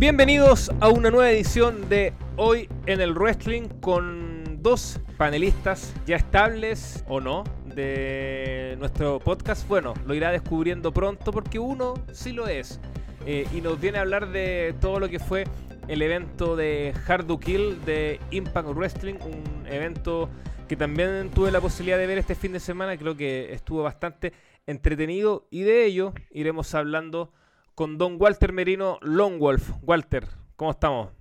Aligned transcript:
Bienvenidos 0.00 0.70
a 0.80 0.88
una 0.88 1.10
nueva 1.10 1.30
edición 1.30 1.90
de 1.90 2.14
Hoy 2.38 2.70
en 2.86 3.02
el 3.02 3.12
Wrestling 3.12 3.68
con 3.82 4.62
dos 4.62 4.98
panelistas 5.18 5.92
ya 6.06 6.16
estables 6.16 7.04
o 7.06 7.20
no 7.20 7.44
de 7.66 8.76
nuestro 8.78 9.18
podcast. 9.20 9.68
Bueno, 9.68 9.92
lo 10.06 10.14
irá 10.14 10.32
descubriendo 10.32 10.90
pronto 10.90 11.32
porque 11.32 11.58
uno 11.58 11.92
sí 12.14 12.32
lo 12.32 12.48
es. 12.48 12.80
Eh, 13.26 13.46
y 13.52 13.60
nos 13.60 13.78
viene 13.78 13.98
a 13.98 14.00
hablar 14.00 14.32
de 14.32 14.74
todo 14.80 15.00
lo 15.00 15.10
que 15.10 15.18
fue 15.18 15.44
el 15.86 16.00
evento 16.00 16.56
de 16.56 16.94
Hard 17.06 17.26
to 17.26 17.38
Kill 17.38 17.84
de 17.84 18.20
Impact 18.30 18.68
Wrestling, 18.70 19.16
un 19.16 19.66
evento 19.66 20.30
que 20.66 20.76
también 20.76 21.28
tuve 21.28 21.50
la 21.50 21.60
posibilidad 21.60 21.98
de 21.98 22.06
ver 22.06 22.16
este 22.16 22.34
fin 22.34 22.52
de 22.52 22.60
semana, 22.60 22.96
creo 22.96 23.18
que 23.18 23.52
estuvo 23.52 23.82
bastante 23.82 24.32
entretenido 24.66 25.46
y 25.50 25.60
de 25.60 25.84
ello 25.84 26.14
iremos 26.30 26.74
hablando 26.74 27.34
con 27.80 27.96
don 27.96 28.16
Walter 28.18 28.52
Merino 28.52 28.98
Longwolf. 29.00 29.70
Walter, 29.80 30.26
¿cómo 30.56 30.72
estamos? 30.72 31.12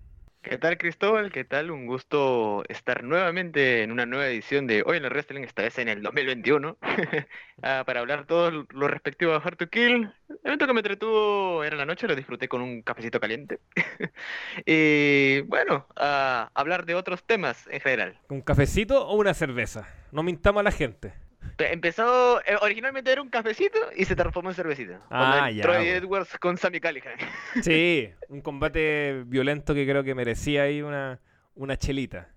¿Qué 0.41 0.57
tal 0.57 0.77
Cristóbal? 0.77 1.31
¿Qué 1.31 1.45
tal? 1.45 1.71
Un 1.71 1.85
gusto 1.85 2.65
estar 2.67 3.01
nuevamente 3.01 3.81
en 3.81 3.93
una 3.93 4.05
nueva 4.05 4.27
edición 4.27 4.67
de 4.67 4.83
Hoy 4.85 4.97
en 4.97 5.05
el 5.05 5.09
Wrestling, 5.09 5.43
esta 5.43 5.61
vez 5.61 5.77
en 5.77 5.87
el 5.87 6.01
2021, 6.01 6.77
ah, 7.63 7.83
para 7.85 8.01
hablar 8.01 8.25
todo 8.25 8.65
lo 8.71 8.87
respectivo 8.89 9.31
a 9.31 9.37
Hard 9.37 9.55
to 9.55 9.69
Kill. 9.69 10.11
El 10.27 10.37
evento 10.43 10.67
que 10.67 10.73
me 10.73 10.81
entretuvo 10.81 11.63
era 11.63 11.77
la 11.77 11.85
noche, 11.85 12.09
lo 12.09 12.15
disfruté 12.17 12.49
con 12.49 12.61
un 12.61 12.81
cafecito 12.81 13.21
caliente. 13.21 13.61
y 14.65 15.39
bueno, 15.43 15.87
a 15.95 16.51
hablar 16.55 16.85
de 16.85 16.95
otros 16.95 17.23
temas 17.23 17.67
en 17.67 17.79
general. 17.79 18.19
¿Un 18.27 18.41
cafecito 18.41 19.07
o 19.07 19.15
una 19.15 19.33
cerveza? 19.33 19.87
No 20.11 20.23
mintamos 20.23 20.59
a 20.59 20.63
la 20.63 20.71
gente. 20.71 21.13
Empezó, 21.59 22.41
eh, 22.41 22.55
originalmente 22.61 23.11
era 23.11 23.21
un 23.21 23.29
cafecito 23.29 23.79
y 23.95 24.05
se 24.05 24.15
transformó 24.15 24.49
en 24.49 24.55
cervecita. 24.55 25.01
Ah, 25.09 25.51
ya. 25.51 25.63
Troy 25.63 25.87
Edwards 25.87 26.37
con 26.39 26.57
Sammy 26.57 26.79
Callihan. 26.79 27.17
Sí, 27.63 28.09
un 28.29 28.41
combate 28.41 29.23
violento 29.25 29.73
que 29.73 29.85
creo 29.85 30.03
que 30.03 30.15
merecía 30.15 30.63
ahí 30.63 30.81
una, 30.81 31.19
una 31.55 31.77
chelita. 31.77 32.29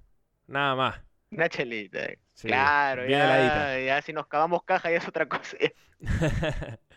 Nada 0.46 0.74
más. 0.74 1.00
Una 1.30 1.48
chelita. 1.48 2.00
claro, 2.40 3.06
ya, 3.06 3.78
ya, 3.78 4.02
si 4.02 4.12
nos 4.12 4.26
cavamos 4.26 4.64
caja 4.64 4.90
ya 4.90 4.98
es 4.98 5.08
otra 5.08 5.26
cosa. 5.26 5.56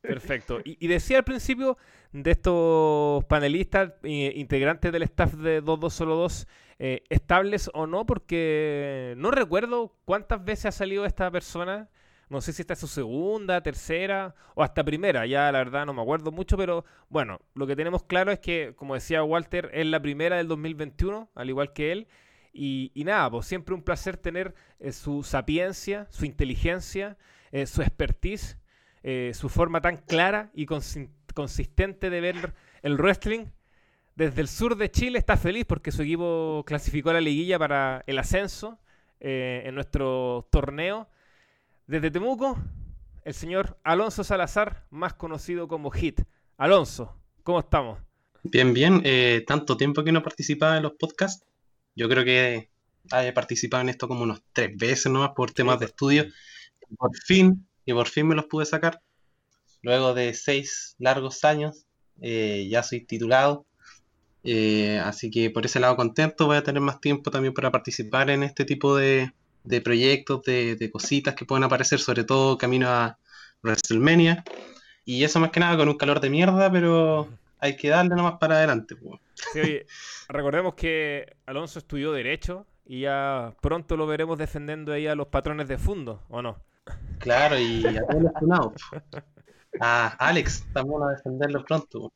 Perfecto. 0.00 0.60
Y, 0.64 0.86
decía 0.86 1.18
al 1.18 1.24
principio 1.24 1.76
de 2.12 2.30
estos 2.30 3.24
panelistas, 3.24 3.92
eh, 4.04 4.32
integrantes 4.36 4.92
del 4.92 5.02
staff 5.02 5.34
de 5.34 5.60
2202, 5.60 6.46
eh, 6.78 7.02
estables 7.08 7.70
o 7.74 7.86
no, 7.86 8.06
porque 8.06 9.14
no 9.16 9.30
recuerdo 9.32 9.96
cuántas 10.04 10.44
veces 10.44 10.66
ha 10.66 10.72
salido 10.72 11.04
esta 11.04 11.30
persona. 11.30 11.88
No 12.28 12.40
sé 12.40 12.52
si 12.52 12.62
esta 12.62 12.74
es 12.74 12.78
su 12.78 12.86
segunda, 12.86 13.62
tercera 13.62 14.34
o 14.54 14.62
hasta 14.62 14.84
primera, 14.84 15.24
ya 15.24 15.50
la 15.50 15.58
verdad 15.58 15.86
no 15.86 15.94
me 15.94 16.02
acuerdo 16.02 16.30
mucho, 16.30 16.58
pero 16.58 16.84
bueno, 17.08 17.40
lo 17.54 17.66
que 17.66 17.74
tenemos 17.74 18.02
claro 18.04 18.30
es 18.30 18.38
que, 18.38 18.74
como 18.76 18.94
decía 18.94 19.22
Walter, 19.22 19.70
es 19.72 19.86
la 19.86 20.00
primera 20.00 20.36
del 20.36 20.46
2021, 20.46 21.30
al 21.34 21.48
igual 21.48 21.72
que 21.72 21.90
él. 21.92 22.08
Y, 22.52 22.92
nada, 23.04 23.30
pues 23.30 23.46
siempre 23.46 23.74
un 23.74 23.82
placer 23.82 24.16
tener 24.16 24.54
eh, 24.78 24.92
su 24.92 25.22
sapiencia, 25.22 26.06
su 26.10 26.24
inteligencia, 26.24 27.16
eh, 27.52 27.66
su 27.66 27.82
expertise, 27.82 28.58
su 29.32 29.48
forma 29.48 29.80
tan 29.80 29.96
clara 29.96 30.50
y 30.54 30.66
consistente 30.66 32.10
de 32.10 32.20
ver 32.20 32.54
el 32.82 32.96
wrestling 32.96 33.46
desde 34.18 34.40
el 34.40 34.48
sur 34.48 34.76
de 34.76 34.90
Chile 34.90 35.16
está 35.16 35.36
feliz 35.36 35.64
porque 35.64 35.92
su 35.92 36.02
equipo 36.02 36.64
clasificó 36.66 37.10
a 37.10 37.12
la 37.12 37.20
liguilla 37.20 37.56
para 37.56 38.02
el 38.08 38.18
ascenso 38.18 38.80
eh, 39.20 39.62
en 39.64 39.76
nuestro 39.76 40.48
torneo. 40.50 41.08
Desde 41.86 42.10
Temuco, 42.10 42.58
el 43.24 43.32
señor 43.32 43.78
Alonso 43.84 44.24
Salazar, 44.24 44.88
más 44.90 45.14
conocido 45.14 45.68
como 45.68 45.92
Hit. 45.92 46.22
Alonso, 46.56 47.16
¿cómo 47.44 47.60
estamos? 47.60 48.00
Bien, 48.42 48.74
bien. 48.74 49.02
Eh, 49.04 49.44
tanto 49.46 49.76
tiempo 49.76 50.02
que 50.02 50.10
no 50.10 50.20
participaba 50.20 50.78
en 50.78 50.82
los 50.82 50.94
podcasts. 50.94 51.46
Yo 51.94 52.08
creo 52.08 52.24
que 52.24 52.72
haya 53.12 53.32
participado 53.32 53.82
en 53.82 53.90
esto 53.90 54.08
como 54.08 54.24
unos 54.24 54.42
tres 54.52 54.76
veces 54.76 55.12
nomás 55.12 55.30
por 55.36 55.52
temas 55.52 55.78
de 55.78 55.86
estudio. 55.86 56.24
por 56.98 57.16
fin, 57.24 57.67
y 57.88 57.94
por 57.94 58.08
fin 58.08 58.28
me 58.28 58.34
los 58.34 58.44
pude 58.44 58.66
sacar. 58.66 59.00
Luego 59.82 60.12
de 60.12 60.34
seis 60.34 60.94
largos 60.98 61.44
años, 61.44 61.86
eh, 62.20 62.66
ya 62.68 62.82
soy 62.82 63.00
titulado 63.00 63.64
eh, 64.44 64.98
así 65.04 65.30
que 65.30 65.50
por 65.50 65.66
ese 65.66 65.80
lado 65.80 65.96
contento, 65.96 66.46
voy 66.46 66.56
a 66.56 66.62
tener 66.62 66.80
más 66.80 67.00
tiempo 67.00 67.30
también 67.30 67.54
para 67.54 67.70
participar 67.70 68.30
en 68.30 68.42
este 68.42 68.64
tipo 68.64 68.96
de, 68.96 69.32
proyectos, 69.84 70.42
de, 70.44 70.90
cositas 70.92 71.34
que 71.34 71.44
pueden 71.44 71.64
aparecer, 71.64 71.98
sobre 71.98 72.24
todo 72.24 72.58
camino 72.58 72.88
a 72.88 73.18
WrestleMania. 73.62 74.44
Y 75.04 75.24
eso 75.24 75.40
más 75.40 75.50
que 75.50 75.60
nada 75.60 75.76
con 75.76 75.88
un 75.88 75.96
calor 75.96 76.20
de 76.20 76.30
mierda, 76.30 76.70
pero 76.70 77.28
hay 77.58 77.76
que 77.76 77.88
darle 77.88 78.14
nomás 78.14 78.38
para 78.38 78.56
adelante. 78.56 78.96
recordemos 80.28 80.74
que 80.74 81.36
Alonso 81.46 81.78
estudió 81.78 82.12
Derecho 82.12 82.66
y 82.86 83.00
ya 83.00 83.54
pronto 83.60 83.96
lo 83.96 84.06
veremos 84.06 84.38
defendiendo 84.38 84.92
ahí 84.92 85.06
a 85.06 85.14
los 85.14 85.28
patrones 85.28 85.68
de 85.68 85.78
fondo, 85.78 86.22
¿o 86.28 86.42
no? 86.42 86.67
Claro, 87.18 87.58
y 87.58 87.84
a 87.86 88.02
todos 88.06 88.22
los 88.22 88.72
A 89.80 90.08
Alex 90.18 90.66
también 90.72 91.02
a 91.02 91.10
defenderlo 91.10 91.64
pronto. 91.64 92.12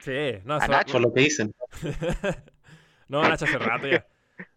Sí, 0.00 0.38
no, 0.44 0.54
a 0.54 0.66
Nacho, 0.66 0.98
lo 0.98 1.12
que 1.12 1.20
dicen. 1.22 1.54
no, 3.08 3.22
Nacho 3.22 3.44
hace 3.44 3.58
rato 3.58 3.86
ya. 3.86 4.06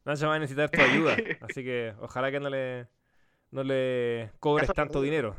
Nacho 0.06 0.28
va 0.28 0.36
a 0.36 0.40
necesitar 0.40 0.70
tu 0.70 0.82
ayuda, 0.82 1.16
así 1.42 1.64
que 1.64 1.94
ojalá 2.00 2.32
que 2.32 2.40
no 2.40 2.50
le, 2.50 2.88
no 3.52 3.64
le 3.64 4.32
cobres 4.40 4.70
tanto 4.74 5.02
dinero. 5.02 5.36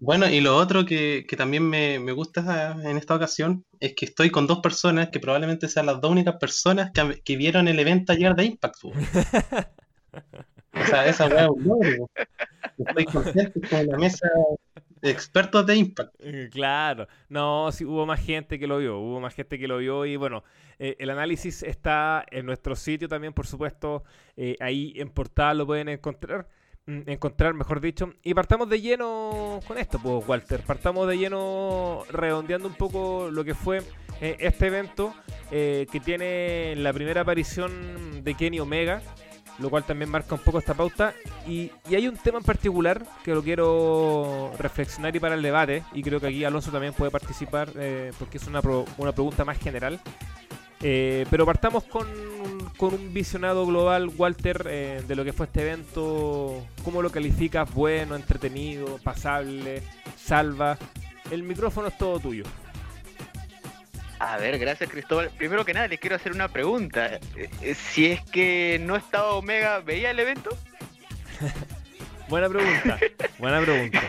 Bueno, 0.00 0.26
y 0.26 0.40
lo 0.40 0.56
otro 0.56 0.86
que, 0.86 1.26
también 1.36 1.68
me, 1.68 1.98
gusta 2.12 2.74
en 2.82 2.96
esta 2.96 3.14
ocasión 3.14 3.66
es 3.80 3.94
que 3.94 4.06
estoy 4.06 4.30
con 4.30 4.46
dos 4.46 4.60
personas 4.60 5.10
que 5.10 5.20
probablemente 5.20 5.68
sean 5.68 5.86
las 5.86 6.00
dos 6.00 6.10
únicas 6.10 6.36
personas 6.36 6.90
que, 7.24 7.36
vieron 7.36 7.68
el 7.68 7.78
evento 7.78 8.12
ayer 8.12 8.34
de 8.34 8.44
Impact. 8.46 8.76
o 10.74 10.86
sea, 10.86 11.06
esa 11.06 11.26
weá 11.26 11.44
es 11.44 11.50
un 11.50 11.64
logro. 11.64 12.10
Estoy 12.78 13.04
contento 13.04 13.60
con 13.68 13.86
la 13.86 13.96
mesa 13.98 14.28
expertos 15.02 15.66
de 15.66 15.76
Impact. 15.76 16.14
Eh, 16.20 16.48
claro, 16.52 17.08
no, 17.28 17.70
sí, 17.72 17.84
hubo 17.84 18.06
más 18.06 18.20
gente 18.20 18.58
que 18.58 18.66
lo 18.66 18.78
vio, 18.78 18.98
hubo 18.98 19.20
más 19.20 19.34
gente 19.34 19.58
que 19.58 19.66
lo 19.66 19.78
vio 19.78 20.04
y 20.04 20.16
bueno, 20.16 20.44
eh, 20.78 20.96
el 20.98 21.10
análisis 21.10 21.62
está 21.62 22.24
en 22.30 22.46
nuestro 22.46 22.76
sitio 22.76 23.08
también, 23.08 23.32
por 23.32 23.46
supuesto, 23.46 24.04
eh, 24.36 24.56
ahí 24.60 24.92
en 24.96 25.10
portal 25.10 25.58
lo 25.58 25.66
pueden 25.66 25.88
encontrar, 25.88 26.48
mm, 26.86 27.02
encontrar, 27.06 27.54
mejor 27.54 27.80
dicho, 27.80 28.12
y 28.22 28.34
partamos 28.34 28.68
de 28.68 28.80
lleno 28.80 29.60
con 29.66 29.78
esto, 29.78 29.98
pues 30.02 30.26
Walter, 30.28 30.60
partamos 30.62 31.08
de 31.08 31.18
lleno 31.18 32.04
redondeando 32.10 32.68
un 32.68 32.74
poco 32.74 33.30
lo 33.30 33.44
que 33.44 33.54
fue 33.54 33.82
este 34.20 34.66
evento 34.66 35.14
que 35.50 36.02
tiene 36.04 36.74
la 36.76 36.92
primera 36.92 37.22
aparición 37.22 38.22
de 38.22 38.34
Kenny 38.34 38.60
Omega 38.60 39.00
lo 39.60 39.70
cual 39.70 39.84
también 39.84 40.10
marca 40.10 40.34
un 40.34 40.40
poco 40.40 40.58
esta 40.58 40.74
pauta. 40.74 41.14
Y, 41.46 41.70
hay 41.86 42.08
un 42.08 42.16
tema 42.16 42.38
en 42.38 42.44
particular 42.44 43.04
que 43.24 43.34
lo 43.34 43.42
quiero 43.42 44.52
reflexionar 44.58 45.14
y 45.14 45.20
para 45.20 45.34
el 45.34 45.42
debate, 45.42 45.82
y 45.92 46.02
creo 46.02 46.20
que 46.20 46.28
aquí 46.28 46.44
Alonso 46.44 46.70
también 46.70 46.92
puede 46.92 47.10
participar 47.10 47.70
eh, 47.76 48.12
porque 48.18 48.38
es 48.38 48.46
una, 48.46 48.60
una 48.98 49.12
pregunta 49.12 49.44
más 49.44 49.58
general. 49.58 50.00
Eh, 50.82 51.26
pero 51.28 51.44
partamos 51.44 51.84
con, 51.84 52.08
con, 52.78 52.94
un 52.94 53.12
visionado 53.12 53.66
global, 53.66 54.10
Walter, 54.16 54.66
eh, 54.66 55.02
de 55.06 55.14
lo 55.14 55.24
que 55.24 55.34
fue 55.34 55.46
este 55.46 55.62
evento. 55.62 56.64
¿Cómo 56.82 57.02
lo 57.02 57.10
calificas? 57.10 57.72
Bueno, 57.74 58.16
entretenido, 58.16 58.98
pasable, 59.04 59.82
salva. 60.16 60.78
El 61.30 61.42
micrófono 61.42 61.88
es 61.88 61.98
todo 61.98 62.18
tuyo. 62.18 62.44
A 64.20 64.36
ver, 64.36 64.58
gracias 64.58 64.90
Cristóbal. 64.90 65.30
Primero 65.38 65.64
que 65.64 65.72
nada, 65.72 65.88
les 65.88 65.98
quiero 65.98 66.14
hacer 66.14 66.32
una 66.32 66.48
pregunta. 66.48 67.18
Eh, 67.36 67.74
si 67.74 68.04
es 68.04 68.20
que 68.20 68.78
no 68.78 68.94
estaba 68.94 69.32
Omega, 69.32 69.80
¿veía 69.80 70.10
el 70.10 70.18
evento? 70.18 70.50
buena 72.28 72.46
pregunta, 72.50 72.98
buena 73.38 73.62
pregunta. 73.62 74.02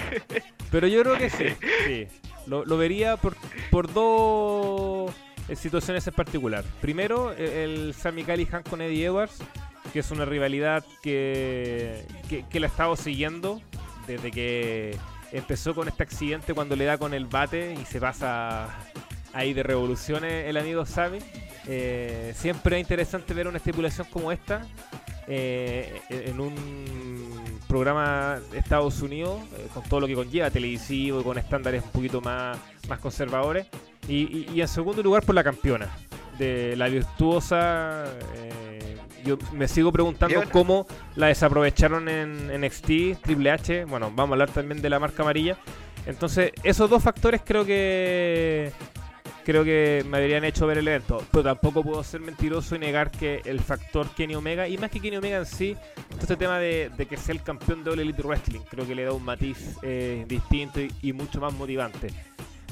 Pero 0.70 0.88
yo 0.88 1.02
creo 1.02 1.18
que 1.18 1.30
sí, 1.30 1.46
sí. 1.86 2.08
Lo, 2.46 2.66
vería 2.78 3.16
por, 3.16 3.38
por 3.70 3.92
dos 3.94 5.14
situaciones 5.56 6.06
en 6.06 6.14
particular. 6.14 6.66
Primero, 6.82 7.32
e, 7.32 7.64
el 7.64 7.94
Sammy 7.94 8.26
Callihan 8.26 8.64
con 8.64 8.82
Eddie 8.82 9.06
Edwards, 9.06 9.38
que 9.94 10.00
es 10.00 10.12
una 10.12 10.26
rivalidad 10.26 10.84
que, 11.02 12.06
que, 12.28 12.44
que 12.50 12.60
la 12.60 12.68
he 12.68 12.70
estado 12.70 12.98
siguiendo 12.98 13.62
desde 14.08 14.30
que 14.30 14.98
empezó 15.32 15.74
con 15.74 15.88
este 15.88 16.04
accidente 16.04 16.54
cuando 16.54 16.76
le 16.76 16.84
da 16.84 16.98
con 16.98 17.14
el 17.14 17.28
bate 17.28 17.78
y 17.82 17.86
se 17.86 18.02
pasa 18.02 18.68
ahí 19.34 19.54
de 19.54 19.64
revoluciones 19.64 20.48
el 20.48 20.58
amigo 20.58 20.86
Sammy. 20.86 21.20
Eh, 21.68 22.34
siempre 22.36 22.78
es 22.78 22.82
interesante 22.82 23.34
ver 23.34 23.48
una 23.48 23.58
estipulación 23.58 24.08
como 24.10 24.32
esta 24.32 24.66
eh, 25.28 26.02
en 26.10 26.40
un 26.40 26.56
programa 27.68 28.40
de 28.52 28.58
Estados 28.58 29.02
Unidos, 29.02 29.40
eh, 29.58 29.68
con 29.74 29.84
todo 29.84 30.02
lo 30.02 30.08
que 30.08 30.16
conlleva, 30.16 30.50
televisivo 30.50 31.22
y 31.22 31.24
con 31.24 31.38
estándares 31.38 31.84
un 31.84 31.92
poquito 31.92 32.20
más, 32.22 32.58
más 32.90 33.00
conservadores. 33.00 33.68
Y, 34.08 34.60
en 34.60 34.68
segundo 34.68 35.04
lugar 35.04 35.24
por 35.24 35.36
la 35.36 35.44
campeona, 35.44 35.88
de 36.38 36.76
la 36.76 36.88
virtuosa. 36.88 38.06
yo 39.24 39.38
me 39.54 39.68
sigo 39.68 39.92
preguntando 39.92 40.42
cómo 40.52 40.88
la 41.16 41.28
desaprovecharon 41.28 42.10
en, 42.10 42.50
en 42.50 42.62
NXT, 42.62 43.22
Triple 43.22 43.52
H. 43.52 43.86
Bueno, 43.86 44.08
vamos 44.08 44.32
a 44.32 44.34
hablar 44.34 44.50
también 44.50 44.82
de 44.82 44.90
la 44.90 45.00
marca 45.00 45.22
amarilla. 45.22 45.56
Entonces, 46.08 46.52
esos 46.64 46.90
dos 46.90 47.04
factores 47.04 47.42
creo 47.46 47.64
que 47.64 48.72
creo 49.44 49.64
que 49.64 50.04
me 50.08 50.18
habrían 50.18 50.44
hecho 50.44 50.68
ver 50.68 50.78
el 50.78 50.88
evento. 50.88 51.24
Pero 51.32 51.44
tampoco 51.44 51.84
puedo 51.84 52.04
ser 52.04 52.22
mentiroso 52.22 52.76
y 52.76 52.80
negar 52.80 53.12
que 53.12 53.42
el 53.46 53.60
factor 53.60 54.10
Kenny 54.16 54.36
Omega, 54.36 54.68
y 54.68 54.78
más 54.78 54.92
que 54.92 55.00
Kenny 55.00 55.18
Omega 55.18 55.38
en 55.38 55.46
sí, 55.46 55.76
todo 56.10 56.22
este 56.22 56.36
tema 56.36 56.60
de, 56.60 56.92
que 57.10 57.18
sea 57.18 57.34
el 57.34 57.44
campeón 57.44 57.84
de 57.84 57.92
All 57.92 58.00
Elite 58.00 58.22
Wrestling, 58.24 58.62
creo 58.70 58.88
que 58.88 58.96
le 58.96 59.04
da 59.04 59.14
un 59.14 59.24
matiz 59.24 59.78
eh, 59.82 60.26
distinto 60.28 60.80
y, 61.02 61.14
mucho 61.14 61.40
más 61.40 61.54
motivante. 61.54 62.10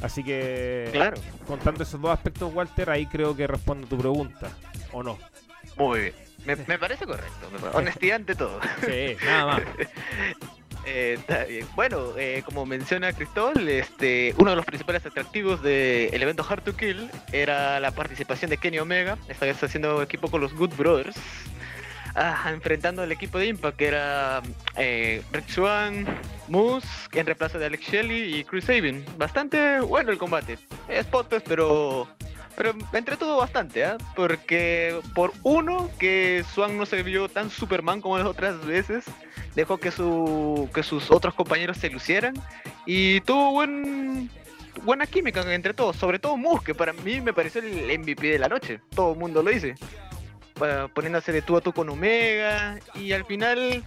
Así 0.01 0.23
que, 0.23 0.89
claro. 0.93 1.19
contando 1.45 1.83
esos 1.83 1.99
dos 2.01 2.11
aspectos, 2.11 2.53
Walter, 2.53 2.89
ahí 2.89 3.05
creo 3.05 3.35
que 3.35 3.47
respondo 3.47 3.85
a 3.85 3.89
tu 3.89 3.97
pregunta, 3.97 4.49
¿o 4.93 5.03
no? 5.03 5.17
Muy 5.77 5.99
bien. 5.99 6.13
Me, 6.45 6.55
me 6.55 6.79
parece 6.79 7.05
correcto. 7.05 7.49
Honestidad 7.73 8.15
ante 8.15 8.35
todo. 8.35 8.59
Sí, 8.85 9.17
nada 9.25 9.45
más. 9.45 9.61
Eh, 10.85 11.65
bueno, 11.75 12.17
eh, 12.17 12.41
como 12.45 12.65
menciona 12.65 13.13
Cristóbal, 13.13 13.67
este, 13.67 14.33
uno 14.37 14.51
de 14.51 14.55
los 14.55 14.65
principales 14.65 15.05
atractivos 15.05 15.61
del 15.61 16.21
evento 16.21 16.45
Hard 16.47 16.63
to 16.63 16.75
Kill 16.75 17.09
era 17.31 17.79
la 17.79 17.91
participación 17.91 18.49
de 18.49 18.57
Kenny 18.57 18.79
Omega, 18.79 19.17
esta 19.27 19.45
vez 19.45 19.61
haciendo 19.63 20.01
equipo 20.01 20.29
con 20.29 20.41
los 20.41 20.53
Good 20.53 20.75
Brothers, 20.75 21.17
ah, 22.15 22.49
enfrentando 22.51 23.01
al 23.01 23.11
equipo 23.11 23.37
de 23.37 23.47
Impact, 23.47 23.77
que 23.77 23.87
era 23.87 24.41
eh, 24.77 25.21
Rick 25.31 25.49
Swan, 25.49 26.05
Moose, 26.47 26.87
en 27.13 27.25
reemplazo 27.25 27.59
de 27.59 27.65
Alex 27.67 27.83
Shelley 27.83 28.39
y 28.39 28.43
Chris 28.43 28.65
Sabin. 28.65 29.05
Bastante 29.17 29.81
bueno 29.81 30.11
el 30.11 30.17
combate. 30.17 30.57
Es 30.87 31.05
podcast, 31.05 31.47
pero 32.59 32.73
pero 32.73 32.97
entretuvo 32.97 33.37
bastante, 33.37 33.83
¿eh? 33.83 33.95
Porque 34.17 34.99
por 35.15 35.31
uno, 35.43 35.89
que 35.97 36.43
Swan 36.53 36.77
no 36.77 36.85
se 36.85 37.03
vio 37.03 37.29
tan 37.29 37.49
Superman 37.49 38.01
como 38.01 38.17
las 38.17 38.27
otras 38.27 38.65
veces, 38.65 39.05
dejó 39.55 39.77
que, 39.77 39.91
su, 39.91 40.69
que 40.73 40.83
sus 40.83 41.09
otros 41.09 41.33
compañeros 41.35 41.77
se 41.77 41.89
lucieran 41.89 42.33
y 42.85 43.21
tuvo 43.21 43.51
buen, 43.51 44.29
buena 44.83 45.07
química 45.07 45.41
entre 45.53 45.73
todos, 45.73 45.95
sobre 45.95 46.19
todo 46.19 46.35
Moose, 46.35 46.65
que 46.65 46.75
para 46.75 46.91
mí 46.91 47.21
me 47.21 47.31
pareció 47.31 47.61
el 47.61 47.97
MVP 47.97 48.27
de 48.27 48.39
la 48.39 48.49
noche, 48.49 48.81
todo 48.93 49.13
el 49.13 49.19
mundo 49.19 49.41
lo 49.41 49.51
dice, 49.51 49.75
poniéndose 50.93 51.31
de 51.31 51.41
tú 51.41 51.55
a 51.55 51.61
tú 51.61 51.71
con 51.71 51.87
Omega 51.87 52.77
y 52.93 53.13
al 53.13 53.23
final 53.23 53.85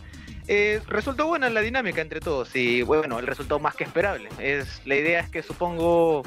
eh, 0.48 0.80
resultó 0.88 1.26
buena 1.26 1.48
la 1.50 1.60
dinámica 1.60 2.00
entre 2.00 2.20
todos 2.20 2.54
y 2.56 2.82
bueno, 2.82 3.18
el 3.18 3.26
resultado 3.26 3.60
más 3.60 3.74
que 3.74 3.84
esperable. 3.84 4.28
Es, 4.38 4.82
la 4.84 4.96
idea 4.96 5.20
es 5.20 5.30
que 5.30 5.42
supongo 5.42 6.22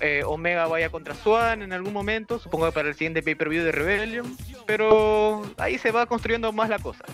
eh, 0.00 0.22
Omega 0.26 0.66
vaya 0.66 0.90
contra 0.90 1.14
Swan 1.14 1.62
en 1.62 1.72
algún 1.72 1.92
momento, 1.92 2.38
supongo 2.38 2.70
para 2.72 2.88
el 2.88 2.94
siguiente 2.94 3.22
pay-per-view 3.22 3.64
de 3.64 3.72
Rebellion, 3.72 4.36
pero 4.66 5.42
ahí 5.56 5.78
se 5.78 5.90
va 5.90 6.06
construyendo 6.06 6.52
más 6.52 6.68
la 6.68 6.78
cosa. 6.78 7.04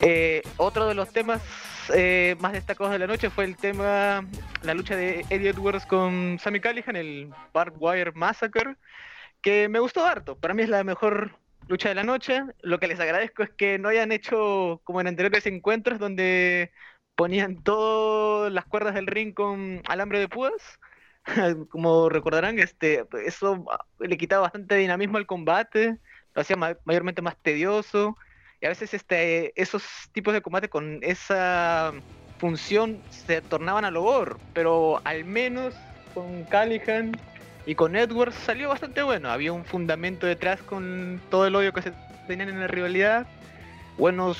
Eh, 0.00 0.42
otro 0.56 0.86
de 0.88 0.94
los 0.94 1.10
temas 1.10 1.40
eh, 1.94 2.36
más 2.40 2.52
destacados 2.52 2.92
de 2.92 2.98
la 2.98 3.06
noche 3.06 3.30
fue 3.30 3.44
el 3.44 3.56
tema, 3.56 4.26
la 4.62 4.74
lucha 4.74 4.96
de 4.96 5.24
Eddie 5.30 5.50
Edwards 5.50 5.86
con 5.86 6.38
Sammy 6.40 6.60
Callihan, 6.60 6.96
el 6.96 7.32
Barbed 7.52 7.76
Wire 7.78 8.12
Massacre, 8.12 8.76
que 9.40 9.68
me 9.68 9.78
gustó 9.78 10.04
harto. 10.04 10.36
Para 10.36 10.54
mí 10.54 10.62
es 10.62 10.68
la 10.68 10.84
mejor 10.84 11.38
lucha 11.72 11.88
de 11.88 11.94
la 11.94 12.04
noche. 12.04 12.42
Lo 12.60 12.78
que 12.78 12.86
les 12.86 13.00
agradezco 13.00 13.42
es 13.42 13.50
que 13.50 13.78
no 13.78 13.88
hayan 13.88 14.12
hecho 14.12 14.80
como 14.84 15.00
en 15.00 15.06
anteriores 15.06 15.46
encuentros 15.46 15.98
donde 15.98 16.70
ponían 17.14 17.62
todas 17.62 18.52
las 18.52 18.66
cuerdas 18.66 18.94
del 18.94 19.06
ring 19.06 19.32
con 19.34 19.82
alambre 19.88 20.20
de 20.20 20.28
púas 20.28 20.52
como 21.70 22.08
recordarán, 22.08 22.58
este, 22.58 23.06
eso 23.24 23.64
le 23.98 24.18
quitaba 24.18 24.42
bastante 24.42 24.76
dinamismo 24.76 25.18
al 25.18 25.26
combate, 25.26 25.98
lo 26.34 26.42
hacía 26.42 26.56
mayormente 26.56 27.22
más 27.22 27.36
tedioso, 27.36 28.16
y 28.60 28.66
a 28.66 28.70
veces 28.70 28.94
este, 28.94 29.52
esos 29.60 29.84
tipos 30.12 30.34
de 30.34 30.42
combate 30.42 30.68
con 30.68 30.98
esa 31.02 31.92
función 32.38 33.00
se 33.10 33.40
tornaban 33.40 33.84
a 33.84 33.90
logor, 33.90 34.38
pero 34.52 35.00
al 35.04 35.24
menos 35.24 35.74
con 36.12 36.44
Callihan 36.44 37.12
y 37.66 37.74
con 37.74 37.96
Edwards 37.96 38.34
salió 38.34 38.68
bastante 38.68 39.02
bueno, 39.02 39.30
había 39.30 39.52
un 39.52 39.64
fundamento 39.64 40.26
detrás 40.26 40.60
con 40.62 41.20
todo 41.30 41.46
el 41.46 41.54
odio 41.54 41.72
que 41.72 41.82
se 41.82 41.92
tenían 42.26 42.48
en 42.48 42.60
la 42.60 42.66
rivalidad, 42.66 43.26
buenos 43.98 44.38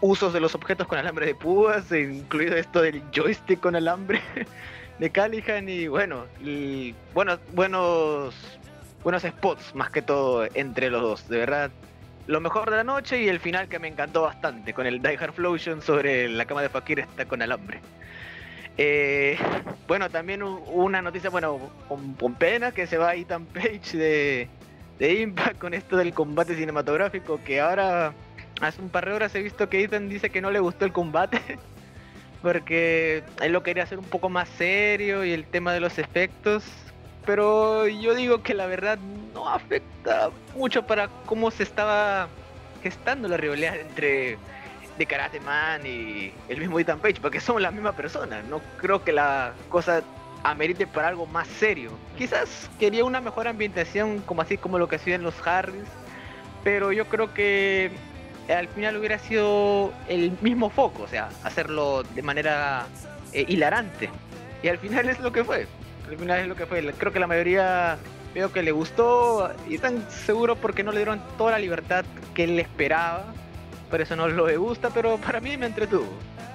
usos 0.00 0.32
de 0.32 0.40
los 0.40 0.54
objetos 0.54 0.86
con 0.86 0.98
alambre 0.98 1.26
de 1.26 1.34
púas, 1.34 1.90
incluido 1.92 2.56
esto 2.56 2.82
del 2.82 3.02
joystick 3.12 3.60
con 3.60 3.76
alambre. 3.76 4.20
de 4.98 5.10
Callihan 5.10 5.68
y 5.68 5.88
bueno, 5.88 6.26
y 6.42 6.94
buenos, 7.12 7.40
buenos, 7.52 8.34
buenos 9.02 9.22
spots 9.22 9.74
más 9.74 9.90
que 9.90 10.02
todo 10.02 10.46
entre 10.54 10.90
los 10.90 11.02
dos, 11.02 11.28
de 11.28 11.38
verdad. 11.38 11.70
Lo 12.26 12.40
mejor 12.40 12.70
de 12.70 12.76
la 12.76 12.84
noche 12.84 13.22
y 13.22 13.28
el 13.28 13.40
final 13.40 13.68
que 13.68 13.78
me 13.78 13.88
encantó 13.88 14.22
bastante, 14.22 14.72
con 14.72 14.86
el 14.86 15.02
Die 15.02 15.18
Hard 15.18 15.34
Flosion 15.34 15.82
sobre 15.82 16.28
la 16.28 16.44
cama 16.46 16.62
de 16.62 16.68
Fakir 16.68 17.00
está 17.00 17.26
con 17.26 17.42
alambre. 17.42 17.80
Eh, 18.76 19.38
bueno, 19.86 20.10
también 20.10 20.42
una 20.42 21.02
noticia, 21.02 21.30
bueno, 21.30 21.58
con, 21.88 22.34
pena 22.34 22.72
que 22.72 22.86
se 22.86 22.98
va 22.98 23.14
Ethan 23.14 23.46
Page 23.46 23.96
de, 23.96 24.48
de 24.98 25.14
Impact 25.20 25.58
con 25.58 25.74
esto 25.74 25.96
del 25.96 26.12
combate 26.12 26.56
cinematográfico, 26.56 27.40
que 27.44 27.60
ahora 27.60 28.14
hace 28.60 28.80
un 28.80 28.88
par 28.88 29.06
de 29.06 29.12
horas 29.12 29.34
he 29.34 29.42
visto 29.42 29.68
que 29.68 29.82
Ethan 29.82 30.08
dice 30.08 30.30
que 30.30 30.40
no 30.40 30.50
le 30.50 30.60
gustó 30.60 30.84
el 30.84 30.92
combate. 30.92 31.40
porque 32.44 33.24
él 33.40 33.52
lo 33.52 33.62
quería 33.62 33.84
hacer 33.84 33.98
un 33.98 34.04
poco 34.04 34.28
más 34.28 34.50
serio 34.50 35.24
y 35.24 35.32
el 35.32 35.46
tema 35.46 35.72
de 35.72 35.80
los 35.80 35.98
efectos, 35.98 36.62
pero 37.24 37.88
yo 37.88 38.14
digo 38.14 38.42
que 38.42 38.52
la 38.52 38.66
verdad 38.66 38.98
no 39.32 39.48
afecta 39.48 40.28
mucho 40.54 40.86
para 40.86 41.08
cómo 41.24 41.50
se 41.50 41.62
estaba 41.62 42.28
gestando 42.82 43.28
la 43.28 43.38
rivalidad 43.38 43.76
entre 43.76 44.36
de 44.98 45.06
Karate 45.06 45.40
Man 45.40 45.86
y 45.86 46.32
el 46.48 46.58
mismo 46.60 46.78
Ethan 46.78 47.00
Page, 47.00 47.20
porque 47.20 47.40
somos 47.40 47.62
la 47.62 47.70
misma 47.70 47.92
persona, 47.92 48.42
no 48.42 48.60
creo 48.78 49.02
que 49.04 49.12
la 49.12 49.52
cosa 49.68 50.02
amerite 50.44 50.86
para 50.86 51.08
algo 51.08 51.26
más 51.26 51.48
serio. 51.48 51.90
Quizás 52.16 52.70
quería 52.78 53.04
una 53.04 53.20
mejor 53.20 53.48
ambientación 53.48 54.20
como 54.20 54.42
así 54.42 54.58
como 54.58 54.78
lo 54.78 54.88
que 54.88 54.96
hacían 54.96 55.22
los 55.22 55.34
Harris, 55.46 55.84
pero 56.62 56.92
yo 56.92 57.06
creo 57.06 57.32
que 57.34 57.90
al 58.48 58.68
final 58.68 58.96
hubiera 58.96 59.18
sido 59.18 59.92
el 60.08 60.36
mismo 60.42 60.70
foco, 60.70 61.04
o 61.04 61.08
sea, 61.08 61.30
hacerlo 61.42 62.02
de 62.02 62.22
manera 62.22 62.86
eh, 63.32 63.44
hilarante. 63.48 64.10
Y 64.62 64.68
al 64.68 64.78
final 64.78 65.08
es 65.08 65.18
lo 65.20 65.32
que 65.32 65.44
fue. 65.44 65.66
Al 66.08 66.16
final 66.16 66.40
es 66.40 66.48
lo 66.48 66.54
que 66.54 66.66
fue. 66.66 66.82
Creo 66.92 67.12
que 67.12 67.18
la 67.18 67.26
mayoría 67.26 67.98
veo 68.34 68.52
que 68.52 68.62
le 68.62 68.72
gustó 68.72 69.50
y 69.68 69.78
tan 69.78 70.10
seguro 70.10 70.56
porque 70.56 70.82
no 70.82 70.90
le 70.90 70.98
dieron 70.98 71.22
toda 71.38 71.52
la 71.52 71.58
libertad 71.58 72.04
que 72.34 72.44
él 72.44 72.58
esperaba. 72.58 73.32
Por 73.90 74.00
eso 74.00 74.16
no 74.16 74.28
lo 74.28 74.46
le 74.46 74.56
gusta, 74.56 74.90
pero 74.90 75.18
para 75.18 75.40
mí 75.40 75.56
me 75.56 75.66
entretuvo. 75.66 76.08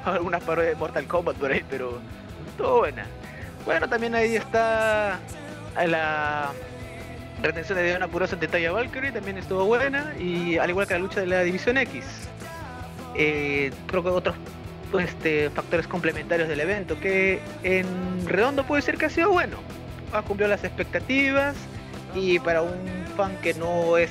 Algunas 0.06 0.44
parodias 0.44 0.74
de 0.74 0.80
Mortal 0.80 1.06
Kombat 1.06 1.38
por 1.38 1.52
ahí, 1.52 1.64
pero 1.70 2.00
todo 2.58 2.80
buena. 2.80 3.06
Bueno, 3.66 3.88
también 3.88 4.16
ahí 4.16 4.36
está 4.36 5.20
la 5.76 6.52
retención 7.42 7.78
de 7.78 7.86
Diana 7.86 8.08
Purosa 8.08 8.36
ante 8.36 8.48
Taya 8.48 8.72
Valkyrie 8.72 9.12
también 9.12 9.38
estuvo 9.38 9.66
buena, 9.66 10.14
y 10.20 10.58
al 10.58 10.70
igual 10.70 10.88
que 10.88 10.94
la 10.96 11.00
lucha 11.00 11.20
de 11.22 11.28
la 11.28 11.42
División 11.42 11.78
X. 11.78 12.06
Eh, 13.16 13.72
creo 13.88 14.04
que 14.04 14.10
otros 14.10 14.36
este, 15.00 15.50
factores 15.50 15.88
complementarios 15.88 16.48
del 16.48 16.60
evento, 16.60 17.00
que 17.00 17.40
en 17.64 18.28
redondo 18.28 18.64
puede 18.66 18.82
ser 18.82 18.98
que 18.98 19.06
ha 19.06 19.10
sido 19.10 19.32
bueno. 19.32 19.58
Ha 20.14 20.22
cumplido 20.24 20.50
las 20.50 20.64
expectativas 20.64 21.56
y 22.16 22.40
para 22.40 22.62
un 22.62 23.06
fan 23.16 23.36
que 23.42 23.54
no 23.54 23.98
es 23.98 24.10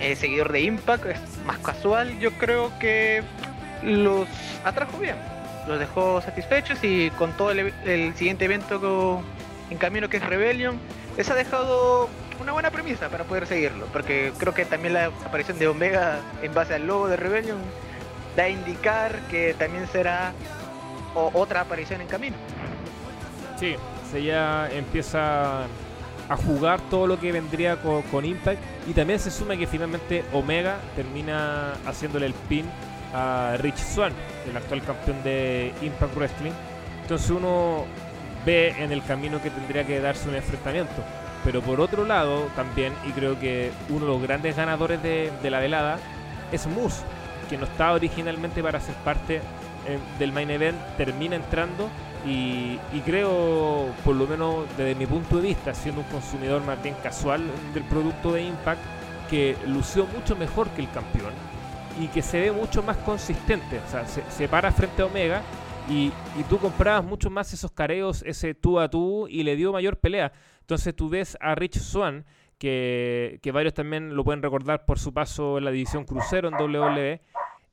eh, 0.00 0.14
seguidor 0.14 0.52
de 0.52 0.60
Impact, 0.60 1.04
más 1.48 1.58
casual, 1.58 2.18
yo 2.20 2.30
creo 2.32 2.70
que 2.78 3.22
los 3.82 4.28
atrajo 4.64 4.98
bien. 4.98 5.16
Los 5.66 5.78
dejó 5.78 6.20
satisfechos 6.20 6.78
y 6.82 7.10
con 7.12 7.32
todo 7.32 7.50
el, 7.50 8.14
siguiente 8.16 8.44
evento 8.44 9.22
en 9.70 9.78
camino 9.78 10.08
que 10.08 10.18
es 10.18 10.24
Rebellion, 10.24 10.78
les 11.16 11.28
ha 11.30 11.34
dejado 11.34 12.08
una 12.40 12.52
buena 12.52 12.70
premisa 12.70 13.08
para 13.08 13.24
poder 13.24 13.46
seguirlo, 13.46 13.86
porque 13.86 14.32
creo 14.38 14.54
que 14.54 14.64
también 14.64 14.94
la 14.94 15.06
aparición 15.06 15.58
de 15.58 15.68
Omega 15.68 16.20
en 16.42 16.54
base 16.54 16.74
al 16.74 16.86
logo 16.86 17.08
de 17.08 17.16
Rebellion 17.16 17.58
da 18.36 18.44
a 18.44 18.48
indicar 18.48 19.18
que 19.30 19.54
también 19.54 19.86
será 19.88 20.32
otra 21.14 21.62
aparición 21.62 22.00
en 22.00 22.06
camino. 22.08 22.36
Sí, 23.58 23.74
se 24.10 24.22
ya 24.22 24.68
empieza 24.70 25.66
a 26.28 26.36
jugar 26.36 26.80
todo 26.90 27.06
lo 27.06 27.18
que 27.18 27.32
vendría 27.32 27.76
con, 27.76 28.24
Impact 28.24 28.60
y 28.86 28.92
también 28.92 29.18
se 29.18 29.30
suma 29.30 29.56
que 29.56 29.66
finalmente 29.66 30.24
Omega 30.32 30.78
termina 30.94 31.72
haciéndole 31.86 32.26
el 32.26 32.34
pin 32.34 32.66
a 33.14 33.56
Rich 33.58 33.78
Swan, 33.78 34.12
el 34.48 34.56
actual 34.56 34.82
campeón 34.82 35.22
de 35.22 35.72
Impact 35.80 36.14
Wrestling. 36.14 36.52
Entonces 37.02 37.30
uno 37.30 37.86
ve 38.44 38.74
en 38.78 38.92
el 38.92 39.02
camino 39.02 39.40
que 39.42 39.50
tendría 39.50 39.86
que 39.86 40.00
darse 40.00 40.28
un 40.28 40.34
enfrentamiento. 40.34 41.02
Pero 41.44 41.62
por 41.62 41.80
otro 41.80 42.04
lado, 42.04 42.48
también, 42.56 42.92
y 43.06 43.12
creo 43.12 43.38
que 43.38 43.70
uno 43.88 44.00
de 44.00 44.12
los 44.12 44.22
grandes 44.22 44.56
ganadores 44.56 45.02
de, 45.02 45.32
la 45.50 45.60
velada 45.60 45.98
es 46.52 46.66
Moose, 46.66 47.02
que 47.48 47.56
no 47.56 47.64
estaba 47.64 47.92
originalmente 47.92 48.62
para 48.62 48.80
ser 48.80 48.94
parte 48.96 49.36
eh, 49.36 49.98
del 50.18 50.32
main 50.32 50.50
event, 50.50 50.76
termina 50.96 51.36
entrando 51.36 51.88
y, 52.30 53.00
creo, 53.04 53.92
por 54.04 54.14
lo 54.14 54.26
menos 54.26 54.66
desde 54.76 54.94
mi 54.94 55.06
punto 55.06 55.36
de 55.36 55.42
vista, 55.42 55.74
siendo 55.74 56.02
un 56.02 56.06
consumidor 56.08 56.62
más 56.64 56.82
bien 56.82 56.94
casual 57.02 57.42
del 57.72 57.84
producto 57.84 58.32
de 58.32 58.42
Impact, 58.42 58.80
que 59.30 59.56
lució 59.66 60.06
mucho 60.06 60.36
mejor 60.36 60.68
que 60.70 60.82
el 60.82 60.90
campeón 60.90 61.32
y 62.00 62.08
que 62.08 62.22
se 62.22 62.40
ve 62.40 62.52
mucho 62.52 62.82
más 62.82 62.96
consistente. 62.98 63.78
O 63.78 63.90
sea, 63.90 64.06
se, 64.06 64.48
para 64.48 64.72
frente 64.72 65.02
a 65.02 65.06
Omega 65.06 65.42
Y, 65.88 66.12
y 66.38 66.42
tú 66.50 66.58
comprabas 66.58 67.04
mucho 67.04 67.30
más 67.30 67.52
esos 67.54 67.72
careos, 67.72 68.22
ese 68.26 68.54
tú 68.54 68.78
a 68.78 68.90
tú, 68.90 69.26
y 69.28 69.42
le 69.42 69.56
dio 69.56 69.72
mayor 69.72 69.96
pelea. 69.96 70.32
Entonces 70.60 70.94
tú 70.94 71.08
ves 71.08 71.38
a 71.40 71.54
Rich 71.54 71.78
Swan, 71.78 72.26
que, 72.58 73.38
que 73.42 73.52
varios 73.52 73.72
también 73.72 74.14
lo 74.14 74.22
pueden 74.22 74.42
recordar 74.42 74.84
por 74.84 74.98
su 74.98 75.14
paso 75.14 75.56
en 75.56 75.64
la 75.64 75.70
división 75.70 76.04
crucero 76.04 76.48
en 76.48 76.54
WWE, 76.54 77.22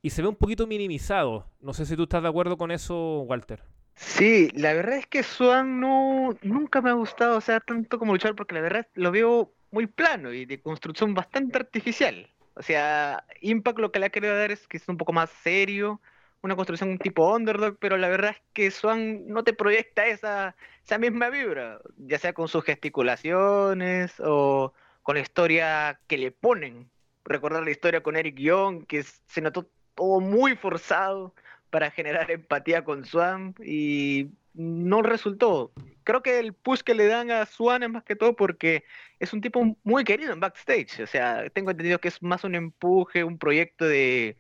y 0.02 0.12
se 0.12 0.22
ve 0.22 0.30
un 0.30 0.36
poquito 0.36 0.66
minimizado. 0.66 1.48
No 1.60 1.74
sé 1.74 1.86
si 1.86 1.98
tú 1.98 2.04
estás 2.04 2.24
de 2.24 2.30
acuerdo 2.30 2.58
con 2.58 2.72
eso, 2.72 3.22
Walter. 3.22 3.75
Sí, 3.96 4.50
la 4.54 4.74
verdad 4.74 4.98
es 4.98 5.08
que 5.08 5.24
Swan 5.24 5.80
no, 5.80 6.38
nunca 6.42 6.82
me 6.82 6.90
ha 6.90 6.94
gustado, 6.94 7.38
o 7.38 7.42
sea, 7.42 7.60
tanto 7.60 7.98
como 7.98 8.14
luchar, 8.14 8.36
porque 8.36 8.56
la 8.56 8.62
verdad 8.62 8.88
lo 8.94 9.12
veo 9.12 9.54
muy 9.72 9.88
plano 9.88 10.34
y 10.34 10.46
de 10.46 10.62
construcción 10.62 11.14
bastante 11.14 11.58
artificial. 11.58 12.30
O 12.56 12.62
sea, 12.62 13.26
Impact 13.42 13.80
lo 13.80 13.92
que 13.92 14.00
le 14.00 14.08
ha 14.08 14.10
querido 14.10 14.38
dar 14.38 14.52
es 14.52 14.68
que 14.68 14.78
es 14.78 14.88
un 14.88 14.98
poco 14.98 15.14
más 15.14 15.30
serio, 15.30 16.02
una 16.42 16.56
construcción 16.56 16.98
tipo 17.00 17.34
underdog, 17.36 17.78
pero 17.80 17.98
la 17.98 18.10
verdad 18.10 18.32
es 18.32 18.42
que 18.54 18.72
Swan 18.72 19.28
no 19.28 19.44
te 19.44 19.54
proyecta 19.54 20.06
esa, 20.08 20.56
esa 20.84 20.98
misma 20.98 21.30
vibra, 21.30 21.80
ya 21.98 22.20
sea 22.20 22.34
con 22.34 22.48
sus 22.48 22.64
gesticulaciones 22.64 24.14
o 24.20 24.74
con 25.04 25.16
la 25.16 25.22
historia 25.22 26.00
que 26.08 26.18
le 26.18 26.32
ponen. 26.32 26.90
Recordar 27.26 27.64
la 27.64 27.72
historia 27.72 28.04
con 28.04 28.16
Eric 28.16 28.38
Young, 28.38 28.86
que 28.86 29.04
se 29.04 29.42
notó 29.42 29.70
todo 29.96 30.20
muy 30.20 30.56
forzado 30.56 31.34
para 31.76 31.92
generar 31.92 32.32
empatía 32.32 32.86
con 32.86 33.04
Swan 33.04 33.54
y 33.62 34.30
no 34.54 35.02
resultó. 35.02 35.74
Creo 36.06 36.24
que 36.24 36.40
el 36.40 36.54
push 36.54 36.80
que 36.84 36.96
le 36.96 37.06
dan 37.06 37.32
a 37.32 37.46
Swan 37.46 37.84
es 37.84 37.90
más 37.90 38.06
que 38.06 38.16
todo 38.16 38.34
porque 38.34 38.86
es 39.20 39.34
un 39.34 39.42
tipo 39.42 39.76
muy 39.84 40.06
querido 40.06 40.32
en 40.32 40.40
backstage. 40.40 41.02
O 41.02 41.06
sea, 41.06 41.50
tengo 41.50 41.72
entendido 41.72 42.00
que 42.00 42.08
es 42.08 42.24
más 42.24 42.46
un 42.46 42.56
empuje, 42.56 43.26
un 43.26 43.38
proyecto 43.38 43.84
de, 43.84 44.38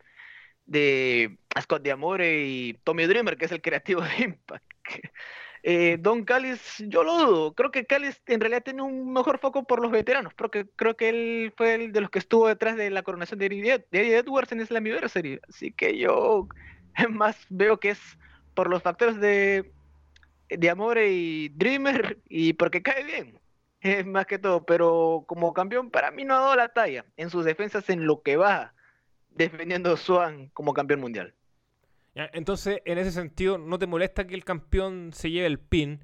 de 0.66 1.38
Scott 1.60 1.86
D'Amore 1.86 2.46
y 2.48 2.80
Tommy 2.86 3.06
Dreamer, 3.06 3.36
que 3.36 3.44
es 3.44 3.52
el 3.52 3.62
creativo 3.62 4.00
de 4.00 4.24
Impact. 4.24 4.64
Eh, 5.68 5.98
Don 6.00 6.26
Callis, 6.26 6.84
yo 6.88 7.04
lo 7.04 7.18
dudo. 7.18 7.56
Creo 7.56 7.72
que 7.72 7.88
Callis 7.88 8.22
en 8.28 8.40
realidad 8.40 8.62
tiene 8.64 8.84
un 8.84 9.12
mejor 9.12 9.40
foco 9.40 9.64
por 9.64 9.82
los 9.82 9.92
veteranos. 9.92 10.32
Porque 10.36 10.68
creo 10.76 10.96
que 10.96 11.10
él 11.10 11.54
fue 11.58 11.74
el 11.74 11.92
de 11.92 12.02
los 12.02 12.12
que 12.12 12.20
estuvo 12.20 12.48
detrás 12.48 12.78
de 12.78 12.92
la 12.92 13.02
coronación 13.02 13.40
de 13.40 13.48
Eddie 13.48 14.16
Edwards 14.16 14.52
en 14.52 14.64
Slammiversary. 14.64 15.40
Así 15.50 15.72
que 15.72 15.98
yo 15.98 16.48
más 17.10 17.38
veo 17.50 17.80
que 17.80 17.92
es 17.92 18.00
por 18.54 18.70
los 18.70 18.82
factores 18.82 19.20
de, 19.20 19.72
de 20.50 20.70
Amore 20.70 21.12
y 21.12 21.50
Dreamer 21.50 22.20
y 22.30 22.54
porque 22.54 22.82
cae 22.82 23.04
bien. 23.04 23.40
Es 23.82 24.04
más 24.04 24.26
que 24.26 24.40
todo. 24.40 24.66
Pero 24.66 25.26
como 25.28 25.54
campeón, 25.54 25.92
para 25.92 26.10
mí 26.10 26.26
no 26.26 26.36
ha 26.36 26.40
dado 26.40 26.56
la 26.56 26.70
talla 26.70 27.06
en 27.18 27.30
sus 27.30 27.46
defensas 27.46 27.88
en 27.92 28.08
lo 28.08 28.24
que 28.24 28.36
va 28.36 28.74
defendiendo 29.30 29.96
Swan 29.96 30.50
como 30.54 30.74
campeón 30.74 31.02
mundial. 31.02 31.36
Entonces, 32.16 32.82
en 32.86 32.98
ese 32.98 33.12
sentido, 33.12 33.58
¿no 33.58 33.78
te 33.78 33.88
molesta 33.88 34.26
que 34.26 34.36
el 34.36 34.46
campeón 34.46 35.12
se 35.14 35.30
lleve 35.30 35.48
el 35.48 35.60
pin 35.60 36.04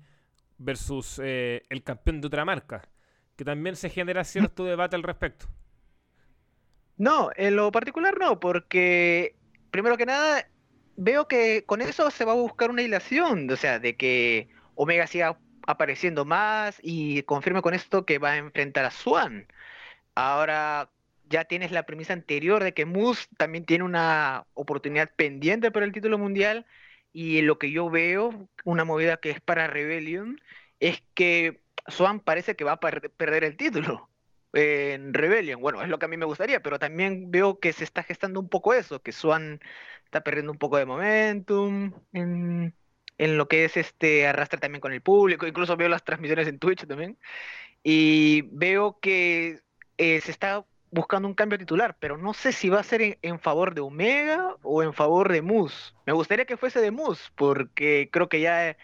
versus 0.58 1.20
eh, 1.24 1.64
el 1.70 1.84
campeón 1.84 2.20
de 2.20 2.28
otra 2.28 2.44
marca? 2.44 2.84
Que 3.38 3.46
también 3.46 3.78
se 3.78 3.90
genera 3.90 4.26
cierto 4.26 4.66
debate 4.66 4.98
al 4.98 5.04
respecto. 5.04 5.48
No, 6.98 7.32
en 7.36 7.56
lo 7.56 7.72
particular 7.72 8.20
no, 8.20 8.40
porque 8.40 9.38
primero 9.72 9.98
que 9.98 10.06
nada, 10.06 10.46
veo 11.04 11.28
que 11.28 11.66
con 11.66 11.82
eso 11.82 12.12
se 12.12 12.26
va 12.26 12.34
a 12.34 12.36
buscar 12.36 12.70
una 12.70 12.84
hilación, 12.84 13.50
o 13.50 13.56
sea, 13.56 13.80
de 13.80 13.98
que 13.98 14.50
Omega 14.76 15.08
siga 15.08 15.40
apareciendo 15.68 16.26
más 16.26 16.80
y 16.84 17.24
confirme 17.24 17.62
con 17.62 17.74
esto 17.74 18.06
que 18.06 18.20
va 18.20 18.32
a 18.32 18.38
enfrentar 18.38 18.86
a 18.86 18.92
Swan. 18.92 19.48
Ahora, 20.16 20.92
ya 21.30 21.46
tienes 21.46 21.72
la 21.72 21.86
premisa 21.86 22.14
anterior 22.14 22.64
de 22.64 22.74
que 22.74 22.86
Moose 22.86 23.28
también 23.38 23.66
tiene 23.66 23.84
una 23.86 24.46
oportunidad 24.54 25.12
pendiente 25.16 25.72
para 25.72 25.86
el 25.86 25.94
título 25.94 26.18
mundial 26.18 26.66
y 27.14 27.42
lo 27.42 27.58
que 27.60 27.72
yo 27.72 27.90
veo, 27.90 28.50
una 28.66 28.86
movida 28.86 29.18
que 29.18 29.32
es 29.32 29.42
para 29.42 29.68
Rebellion, 29.68 30.42
es 30.80 31.04
que 31.16 31.62
Swan 31.88 32.20
parece 32.20 32.56
que 32.56 32.64
va 32.64 32.74
a 32.74 32.80
perder 32.80 33.44
el 33.44 33.58
título 33.58 34.11
en 34.54 35.14
Rebellion. 35.14 35.62
Bueno, 35.62 35.82
es 35.82 35.90
lo 35.90 36.00
que 36.00 36.06
a 36.06 36.10
mí 36.10 36.18
me 36.18 36.26
gustaría, 36.26 36.62
pero 36.62 36.80
también 36.80 37.32
veo 37.32 37.60
que 37.60 37.74
se 37.74 37.84
está 37.84 38.04
gestando 38.04 38.40
un 38.40 38.50
poco 38.50 38.74
eso, 38.74 39.02
que 39.02 39.12
Swan 39.12 39.60
está 40.06 40.22
perdiendo 40.24 40.52
un 40.52 40.58
poco 40.58 40.78
de 40.78 40.86
momentum 40.86 41.94
en, 42.14 42.76
en 43.18 43.38
lo 43.38 43.48
que 43.48 43.66
es 43.66 43.78
este 43.78 44.28
arrastre 44.28 44.60
también 44.60 44.82
con 44.82 44.94
el 44.94 45.02
público, 45.02 45.48
incluso 45.48 45.78
veo 45.78 45.90
las 45.90 46.04
transmisiones 46.04 46.48
en 46.48 46.60
Twitch 46.60 46.86
también, 46.88 47.18
y 47.84 48.44
veo 48.52 49.00
que 49.00 49.62
eh, 49.98 50.22
se 50.22 50.32
está 50.32 50.66
buscando 50.92 51.28
un 51.28 51.34
cambio 51.36 51.58
titular, 51.58 51.98
pero 52.00 52.18
no 52.18 52.34
sé 52.34 52.52
si 52.52 52.70
va 52.70 52.80
a 52.82 52.84
ser 52.84 53.18
en, 53.22 53.40
favor 53.40 53.74
de 53.74 53.82
Omega 53.82 54.58
o 54.62 54.84
en 54.84 54.94
favor 54.94 55.32
de 55.32 55.42
Moose. 55.42 55.94
Me 56.06 56.14
gustaría 56.14 56.46
que 56.46 56.58
fuese 56.58 56.82
de 56.82 56.92
Moose, 56.92 57.30
porque 57.36 58.10
creo 58.12 58.30
que 58.30 58.42
ya 58.42 58.78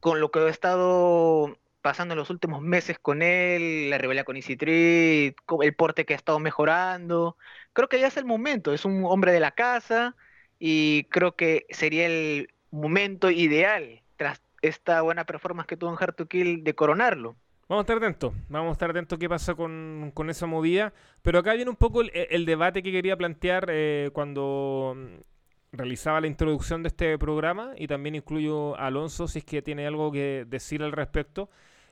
con 0.00 0.20
lo 0.20 0.30
que 0.30 0.40
he 0.40 0.48
estado 0.48 1.56
pasando 1.82 2.14
los 2.14 2.30
últimos 2.30 2.62
meses 2.62 2.98
con 2.98 3.22
él, 3.22 3.90
la 3.90 3.98
rebelión 3.98 4.24
con 4.24 4.38
Tree, 4.40 5.34
el 5.62 5.74
porte 5.74 6.04
que 6.04 6.14
ha 6.14 6.16
estado 6.16 6.38
mejorando, 6.38 7.36
creo 7.72 7.88
que 7.88 8.00
ya 8.00 8.08
es 8.08 8.16
el 8.16 8.24
momento, 8.24 8.72
es 8.72 8.84
un 8.84 9.04
hombre 9.04 9.32
de 9.32 9.40
la 9.40 9.52
casa 9.52 10.16
y 10.58 11.04
creo 11.04 11.36
que 11.36 11.66
sería 11.70 12.06
el 12.06 12.52
momento 12.70 13.30
ideal 13.30 14.02
tras 14.16 14.42
esta 14.62 15.00
buena 15.02 15.24
performance 15.24 15.66
que 15.66 15.76
tuvo 15.76 15.90
en 15.90 15.96
Hard 15.98 16.14
to 16.14 16.26
Kill 16.26 16.64
de 16.64 16.74
coronarlo. 16.74 17.36
Vamos 17.68 17.82
a 17.82 17.84
estar 17.84 17.96
atentos, 17.98 18.34
vamos 18.48 18.70
a 18.70 18.72
estar 18.72 18.90
atentos 18.90 19.18
qué 19.18 19.28
pasa 19.28 19.54
con, 19.54 20.12
esa 20.28 20.46
movida. 20.46 20.92
Pero 21.22 21.38
acá 21.38 21.54
viene 21.54 21.70
un 21.70 21.76
poco 21.76 22.02
el, 22.02 22.44
debate 22.44 22.82
que 22.82 22.90
quería 22.90 23.16
plantear 23.16 23.66
eh, 23.68 24.10
cuando 24.12 24.94
mm, 24.96 25.76
realizaba 25.76 26.20
la 26.20 26.26
introducción 26.26 26.82
de 26.82 26.88
este 26.88 27.16
programa 27.16 27.74
y 27.76 27.86
también 27.86 28.16
incluyo 28.16 28.76
a 28.76 28.88
Alonso 28.88 29.28
si 29.28 29.38
es 29.38 29.44
que 29.44 29.62
tiene 29.62 29.86
algo 29.86 30.10
que 30.10 30.44
decir 30.48 30.82
al 30.82 30.90
respecto. 30.90 31.48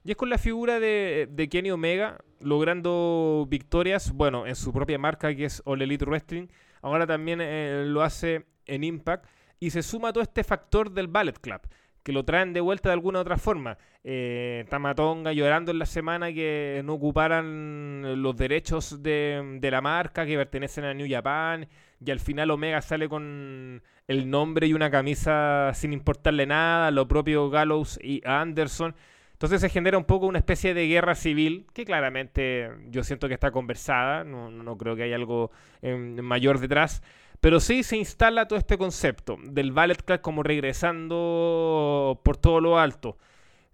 Y 0.09 0.13
es 0.13 0.17
con 0.17 0.31
la 0.31 0.39
figura 0.39 0.81
de, 0.81 1.49
Kenny 1.51 1.71
Omega 1.71 2.17
logrando 2.41 3.47
victorias, 3.47 4.11
bueno, 4.13 4.47
en 4.47 4.57
su 4.57 4.73
propia 4.73 4.99
marca 4.99 5.35
que 5.35 5.45
es 5.45 5.61
All 5.67 5.83
Elite 5.83 6.07
Wrestling. 6.07 6.47
Ahora 6.81 7.07
también 7.07 7.41
eh, 7.43 7.85
lo 7.87 8.01
hace 8.01 8.47
en 8.65 8.85
Impact. 8.85 9.27
Y 9.61 9.69
se 9.69 9.83
suma 9.83 10.15
todo 10.15 10.23
este 10.23 10.45
factor 10.45 10.93
del 10.93 11.09
Ballet 11.09 11.39
Club 11.39 11.61
que 12.03 12.15
lo 12.15 12.25
traen 12.25 12.55
de 12.55 12.63
vuelta 12.63 12.89
de 12.89 12.95
alguna 12.95 13.21
otra 13.21 13.37
forma. 13.37 13.77
Eh, 14.03 14.65
Tamatonga 14.71 15.35
llorando 15.35 15.73
en 15.73 15.79
la 15.79 15.85
semana 15.85 16.33
que 16.33 16.81
no 16.87 16.95
ocuparan 16.95 18.23
los 18.23 18.35
derechos 18.35 19.03
de, 19.03 19.59
la 19.61 19.83
marca 19.83 20.25
que 20.25 20.39
pertenecen 20.39 20.85
a 20.85 20.95
New 20.95 21.07
Japan 21.07 21.69
y 22.03 22.11
al 22.11 22.21
final 22.21 22.51
Omega 22.51 22.81
sale 22.81 23.11
con 23.11 23.83
el 24.07 24.31
nombre 24.31 24.69
y 24.69 24.73
una 24.73 24.91
camisa 24.91 25.73
sin 25.75 25.93
importarle 25.93 26.47
nada, 26.47 26.91
lo 26.93 27.07
propio 27.07 27.51
Gallows 27.51 27.99
y 28.03 28.23
Anderson. 28.25 28.95
Entonces 29.39 29.61
se 29.61 29.69
genera 29.69 29.97
un 29.97 30.05
poco 30.05 30.27
una 30.27 30.41
especie 30.41 30.75
de 30.75 30.89
guerra 30.89 31.15
civil 31.15 31.69
que 31.73 31.85
claramente 31.85 32.73
yo 32.91 33.05
siento 33.05 33.29
que 33.29 33.35
está 33.35 33.53
conversada, 33.53 34.25
no, 34.25 34.51
no 34.51 34.77
creo 34.77 34.97
que 34.97 35.05
haya 35.05 35.15
algo 35.15 35.53
em, 35.81 36.21
mayor 36.21 36.59
detrás. 36.59 37.05
Pero 37.39 37.61
sí 37.61 37.85
se 37.85 37.97
instala 37.97 38.49
todo 38.49 38.59
este 38.59 38.77
concepto 38.77 39.39
del 39.45 39.71
Ballet 39.71 40.03
Club 40.03 40.21
como 40.23 40.43
regresando 40.43 42.21
por 42.25 42.37
todo 42.37 42.61
lo 42.61 42.81
alto. 42.81 43.17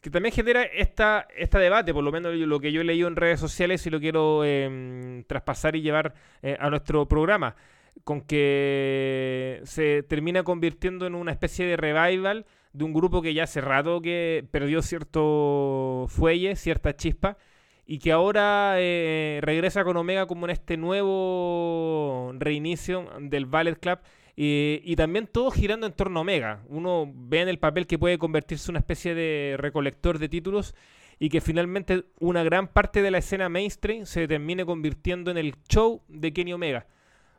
Que 0.02 0.10
también 0.10 0.34
genera 0.34 0.64
esta, 0.64 1.26
este 1.34 1.58
debate, 1.58 1.94
por 1.94 2.04
lo 2.04 2.12
menos 2.12 2.34
lo 2.34 2.60
que 2.60 2.70
yo 2.70 2.82
he 2.82 2.84
leído 2.84 3.08
en 3.08 3.16
redes 3.16 3.40
sociales 3.40 3.86
y 3.86 3.90
lo 3.90 4.00
quiero 4.00 4.44
em, 4.44 5.24
traspasar 5.24 5.76
y 5.76 5.80
llevar 5.80 6.12
eh, 6.42 6.58
a 6.60 6.68
nuestro 6.68 7.08
programa. 7.08 7.56
Con 8.04 8.20
que 8.20 9.62
se 9.64 10.02
termina 10.02 10.42
convirtiendo 10.42 11.06
en 11.06 11.14
una 11.14 11.32
especie 11.32 11.64
de 11.64 11.78
revival 11.78 12.44
de 12.74 12.84
un 12.84 12.92
grupo 12.92 13.22
que 13.22 13.32
ya 13.32 13.44
hace 13.44 13.60
rato 13.60 14.02
que 14.02 14.44
perdió 14.50 14.82
cierto 14.82 16.06
fuelle, 16.08 16.56
cierta 16.56 16.94
chispa 16.94 17.38
y 17.86 17.98
que 18.00 18.12
ahora 18.12 18.74
eh, 18.78 19.38
regresa 19.42 19.84
con 19.84 19.96
Omega 19.96 20.26
como 20.26 20.46
en 20.46 20.50
este 20.50 20.76
nuevo 20.76 22.32
reinicio 22.36 23.08
del 23.20 23.46
Ballet 23.46 23.78
Club 23.78 24.00
y, 24.36 24.96
también 24.96 25.28
todo 25.28 25.52
girando 25.52 25.86
en 25.86 25.92
torno 25.92 26.18
a 26.18 26.22
Omega. 26.22 26.62
Uno 26.68 27.08
ve 27.14 27.42
en 27.42 27.48
el 27.48 27.60
papel 27.60 27.86
que 27.86 28.00
puede 28.00 28.18
convertirse 28.18 28.70
en 28.70 28.72
una 28.72 28.80
especie 28.80 29.14
de 29.14 29.54
recolector 29.56 30.18
de 30.18 30.28
títulos 30.28 30.74
y 31.20 31.28
que 31.28 31.40
finalmente 31.40 32.06
una 32.18 32.42
gran 32.42 32.66
parte 32.66 33.02
de 33.02 33.12
la 33.12 33.18
escena 33.18 33.48
mainstream 33.48 34.06
se 34.06 34.26
termine 34.26 34.64
convirtiendo 34.66 35.30
en 35.30 35.38
el 35.38 35.54
show 35.68 36.02
de 36.08 36.32
Kenny 36.32 36.52
Omega, 36.52 36.88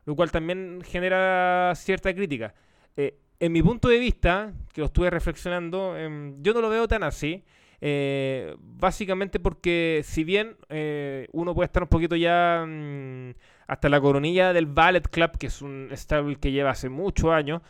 lo 0.06 0.16
cual 0.16 0.32
también 0.32 0.80
genera 0.86 1.74
cierta 1.76 2.14
crítica. 2.16 2.54
Eh, 2.96 3.18
en 3.40 3.52
mi 3.52 3.62
punto 3.62 3.88
de 3.90 4.00
vista, 4.00 4.54
que 4.74 4.82
lo 4.82 4.88
estuve 4.88 5.10
reflexionando, 5.10 5.98
em, 5.98 6.42
yo 6.42 6.54
no 6.54 6.62
lo 6.62 6.70
veo 6.70 6.88
tan 6.88 7.04
así. 7.04 7.44
Eh, 7.82 8.56
básicamente 8.60 9.40
porque 9.40 10.02
si 10.04 10.24
bien 10.24 10.56
eh, 10.70 11.28
uno 11.34 11.54
puede 11.54 11.66
estar 11.66 11.84
un 11.84 11.90
poquito 11.90 12.16
ya 12.16 12.66
mm, 12.66 13.32
hasta 13.68 13.90
la 13.90 14.00
coronilla 14.00 14.54
del 14.54 14.66
Ballet 14.66 15.08
Club, 15.08 15.38
que 15.38 15.48
es 15.48 15.62
un 15.62 15.90
stable 15.92 16.38
que 16.38 16.52
lleva 16.52 16.72
hace 16.72 16.90
muchos 16.90 17.32
años, 17.32 17.62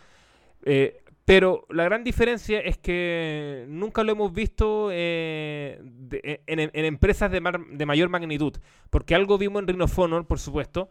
eh, 0.63 1.01
pero 1.25 1.65
la 1.69 1.86
gran 1.86 2.03
diferencia 2.03 2.60
es 2.60 2.77
que 2.77 3.65
nunca 3.67 4.03
lo 4.03 4.12
hemos 4.12 4.31
visto 4.31 4.89
en, 4.91 5.79
empresas 6.45 7.31
de, 7.31 7.41
de, 7.72 7.86
mayor 7.88 8.10
magnitud, 8.10 8.53
porque 8.91 9.15
algo 9.15 9.39
vimos 9.39 9.63
en 9.63 9.67
Ring 9.67 9.81
of 9.81 9.98
Honor, 9.98 10.27
por 10.27 10.38
supuesto, 10.38 10.88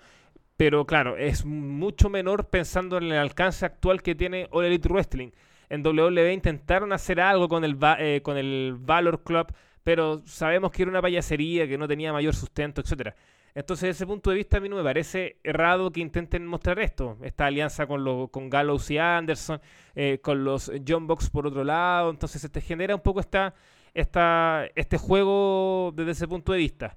pero 0.57 0.85
claro, 0.87 1.17
es 1.17 1.45
mucho 1.45 2.09
menor 2.11 2.49
pensando 2.49 2.99
en 2.99 3.05
el 3.05 3.19
alcance 3.19 3.67
actual 3.67 4.03
que 4.03 4.15
tiene 4.15 4.49
All 4.51 4.65
Elite 4.65 4.89
Wrestling 4.89 5.31
en 5.69 5.85
WWE 5.85 6.33
intentaron 6.33 6.93
hacer 6.93 7.21
algo 7.21 7.49
con 7.49 7.65
el, 7.65 7.79
eh, 7.99 8.21
con 8.23 8.37
el 8.37 8.77
Valor 8.79 9.23
Club, 9.23 9.53
pero 9.83 10.23
sabemos 10.27 10.71
que 10.71 10.83
era 10.83 10.91
una 10.91 11.03
payasería, 11.03 11.67
que 11.67 11.79
no 11.79 11.89
tenía 11.89 12.13
mayor 12.13 12.35
sustento, 12.35 12.81
etcétera. 12.81 13.15
Entonces, 13.55 13.83
desde 13.89 13.99
ese 13.99 14.07
punto 14.07 14.31
de 14.31 14.37
vista, 14.37 14.57
a 14.57 14.61
mí 14.61 14.69
no 14.69 14.77
me 14.77 14.83
parece 14.83 15.39
errado 15.45 15.91
que 15.93 16.01
intenten 16.01 16.47
mostrar 16.47 16.79
esto. 16.81 17.19
Esta 17.23 17.47
alianza 17.47 17.87
con, 17.87 18.03
lo, 18.03 18.29
con 18.29 18.51
Gallows 18.51 18.91
y 18.91 18.99
Anderson, 18.99 19.61
eh, 19.95 20.19
con 20.23 20.43
los 20.43 20.73
John 20.87 21.07
Box 21.07 21.31
por 21.31 21.47
otro 21.47 21.63
lado. 21.63 22.11
Entonces, 22.11 22.43
se 22.43 22.49
te 22.49 22.61
genera 22.61 22.95
un 22.95 23.01
poco 23.01 23.21
esta, 23.21 23.55
esta, 23.95 24.67
este 24.75 24.99
juego 24.99 25.93
desde 25.95 26.13
ese 26.13 26.27
punto 26.27 26.53
de 26.53 26.59
vista. 26.59 26.97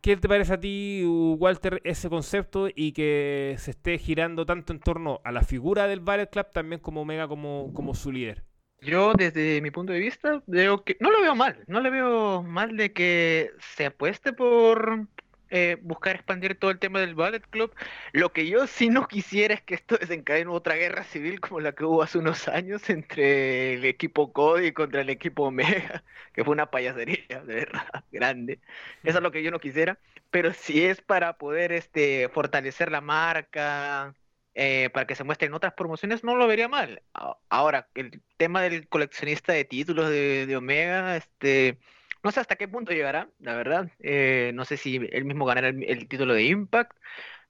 ¿Qué 0.00 0.16
te 0.16 0.28
parece 0.28 0.54
a 0.54 0.60
ti, 0.60 1.04
Walter, 1.04 1.82
ese 1.84 2.08
concepto 2.08 2.68
y 2.74 2.92
que 2.92 3.56
se 3.58 3.72
esté 3.72 3.98
girando 3.98 4.46
tanto 4.46 4.72
en 4.72 4.80
torno 4.80 5.20
a 5.24 5.32
la 5.32 5.42
figura 5.42 5.86
del 5.86 6.00
Ballet 6.00 6.30
Club 6.30 6.46
también 6.52 6.80
como 6.80 7.02
Omega 7.02 7.28
como, 7.28 7.70
como 7.74 7.94
su 7.94 8.10
líder? 8.10 8.42
Yo, 8.80 9.12
desde 9.12 9.60
mi 9.60 9.70
punto 9.70 9.92
de 9.92 9.98
vista, 9.98 10.42
veo 10.46 10.84
que 10.84 10.96
no 11.00 11.10
lo 11.10 11.20
veo 11.20 11.34
mal. 11.34 11.62
No 11.66 11.80
le 11.80 11.90
veo 11.90 12.42
mal 12.42 12.78
de 12.78 12.94
que 12.94 13.50
se 13.58 13.86
apueste 13.86 14.32
por 14.32 15.06
eh, 15.50 15.78
buscar 15.82 16.16
expandir 16.16 16.58
todo 16.58 16.70
el 16.70 16.78
tema 16.78 17.00
del 17.00 17.14
Ballet 17.14 17.44
Club. 17.50 17.74
Lo 18.12 18.32
que 18.32 18.46
yo 18.48 18.66
sí 18.66 18.88
no 18.88 19.08
quisiera 19.08 19.54
es 19.54 19.62
que 19.62 19.74
esto 19.74 19.96
desencadene 19.98 20.50
otra 20.50 20.76
guerra 20.76 21.04
civil 21.04 21.40
como 21.40 21.60
la 21.60 21.72
que 21.72 21.84
hubo 21.84 22.02
hace 22.02 22.18
unos 22.18 22.48
años 22.48 22.88
entre 22.90 23.74
el 23.74 23.84
equipo 23.84 24.32
Cody 24.32 24.72
contra 24.72 25.00
el 25.00 25.10
equipo 25.10 25.44
Omega, 25.44 26.04
que 26.32 26.44
fue 26.44 26.52
una 26.52 26.70
payasería 26.70 27.42
de 27.44 27.54
verdad 27.54 28.04
grande. 28.12 28.60
Eso 29.02 29.18
es 29.18 29.22
lo 29.22 29.32
que 29.32 29.42
yo 29.42 29.50
no 29.50 29.60
quisiera. 29.60 29.98
Pero 30.30 30.52
si 30.52 30.84
es 30.84 31.00
para 31.00 31.36
poder 31.38 31.72
este, 31.72 32.28
fortalecer 32.28 32.92
la 32.92 33.00
marca, 33.00 34.14
eh, 34.54 34.90
para 34.90 35.06
que 35.06 35.14
se 35.14 35.24
muestren 35.24 35.54
otras 35.54 35.74
promociones, 35.74 36.24
no 36.24 36.36
lo 36.36 36.46
vería 36.46 36.68
mal. 36.68 37.02
Ahora, 37.48 37.88
el 37.94 38.22
tema 38.36 38.62
del 38.62 38.88
coleccionista 38.88 39.52
de 39.52 39.64
títulos 39.64 40.08
de, 40.10 40.46
de 40.46 40.56
Omega, 40.56 41.16
este 41.16 41.78
no 42.22 42.30
sé 42.32 42.40
hasta 42.40 42.56
qué 42.56 42.68
punto 42.68 42.92
llegará, 42.92 43.30
la 43.38 43.54
verdad. 43.54 43.90
Eh, 44.00 44.52
no 44.54 44.64
sé 44.64 44.76
si 44.76 44.96
él 45.10 45.24
mismo 45.24 45.44
ganará 45.44 45.68
el, 45.68 46.08
título 46.08 46.34
de 46.34 46.44
Impact, 46.44 46.96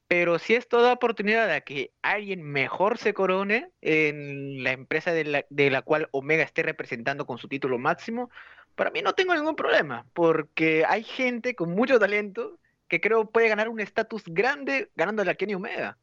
pero 0.07 0.39
si 0.39 0.55
es 0.55 0.69
toda 0.69 0.93
oportunidad 0.93 1.49
de 1.49 1.62
que 1.62 1.93
alguien 2.03 2.43
mejor 2.43 2.99
se 2.99 3.15
corone 3.15 3.71
en 3.81 4.62
la 4.65 4.73
empresa 4.73 5.12
de 5.12 5.25
la, 5.25 5.47
de 5.50 5.71
la 5.71 5.83
cual 5.83 6.09
Omega 6.12 6.43
esté 6.45 6.62
representando 6.62 7.27
con 7.27 7.39
su 7.39 7.49
título 7.49 7.79
máximo, 7.79 8.31
para 8.75 8.91
mí 8.91 9.03
no 9.03 9.15
tengo 9.15 9.35
ningún 9.35 9.57
problema, 9.57 10.07
porque 10.15 10.85
hay 10.89 11.05
gente 11.05 11.55
con 11.55 11.71
mucho 11.73 11.99
talento 11.99 12.59
que 12.89 13.00
creo 13.00 13.31
puede 13.31 13.49
ganar 13.49 13.69
un 13.69 13.81
estatus 13.81 14.25
grande 14.27 14.91
ganando 14.97 15.25
la 15.25 15.35
Kenny 15.35 15.55
Omega. 15.55 15.99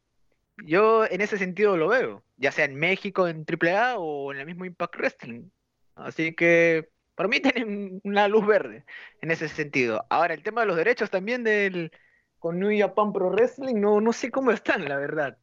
Yo 0.64 1.06
en 1.06 1.20
ese 1.20 1.38
sentido 1.38 1.76
lo 1.76 1.88
veo, 1.88 2.24
ya 2.36 2.50
sea 2.52 2.64
en 2.64 2.76
México 2.76 3.28
en 3.28 3.44
AAA 3.46 3.98
o 3.98 4.32
en 4.32 4.40
el 4.40 4.46
mismo 4.46 4.64
Impact 4.64 4.96
Wrestling. 4.96 5.50
Así 5.94 6.34
que 6.34 6.88
para 7.18 7.28
mí 7.28 7.40
tienen 7.40 8.00
una 8.04 8.28
luz 8.28 8.46
verde 8.46 8.84
en 9.22 9.32
ese 9.32 9.48
sentido. 9.48 10.06
Ahora, 10.08 10.34
el 10.34 10.44
tema 10.44 10.60
de 10.60 10.68
los 10.68 10.76
derechos 10.76 11.10
también 11.10 11.42
del 11.42 11.90
con 12.38 12.60
New 12.60 12.70
Japan 12.78 13.12
Pro 13.12 13.30
Wrestling, 13.30 13.74
no, 13.80 14.00
no 14.00 14.12
sé 14.12 14.30
cómo 14.30 14.52
están, 14.52 14.88
la 14.88 14.96
verdad. 14.98 15.36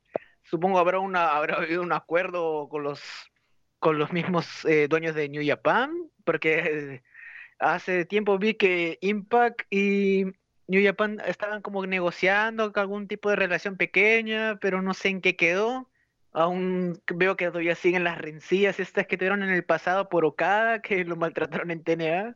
Supongo 0.44 0.80
habrá 0.80 1.00
una 1.00 1.36
habrá 1.36 1.58
habido 1.58 1.82
un 1.82 1.92
acuerdo 1.92 2.70
con 2.70 2.84
los 2.84 3.02
con 3.80 4.00
los 4.00 4.14
mismos 4.14 4.64
eh, 4.64 4.88
dueños 4.88 5.16
de 5.16 5.28
New 5.28 5.44
Japan, 5.46 5.92
porque 6.24 7.04
hace 7.60 8.06
tiempo 8.06 8.38
vi 8.38 8.54
que 8.54 8.98
Impact 9.02 9.64
y 9.70 10.28
New 10.68 10.82
Japan 10.82 11.22
estaban 11.26 11.62
como 11.62 11.86
negociando 11.86 12.72
algún 12.74 13.10
tipo 13.10 13.30
de 13.30 13.36
relación 13.36 13.76
pequeña, 13.76 14.60
pero 14.62 14.82
no 14.82 14.94
sé 14.94 15.10
en 15.10 15.20
qué 15.20 15.36
quedó. 15.36 15.90
Aún 16.36 17.02
veo 17.16 17.38
que 17.38 17.48
todavía 17.48 17.76
siguen 17.76 18.04
las 18.04 18.18
rencillas 18.18 18.80
estas 18.82 19.08
que 19.08 19.18
tuvieron 19.18 19.42
en 19.42 19.52
el 19.52 19.64
pasado 19.64 20.10
por 20.10 20.26
Okada, 20.26 20.82
que 20.82 21.06
lo 21.06 21.16
maltrataron 21.16 21.72
en 21.72 21.84
TNA. 21.84 22.36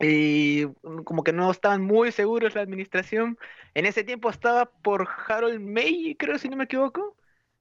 Y 0.00 0.66
como 1.04 1.24
que 1.24 1.32
no 1.32 1.50
estaban 1.50 1.82
muy 1.82 2.12
seguros 2.12 2.54
la 2.54 2.62
administración. 2.62 3.38
En 3.74 3.86
ese 3.86 4.04
tiempo 4.04 4.30
estaba 4.30 4.70
por 4.70 5.08
Harold 5.28 5.60
May, 5.60 6.16
creo 6.18 6.38
si 6.38 6.48
no 6.48 6.56
me 6.56 6.64
equivoco. 6.64 7.16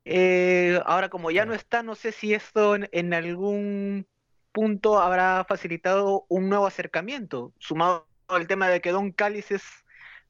Eh, 0.05 0.81
ahora 0.85 1.09
como 1.09 1.31
ya 1.31 1.45
no 1.45 1.53
está, 1.53 1.83
no 1.83 1.95
sé 1.95 2.13
si 2.13 2.33
esto 2.33 2.75
en, 2.75 3.13
algún 3.13 4.07
punto 4.53 4.99
habrá 4.99 5.45
facilitado 5.49 6.25
un 6.29 6.49
nuevo 6.49 6.65
acercamiento, 6.67 7.53
sumado 7.59 8.07
al 8.29 8.47
tema 8.47 8.69
de 8.69 8.81
que 8.81 8.91
Don 8.91 9.11
Callis 9.11 9.51
es 9.51 9.63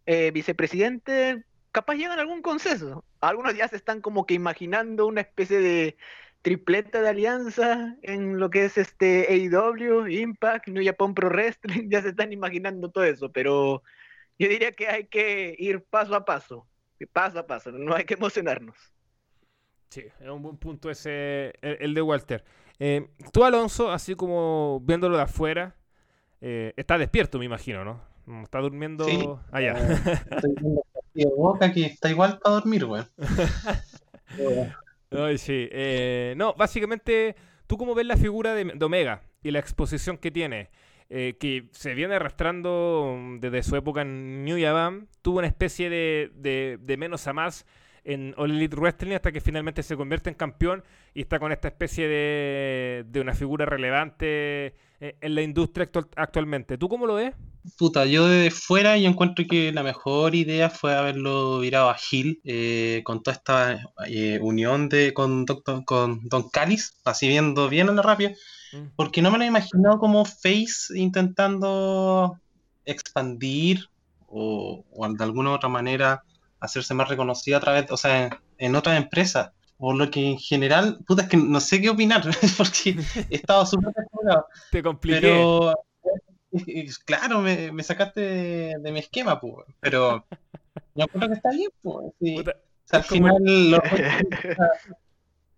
eh, 0.07 0.31
vicepresidente, 0.31 1.43
capaz 1.71 1.95
llegan 1.95 2.17
a 2.19 2.21
algún 2.23 2.41
consenso. 2.41 3.05
Algunos 3.21 3.55
ya 3.55 3.67
se 3.67 3.75
están 3.75 4.01
como 4.01 4.25
que 4.25 4.33
imaginando 4.33 5.07
una 5.07 5.21
especie 5.21 5.59
de 5.59 5.97
tripleta 6.41 7.01
de 7.01 7.09
alianza 7.09 7.97
en 8.03 8.39
lo 8.39 8.49
que 8.49 8.65
es 8.65 8.77
este 8.77 9.27
AEW, 9.29 10.07
Impact, 10.07 10.69
New 10.69 10.83
Japan 10.83 11.13
Pro 11.13 11.29
Wrestling, 11.29 11.89
ya 11.89 12.01
se 12.01 12.09
están 12.09 12.31
imaginando 12.31 12.89
todo 12.89 13.03
eso, 13.03 13.31
pero 13.31 13.83
yo 14.39 14.47
diría 14.47 14.71
que 14.71 14.87
hay 14.87 15.07
que 15.07 15.55
ir 15.57 15.83
paso 15.83 16.15
a 16.15 16.23
paso, 16.23 16.67
paso 17.11 17.39
a 17.39 17.47
paso, 17.47 17.71
no 17.71 17.95
hay 17.95 18.05
que 18.05 18.13
emocionarnos. 18.13 18.77
Sí, 19.89 20.05
es 20.19 20.29
un 20.29 20.41
buen 20.41 20.57
punto 20.57 20.89
ese, 20.89 21.53
el, 21.61 21.93
de 21.93 22.01
Walter. 22.01 22.43
Eh, 22.79 23.09
tú, 23.31 23.43
Alonso, 23.43 23.91
así 23.91 24.15
como 24.15 24.81
viéndolo 24.81 25.17
de 25.17 25.23
afuera, 25.23 25.75
eh, 26.41 26.73
está 26.75 26.97
despierto, 26.97 27.39
me 27.39 27.45
imagino, 27.45 27.83
¿no? 27.83 28.41
Está 28.43 28.59
durmiendo 28.59 29.41
allá. 29.51 29.75
boca 31.25 31.71
que 31.71 31.85
está 31.85 32.09
igual 32.09 32.39
para 32.39 32.55
dormir, 32.55 32.85
weón. 32.85 33.07
sí. 35.37 35.69
Eh, 35.71 36.33
no, 36.37 36.53
básicamente, 36.53 37.35
¿tú 37.67 37.77
cómo 37.77 37.95
ves 37.95 38.05
la 38.05 38.17
figura 38.17 38.53
de, 38.53 38.73
Omega 38.83 39.21
y 39.43 39.51
la 39.51 39.59
exposición 39.59 40.17
que 40.17 40.31
tiene? 40.31 40.69
Eh, 41.09 41.37
que 41.39 41.69
se 41.71 41.93
viene 41.93 42.15
arrastrando 42.15 43.17
desde 43.39 43.63
su 43.63 43.77
época 43.77 44.01
en 44.01 44.43
New 44.43 44.61
Japan, 44.61 45.07
tuvo 45.21 45.37
una 45.37 45.47
especie 45.47 45.89
de, 45.89 46.31
de, 46.35 46.77
de 46.81 46.97
menos 46.97 47.27
a 47.27 47.33
más 47.33 47.65
en 48.07 48.33
All 48.37 48.51
Elite 48.51 48.75
Wrestling 48.77 49.13
hasta 49.13 49.33
que 49.33 49.41
finalmente 49.41 49.83
se 49.83 49.97
convierte 49.97 50.29
en 50.29 50.35
campeón 50.35 50.83
y 51.13 51.21
está 51.21 51.39
con 51.39 51.51
esta 51.51 51.67
especie 51.67 52.07
de, 52.07 53.05
de 53.05 53.19
una 53.19 53.33
figura 53.33 53.65
relevante 53.65 54.73
eh, 55.01 55.17
en 55.19 55.35
la 55.35 55.41
industria 55.41 55.89
actualmente. 56.15 56.77
¿Tú 56.77 56.87
cómo 56.87 57.05
lo 57.05 57.15
ves? 57.15 57.35
Puta, 57.77 58.05
yo 58.05 58.29
desde 58.29 58.49
fuera 58.49 58.97
yo 58.97 59.09
encuentro 59.09 59.43
que 59.47 59.73
la 59.73 59.83
mejor 59.83 60.35
idea 60.35 60.69
fue 60.69 60.95
haberlo 60.95 61.59
virado 61.59 61.89
a 61.89 61.97
Hill 62.09 62.39
eh, 62.45 63.01
con 63.03 63.21
toda 63.21 63.35
esta 63.35 63.81
eh, 64.07 64.39
unión 64.41 64.87
de 64.87 65.13
con, 65.13 65.45
con 65.45 66.29
Don 66.29 66.49
Callis, 66.49 66.97
así 67.03 67.27
viendo 67.27 67.67
bien 67.67 67.89
a 67.89 67.91
la 67.91 68.01
rápida, 68.01 68.31
mm. 68.71 68.95
porque 68.95 69.21
no 69.21 69.31
me 69.31 69.37
lo 69.37 69.43
he 69.43 69.47
imaginado 69.47 69.99
como 69.99 70.23
Face 70.23 70.95
intentando 70.95 72.39
expandir 72.85 73.89
o, 74.27 74.85
o 74.89 75.09
de 75.09 75.23
alguna 75.25 75.51
otra 75.51 75.67
manera 75.67 76.23
hacerse 76.59 76.93
más 76.93 77.09
reconocida 77.09 77.57
a 77.57 77.61
través, 77.61 77.91
o 77.91 77.97
sea, 77.97 78.39
en, 78.57 78.75
otras 78.75 78.97
empresas. 78.97 79.51
O 79.79 79.93
lo 79.93 80.09
que 80.09 80.25
en 80.25 80.39
general, 80.39 80.99
puta, 81.05 81.23
es 81.23 81.29
que 81.29 81.37
no 81.37 81.59
sé 81.59 81.79
qué 81.81 81.89
opinar, 81.89 82.23
porque 82.57 82.97
he 83.29 83.35
estado 83.35 83.65
súper 83.65 83.93
Te 84.71 84.81
compliqué. 84.81 85.21
Pero, 85.21 85.75
claro, 87.05 87.41
me, 87.41 87.83
sacaste 87.83 88.21
de, 88.79 88.91
mi 88.91 88.99
esquema, 88.99 89.39
pues. 89.39 89.67
Pero 89.79 90.25
yo 90.95 91.07
creo 91.07 91.27
que 91.27 91.35
está 91.35 91.51
bien, 91.51 91.69
pues. 91.81 92.13
al 92.91 93.03
final, 93.03 93.81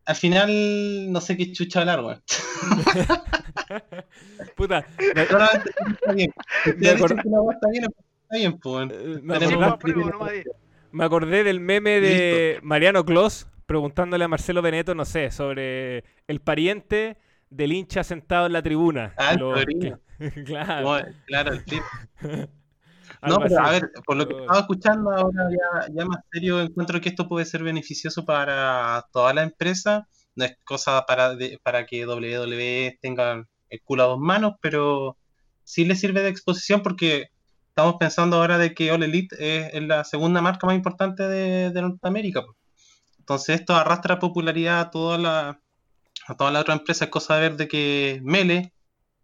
al 0.06 0.16
final, 0.16 1.12
no 1.12 1.22
sé 1.22 1.38
qué 1.38 1.52
chucha 1.54 1.82
hablar, 1.82 2.04
weón. 2.04 2.22
Puta. 4.56 4.86
Me... 5.16 5.22
Está 5.22 6.14
bien. 6.14 6.34
Está 6.66 6.82
bien, 6.82 7.86
está 8.24 8.38
bien, 8.38 8.60
pues. 8.60 8.90
Me 9.22 9.36
acordé 9.36 10.44
del 10.92 11.60
meme 11.60 12.00
de 12.00 12.60
Mariano 12.64 13.06
Clos 13.06 13.48
preguntándole 13.66 14.26
a 14.26 14.28
Marcelo 14.28 14.64
Beneto, 14.64 14.96
no 14.96 15.06
sé, 15.06 15.30
sobre 15.30 16.04
el 16.28 16.42
pariente 16.42 17.18
del 17.52 17.72
hincha 17.72 18.04
sentado 18.04 18.48
en 18.48 18.54
la 18.54 18.64
tribuna. 18.64 19.14
Ah, 19.18 19.36
claro. 20.46 21.06
claro, 21.26 21.54
el 21.54 21.64
No, 23.22 23.38
pero 23.40 23.60
a 23.60 23.72
ver, 23.72 23.92
por 24.06 24.16
lo 24.16 24.28
que 24.28 24.38
estaba 24.38 24.60
escuchando 24.60 25.12
ahora 25.12 25.50
ya, 25.94 26.06
más 26.06 26.24
serio, 26.32 26.62
encuentro 26.62 27.02
que 27.02 27.10
esto 27.10 27.28
puede 27.28 27.46
ser 27.46 27.64
beneficioso 27.64 28.26
para 28.26 29.06
toda 29.12 29.34
la 29.34 29.44
empresa. 29.44 30.08
No 30.36 30.46
es 30.46 30.58
cosa 30.64 31.06
para, 31.06 31.36
para 31.62 31.86
que 31.86 32.08
WWE 32.08 32.98
tenga 33.02 33.46
el 33.70 33.82
culo 33.84 34.04
a 34.04 34.08
dos 34.08 34.20
manos, 34.20 34.54
pero 34.62 35.18
sí 35.64 35.84
le 35.86 35.96
sirve 35.96 36.22
de 36.22 36.30
exposición 36.30 36.82
porque 36.82 37.30
estamos 37.70 37.96
pensando 38.00 38.38
ahora 38.38 38.58
de 38.58 38.74
que 38.74 38.92
All 38.92 39.04
Elite 39.04 39.36
es, 39.78 39.84
la 39.84 40.04
segunda 40.04 40.42
marca 40.42 40.68
más 40.68 40.76
importante 40.76 41.28
de, 41.28 41.82
Norteamérica. 41.82 42.44
Entonces 43.18 43.60
esto 43.62 43.76
arrastra 43.76 44.20
popularidad 44.20 44.82
a 44.82 44.92
toda 44.92 45.18
la, 45.18 45.62
a 46.28 46.36
toda 46.36 46.52
la 46.52 46.60
otra 46.60 46.74
empresa. 46.74 47.06
Es 47.06 47.12
cosa 47.12 47.36
de 47.36 47.42
ver 47.42 47.56
de 47.56 47.68
que 47.68 48.20
Mele, 48.24 48.74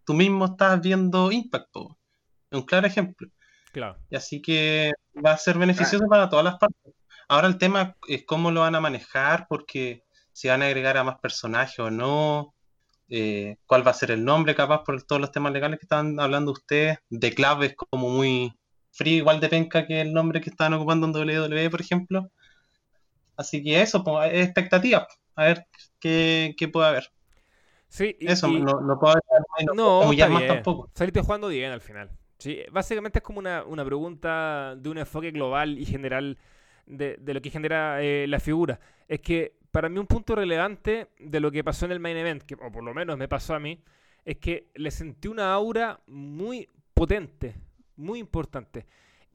tú 0.06 0.14
mismo 0.14 0.46
estás 0.46 0.80
viendo 0.82 1.32
Impact. 1.32 1.76
Es 2.52 2.60
un 2.60 2.66
claro 2.66 2.88
ejemplo. 2.88 3.28
Claro. 3.74 3.98
Y 4.10 4.16
así 4.16 4.42
que 4.42 4.94
va 5.24 5.32
a 5.32 5.38
ser 5.38 5.58
beneficioso 5.58 6.06
para 6.08 6.30
todas 6.30 6.46
las 6.46 6.56
partes. 6.56 6.94
Ahora 7.28 7.48
el 7.48 7.58
tema 7.58 7.98
es 8.08 8.24
cómo 8.26 8.52
lo 8.52 8.62
van 8.62 8.76
a 8.76 8.80
manejar, 8.80 9.48
porque 9.50 10.04
si 10.32 10.48
van 10.48 10.62
a 10.62 10.68
agregar 10.68 10.98
a 10.98 11.04
más 11.04 11.20
personajes 11.20 11.80
o 11.80 11.92
no, 11.92 12.55
eh, 13.10 13.58
cuál 13.66 13.86
va 13.86 13.92
a 13.92 13.94
ser 13.94 14.12
el 14.12 14.24
nombre, 14.26 14.56
capaz, 14.56 14.84
por 14.84 15.02
todos 15.04 15.22
los 15.22 15.32
temas 15.32 15.54
legales 15.54 15.80
que 15.80 15.86
están 15.86 16.20
hablando 16.20 16.52
ustedes. 16.52 16.98
The 17.10 17.34
Club 17.34 17.64
es 17.64 17.76
como 17.76 18.10
muy 18.10 18.54
frío, 18.92 19.18
igual 19.18 19.40
de 19.40 19.50
penca 19.50 19.86
que 19.88 20.02
el 20.02 20.14
nombre 20.14 20.42
que 20.42 20.50
estaban 20.50 20.74
ocupando 20.74 21.08
en 21.08 21.14
WWE, 21.14 21.70
por 21.70 21.82
ejemplo. 21.82 22.30
Así 23.38 23.64
que 23.64 23.82
eso, 23.82 24.04
pues, 24.04 24.32
es 24.34 24.46
expectativa. 24.46 25.08
A 25.36 25.44
ver 25.46 25.68
qué, 26.00 26.56
qué 26.58 26.68
puede 26.68 26.88
haber. 26.88 27.12
Sí, 27.88 28.16
y, 28.20 28.28
Eso, 28.28 28.48
y- 28.48 28.60
no, 28.60 28.82
no 28.82 29.00
puedo 29.00 29.16
no, 29.66 29.74
no, 29.74 30.00
puedo 30.00 30.12
está 30.12 30.28
más 30.30 30.48
tampoco. 30.48 30.90
Saliste 30.94 31.22
jugando 31.22 31.48
bien 31.48 31.72
al 31.72 31.82
final. 31.82 32.12
Sí, 32.38 32.60
básicamente 32.72 33.20
es 33.20 33.24
como 33.24 33.40
una, 33.40 33.64
una 33.64 33.86
pregunta 33.86 34.76
de 34.78 34.90
un 34.90 34.98
enfoque 34.98 35.32
global 35.32 35.78
y 35.80 35.86
general 35.86 36.38
de, 36.86 37.18
de 37.20 37.34
lo 37.34 37.42
que 37.42 37.50
genera 37.50 38.02
eh, 38.02 38.28
la 38.28 38.40
figura. 38.40 38.80
Es 39.08 39.22
que 39.22 39.54
para 39.76 39.90
mí 39.90 40.00
un 40.00 40.08
punto 40.08 40.36
relevante 40.36 41.10
de 41.20 41.42
lo 41.42 41.52
que 41.52 41.62
pasó 41.62 41.84
en 41.84 41.92
el 41.92 42.00
main 42.00 42.16
event, 42.16 42.44
que, 42.44 42.54
o 42.54 42.72
por 42.72 42.82
lo 42.82 42.94
menos 42.94 43.18
me 43.18 43.28
pasó 43.28 43.56
a 43.56 43.60
mí, 43.60 43.84
es 44.24 44.38
que 44.38 44.70
le 44.74 44.90
sentí 44.90 45.28
una 45.28 45.52
aura 45.52 46.00
muy 46.08 46.70
potente, 46.94 47.56
muy 47.98 48.20
importante. 48.20 48.86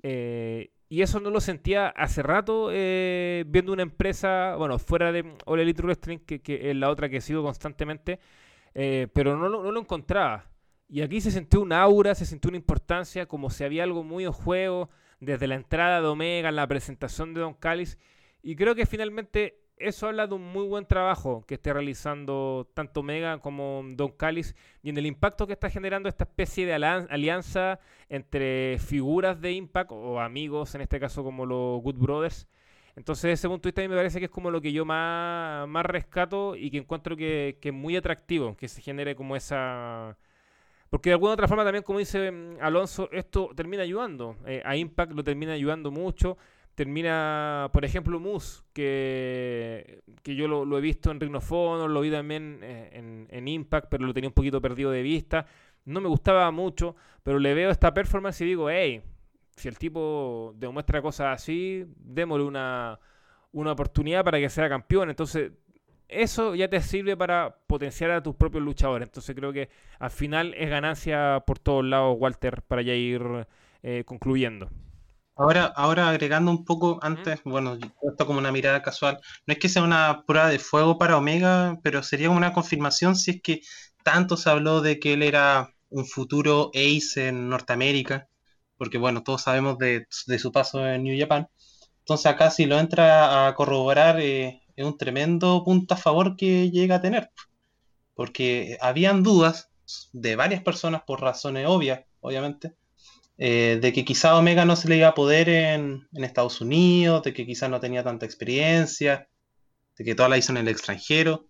Eh, 0.03 0.71
y 0.89 1.03
eso 1.03 1.21
no 1.21 1.29
lo 1.29 1.43
sentía 1.43 1.89
hace 1.89 2.23
rato 2.23 2.71
eh, 2.73 3.45
viendo 3.49 3.71
una 3.75 3.83
empresa, 3.83 4.57
bueno, 4.57 4.79
fuera 4.79 5.13
de 5.13 5.31
All 5.45 5.61
Elite 5.61 5.83
Wrestling, 5.83 6.21
que, 6.21 6.41
es 6.71 6.75
la 6.75 6.89
otra 6.89 7.11
que 7.11 7.21
sigo 7.21 7.43
constantemente, 7.43 8.19
eh, 8.73 9.09
pero 9.13 9.37
no, 9.37 9.51
no 9.51 9.71
lo 9.71 9.79
encontraba. 9.79 10.47
Y 10.89 11.03
aquí 11.03 11.21
se 11.21 11.33
sintió 11.33 11.61
un 11.61 11.75
aura, 11.75 12.15
se 12.15 12.25
sintió 12.25 12.49
una 12.49 12.57
importancia, 12.57 13.27
como 13.27 13.51
si 13.51 13.63
había 13.63 13.83
algo 13.83 14.05
muy 14.05 14.25
en 14.25 14.33
juego, 14.33 14.89
desde 15.21 15.47
la 15.47 15.57
entrada 15.57 16.01
de 16.01 16.07
Omega, 16.07 16.51
la 16.51 16.67
presentación 16.67 17.35
de 17.35 17.43
Don 17.43 17.53
Callis. 17.53 17.99
Y 18.43 18.57
creo 18.57 18.75
que 18.75 18.87
finalmente 18.87 19.61
eso 19.81 20.07
habla 20.07 20.27
de 20.27 20.35
un 20.35 20.43
muy 20.53 20.67
buen 20.67 20.87
trabajo 20.87 21.45
que 21.47 21.55
esté 21.55 21.73
realizando 21.73 22.69
tanto 22.75 23.01
Omega 23.01 23.39
como 23.39 23.83
Don 23.95 24.13
Callis 24.13 24.55
y 24.83 24.91
en 24.91 24.99
el 24.99 25.07
impacto 25.07 25.47
que 25.47 25.55
está 25.55 25.71
generando 25.71 26.09
esta 26.09 26.25
especie 26.25 26.67
de 26.67 26.75
alianza 26.75 27.81
entre 28.09 28.79
figuras 28.79 29.41
de 29.41 29.53
Impact 29.53 29.91
o 29.93 30.21
amigos, 30.21 30.75
en 30.75 30.83
este 30.83 31.01
caso 31.01 31.25
como 31.25 31.47
los 31.47 31.83
Good 31.83 31.97
Brothers. 31.97 32.47
Entonces, 32.97 33.23
desde 33.23 33.35
ese 33.35 33.49
punto 33.49 33.63
de 33.63 33.71
vista, 33.71 33.81
a 33.81 33.85
mí 33.85 33.89
me 33.89 33.97
parece 33.97 34.19
que 34.19 34.27
es 34.27 34.31
como 34.31 34.51
lo 34.51 34.61
que 34.61 34.73
yo 34.73 34.85
más, 34.85 35.67
más 35.69 35.87
rescato 35.87 36.57
y 36.57 36.71
que 36.71 36.79
encuentro 36.79 37.17
que, 37.17 37.59
que 37.61 37.71
es 37.71 37.75
muy 37.75 37.97
atractivo, 37.97 38.57
que 38.57 38.69
se 38.69 38.83
genere 38.83 39.15
como 39.15 39.37
esa. 39.37 40.19
Porque 40.91 41.11
de 41.11 41.15
alguna 41.15 41.33
otra 41.33 41.49
forma 41.49 41.65
también, 41.65 41.85
como 41.85 42.01
dice 42.01 42.31
mm, 42.31 42.57
Alonso, 42.61 43.09
esto 43.13 43.51
termina 43.55 43.85
ayudando. 43.85 44.37
Eh, 44.45 44.63
a 44.65 44.77
Impact 44.77 45.13
lo 45.13 45.23
termina 45.25 45.53
ayudando 45.53 45.91
mucho. 45.91 46.37
Termina, 46.81 47.69
por 47.75 47.85
ejemplo, 47.85 48.19
Moose, 48.19 48.63
que, 48.73 50.01
que 50.23 50.35
yo 50.35 50.49
lo, 50.49 50.79
he 50.79 50.81
visto 50.81 51.11
en 51.11 51.21
Ring 51.21 51.35
of 51.35 51.53
Honor, 51.53 51.91
lo 51.91 52.01
vi 52.01 52.11
también 52.11 52.61
eh, 52.63 52.89
en, 52.95 53.29
en 53.29 53.49
Impact, 53.49 53.89
pero 53.91 54.07
lo 54.07 54.15
tenía 54.15 54.31
un 54.31 54.33
poquito 54.33 54.63
perdido 54.63 54.91
de 54.91 55.03
vista. 55.03 55.45
No 55.85 56.01
me 56.01 56.09
gustaba 56.09 56.51
mucho, 56.51 56.97
pero 57.23 57.39
le 57.39 57.53
veo 57.53 57.69
esta 57.69 57.93
performance 57.93 58.41
y 58.41 58.47
digo, 58.47 58.71
hey, 58.71 59.03
si 59.57 59.69
el 59.69 59.77
tipo 59.77 60.55
demuestra 60.57 61.03
cosas 61.03 61.35
así, 61.35 61.85
démosle 61.99 62.47
una, 62.47 62.99
una 63.53 63.73
oportunidad 63.73 64.25
para 64.25 64.39
que 64.39 64.49
sea 64.49 64.67
campeón. 64.71 65.11
Entonces, 65.11 65.53
eso 66.09 66.55
ya 66.55 66.71
te 66.71 66.81
sirve 66.81 67.15
para 67.15 67.59
potenciar 67.67 68.11
a 68.11 68.23
tus 68.23 68.37
propios 68.37 68.65
luchadores. 68.65 69.07
Entonces, 69.07 69.37
creo 69.37 69.53
que 69.53 69.69
al 69.99 70.11
final 70.11 70.55
es 70.57 70.71
ganancia 70.71 71.45
por 71.47 71.59
todos 71.59 71.85
lados, 71.85 72.17
Walter, 72.19 72.63
para 72.63 72.81
ya 72.81 72.95
ir 72.95 73.47
eh, 73.83 74.03
concluyendo. 74.07 74.71
Ahora, 75.41 75.73
ahora 75.75 76.11
agregando 76.11 76.51
un 76.51 76.67
poco 76.67 76.99
antes, 77.03 77.41
bueno, 77.45 77.79
esto 78.03 78.27
como 78.27 78.39
una 78.39 78.53
mirada 78.53 78.83
casual, 78.83 79.19
no 79.47 79.53
es 79.55 79.59
que 79.59 79.71
sea 79.71 79.83
una 79.83 80.23
prueba 80.27 80.51
de 80.51 80.59
fuego 80.59 80.99
para 80.99 81.17
Omega, 81.17 81.79
pero 81.83 82.03
sería 82.03 82.27
como 82.29 82.37
una 82.37 82.53
confirmación 82.53 83.17
si 83.17 83.31
es 83.31 83.43
que 83.43 83.61
tanto 84.05 84.37
se 84.37 84.51
habló 84.51 84.83
de 84.83 85.01
que 85.01 85.15
él 85.15 85.23
era 85.23 85.71
un 85.89 86.05
futuro 86.05 86.71
ace 86.75 87.29
en 87.29 87.49
Norteamérica, 87.49 88.29
porque 88.77 88.99
bueno, 88.99 89.23
todos 89.23 89.41
sabemos 89.43 89.79
de, 89.79 90.07
de 90.27 90.39
su 90.39 90.53
paso 90.53 90.87
en 90.87 91.05
New 91.05 91.19
Japan. 91.19 91.49
Entonces 92.01 92.27
acá 92.27 92.51
si 92.51 92.67
lo 92.67 92.79
entra 92.79 93.47
a 93.49 93.55
corroborar, 93.55 94.21
eh, 94.21 94.61
es 94.77 94.85
un 94.85 94.99
tremendo 94.99 95.65
punto 95.65 95.95
a 95.95 95.97
favor 95.97 96.37
que 96.37 96.71
llega 96.71 96.97
a 96.97 97.01
tener, 97.01 97.31
porque 98.15 98.77
habían 98.83 99.23
dudas 99.23 99.71
de 100.13 100.37
varias 100.37 100.63
personas 100.63 101.03
por 101.07 101.23
razones 101.23 101.67
obvias, 101.67 102.03
obviamente, 102.21 102.75
eh, 103.43 103.79
de 103.81 103.93
que 103.95 104.05
quizá 104.05 104.37
Omega 104.37 104.67
no 104.67 104.77
se 104.77 104.87
le 104.87 104.99
iba 104.99 105.09
a 105.09 105.15
poder 105.15 105.49
en, 105.49 106.07
en 106.13 106.25
Estados 106.25 106.61
Unidos, 106.61 107.23
de 107.23 107.33
que 107.33 107.47
quizá 107.47 107.69
no 107.69 107.81
tenía 107.81 108.05
tanta 108.05 108.27
experiencia, 108.27 109.29
de 109.97 110.05
que 110.05 110.15
toda 110.15 110.29
la 110.29 110.37
hizo 110.37 110.53
en 110.53 110.59
el 110.59 110.69
extranjero. 110.69 111.47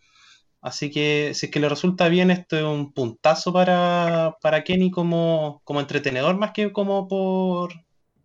Así 0.62 0.90
que 0.90 1.32
si 1.34 1.46
es 1.46 1.52
que 1.52 1.58
le 1.58 1.68
resulta 1.68 2.08
bien, 2.08 2.30
esto 2.30 2.56
es 2.56 2.62
un 2.62 2.92
puntazo 2.92 3.52
para, 3.52 4.36
para 4.40 4.62
Kenny 4.62 4.90
como, 4.92 5.62
como 5.64 5.80
entretenedor, 5.80 6.36
más 6.36 6.52
que 6.52 6.72
como 6.72 7.08
por 7.08 7.72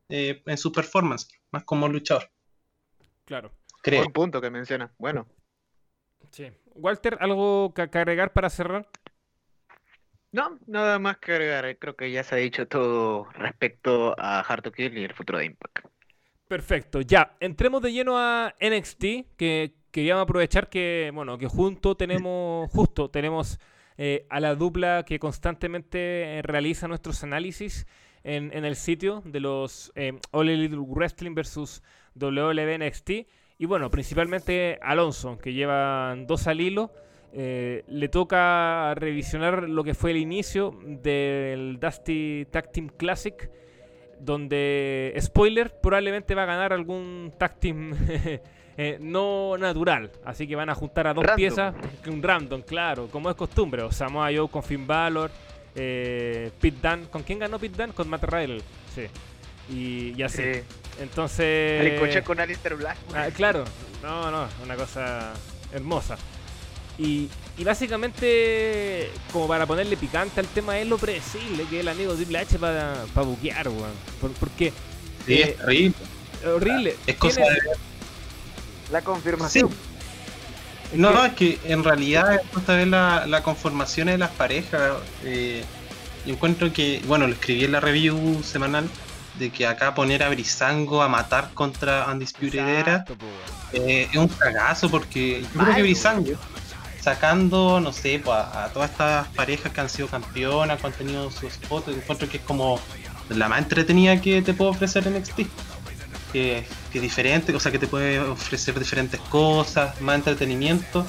eh, 0.10 0.44
en 0.46 0.58
su 0.58 0.72
performance, 0.72 1.28
más 1.52 1.64
como 1.64 1.88
luchador, 1.88 2.30
Claro. 3.26 3.52
creo. 3.82 4.02
Buen 4.02 4.14
punto 4.14 4.40
que 4.42 4.52
menciona. 4.52 4.94
Bueno, 5.00 5.26
Sí. 6.32 6.52
Walter, 6.76 7.18
¿algo 7.22 7.74
que, 7.74 7.90
que 7.90 7.98
agregar 7.98 8.34
para 8.34 8.50
cerrar? 8.50 8.88
No, 10.36 10.60
nada 10.68 11.00
más 11.00 11.18
que 11.18 11.32
agregar. 11.34 11.66
eh, 11.66 11.78
Creo 11.78 11.96
que 11.96 12.12
ya 12.12 12.24
se 12.24 12.36
ha 12.36 12.38
dicho 12.38 12.68
todo 12.68 13.28
respecto 13.34 14.16
a 14.20 14.42
Hard 14.42 14.64
to 14.64 14.72
Kill 14.72 14.98
y 14.98 15.04
el 15.04 15.14
futuro 15.14 15.40
de 15.40 15.46
Impact. 15.46 15.80
Perfecto, 16.48 17.02
ya, 17.02 17.36
entremos 17.40 17.82
de 17.82 17.92
lleno 17.92 18.20
a 18.20 18.54
NXT, 18.62 19.04
que 19.36 19.74
queríamos 19.92 20.24
aprovechar 20.24 20.70
que, 20.70 21.12
bueno, 21.14 21.38
que 21.40 21.48
junto 21.48 21.96
tenemos, 21.96 22.70
justo 22.70 23.10
tenemos 23.10 23.60
eh, 23.98 24.28
a 24.30 24.40
la 24.40 24.54
dupla 24.54 25.04
que 25.06 25.18
constantemente 25.18 26.38
eh, 26.38 26.42
realiza 26.44 26.88
nuestros 26.88 27.24
análisis 27.24 27.88
en, 28.24 28.52
en 28.54 28.64
el 28.66 28.76
sitio 28.76 29.24
de 29.26 29.40
los 29.40 29.92
eh, 29.96 30.20
All 30.32 30.50
Elite 30.50 30.76
Wrestling 30.78 31.34
versus 31.34 31.82
WWE 32.14 32.78
NXT. 32.78 33.10
Y 33.58 33.66
bueno, 33.66 33.90
principalmente 33.90 34.78
Alonso, 34.82 35.38
que 35.38 35.54
lleva 35.54 36.16
dos 36.28 36.46
al 36.48 36.62
hilo. 36.62 36.92
Eh, 37.38 37.84
le 37.88 38.08
toca 38.08 38.96
revisionar 38.96 39.68
lo 39.68 39.84
que 39.84 39.94
fue 39.94 40.12
el 40.12 40.18
inicio 40.18 40.80
del 40.86 41.78
Dusty 41.80 42.48
Tag 42.50 42.72
Team 42.72 42.88
Classic 42.88 43.50
donde, 44.20 45.14
spoiler, 45.22 45.80
probablemente 45.82 46.36
va 46.36 46.44
a 46.44 46.46
ganar 46.46 46.74
algún 46.74 47.34
tag 47.38 47.60
team 47.60 47.94
eh, 48.78 48.98
no 49.00 49.58
natural. 49.58 50.12
Así 50.24 50.48
que 50.48 50.56
van 50.56 50.70
a 50.70 50.76
juntar 50.76 51.08
a 51.08 51.14
dos 51.14 51.24
Random. 51.24 51.36
piezas, 51.36 51.76
que 52.04 52.10
un 52.10 52.22
random, 52.22 52.62
claro, 52.62 53.08
como 53.08 53.30
es 53.30 53.36
costumbre. 53.36 53.82
O 53.84 53.92
Samoa 53.92 54.30
Joe 54.36 54.50
con 54.50 54.64
Finn 54.64 54.88
Balor, 54.88 55.32
eh, 55.76 56.52
Pete 56.60 56.78
Dunne. 56.82 57.08
¿Con 57.10 57.24
quién 57.24 57.40
ganó 57.40 57.60
Pete 57.60 57.78
Dunne? 57.78 57.94
Con 57.94 58.08
Matt 58.10 58.24
Riddle, 58.24 58.62
sí. 58.94 59.08
Y, 59.70 60.14
y 60.18 60.24
así. 60.24 60.42
Sí. 60.42 60.62
Entonces... 61.02 61.82
El 61.82 62.00
coche 62.00 62.22
con 62.24 62.40
Alistair 62.40 62.76
Black. 62.76 62.98
Ah, 63.14 63.28
claro, 63.36 63.66
no, 64.02 64.32
no, 64.32 64.48
una 64.64 64.76
cosa 64.76 65.34
hermosa. 65.74 66.18
Y, 66.98 67.28
y 67.58 67.64
básicamente, 67.66 69.12
como 69.34 69.48
para 69.48 69.66
ponerle 69.66 69.98
picante 69.98 70.40
al 70.40 70.48
tema, 70.48 70.78
es 70.80 70.88
lo 70.88 70.98
predecible 70.98 71.66
que 71.70 71.78
es 71.78 71.82
el 71.82 71.88
amigo 71.90 72.14
Triple 72.14 72.40
H 72.40 72.58
para 72.60 73.04
buquear, 73.16 73.68
weón. 73.68 73.92
Por- 74.22 74.32
porque 74.32 74.72
Sí, 75.26 75.34
eh, 75.34 75.42
es 75.50 75.58
terrible. 75.58 75.94
horrible. 76.46 76.96
Es 77.08 77.16
cosa 77.18 77.42
de 77.42 77.58
La 78.92 79.02
confirmación. 79.02 79.70
es 80.94 81.00
No, 81.00 81.10
que- 81.10 81.14
no, 81.16 81.26
es 81.26 81.34
que 81.34 81.60
en 81.66 81.84
realidad 81.84 82.36
es 82.36 82.42
cosa 82.52 82.76
ver 82.76 82.88
la, 82.88 83.26
la 83.28 83.42
conformación 83.44 84.08
de 84.08 84.18
las 84.18 84.32
parejas. 84.32 84.94
eh, 85.24 85.64
yo 86.26 86.34
encuentro 86.34 86.72
que, 86.74 87.02
bueno, 87.06 87.28
lo 87.28 87.34
escribí 87.34 87.66
en 87.66 87.72
la 87.74 87.80
review 87.80 88.42
semanal, 88.44 88.90
de 89.38 89.50
que 89.52 89.68
acá 89.68 89.94
poner 89.94 90.24
a 90.24 90.30
Brisango 90.30 91.02
a 91.04 91.08
matar 91.10 91.52
contra 91.54 92.08
Undisputed 92.10 92.66
Era 92.68 93.06
eh, 93.74 94.08
es 94.10 94.18
un 94.18 94.28
cagazo 94.30 94.90
porque 94.90 95.42
yo 95.54 95.60
creo 95.62 95.76
que 95.76 95.82
Brisango, 95.82 96.32
sacando, 97.06 97.80
no 97.80 97.94
sé, 97.94 98.22
a, 98.26 98.70
todas 98.74 98.90
estas 98.90 99.28
parejas 99.30 99.72
que 99.72 99.80
han 99.80 99.90
sido 99.90 100.08
campeonas, 100.08 100.82
que 100.82 100.88
han 100.88 100.94
tenido 100.94 101.30
sus 101.30 101.54
fotos, 101.54 101.96
encuentro 101.96 102.28
que 102.28 102.38
es 102.38 102.44
como 102.44 102.80
la 103.30 103.48
más 103.48 103.60
entretenida 103.60 104.20
que 104.20 104.42
te 104.42 104.56
puedo 104.56 104.72
ofrecer 104.72 105.08
NXT. 105.08 105.42
Que, 106.34 106.66
que 106.92 107.00
diferente, 107.00 107.56
o 107.56 107.60
sea, 107.60 107.72
que 107.72 107.78
te 107.80 107.88
puede 107.88 108.20
ofrecer 108.20 108.78
diferentes 108.78 109.20
cosas, 109.30 110.02
más 110.02 110.16
entretenimiento. 110.16 111.06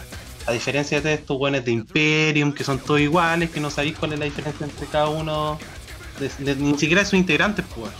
A 0.47 0.53
diferencia 0.53 1.01
de 1.01 1.15
estos 1.15 1.37
buenos 1.39 1.65
de 1.65 1.73
Imperium, 1.73 2.53
que 2.53 2.63
son 2.63 2.79
todos 2.79 3.01
iguales, 3.01 3.51
que 3.51 3.59
no 3.59 3.71
sabéis 3.71 3.99
cuál 3.99 4.13
es 4.13 4.19
la 4.19 4.27
diferencia 4.27 4.67
entre 4.67 4.87
cada 4.87 5.09
uno, 5.09 5.59
ni 6.39 6.79
siquiera 6.79 7.03
de 7.03 7.07
sus 7.07 7.19
integrantes, 7.19 7.65
pues. 7.75 7.91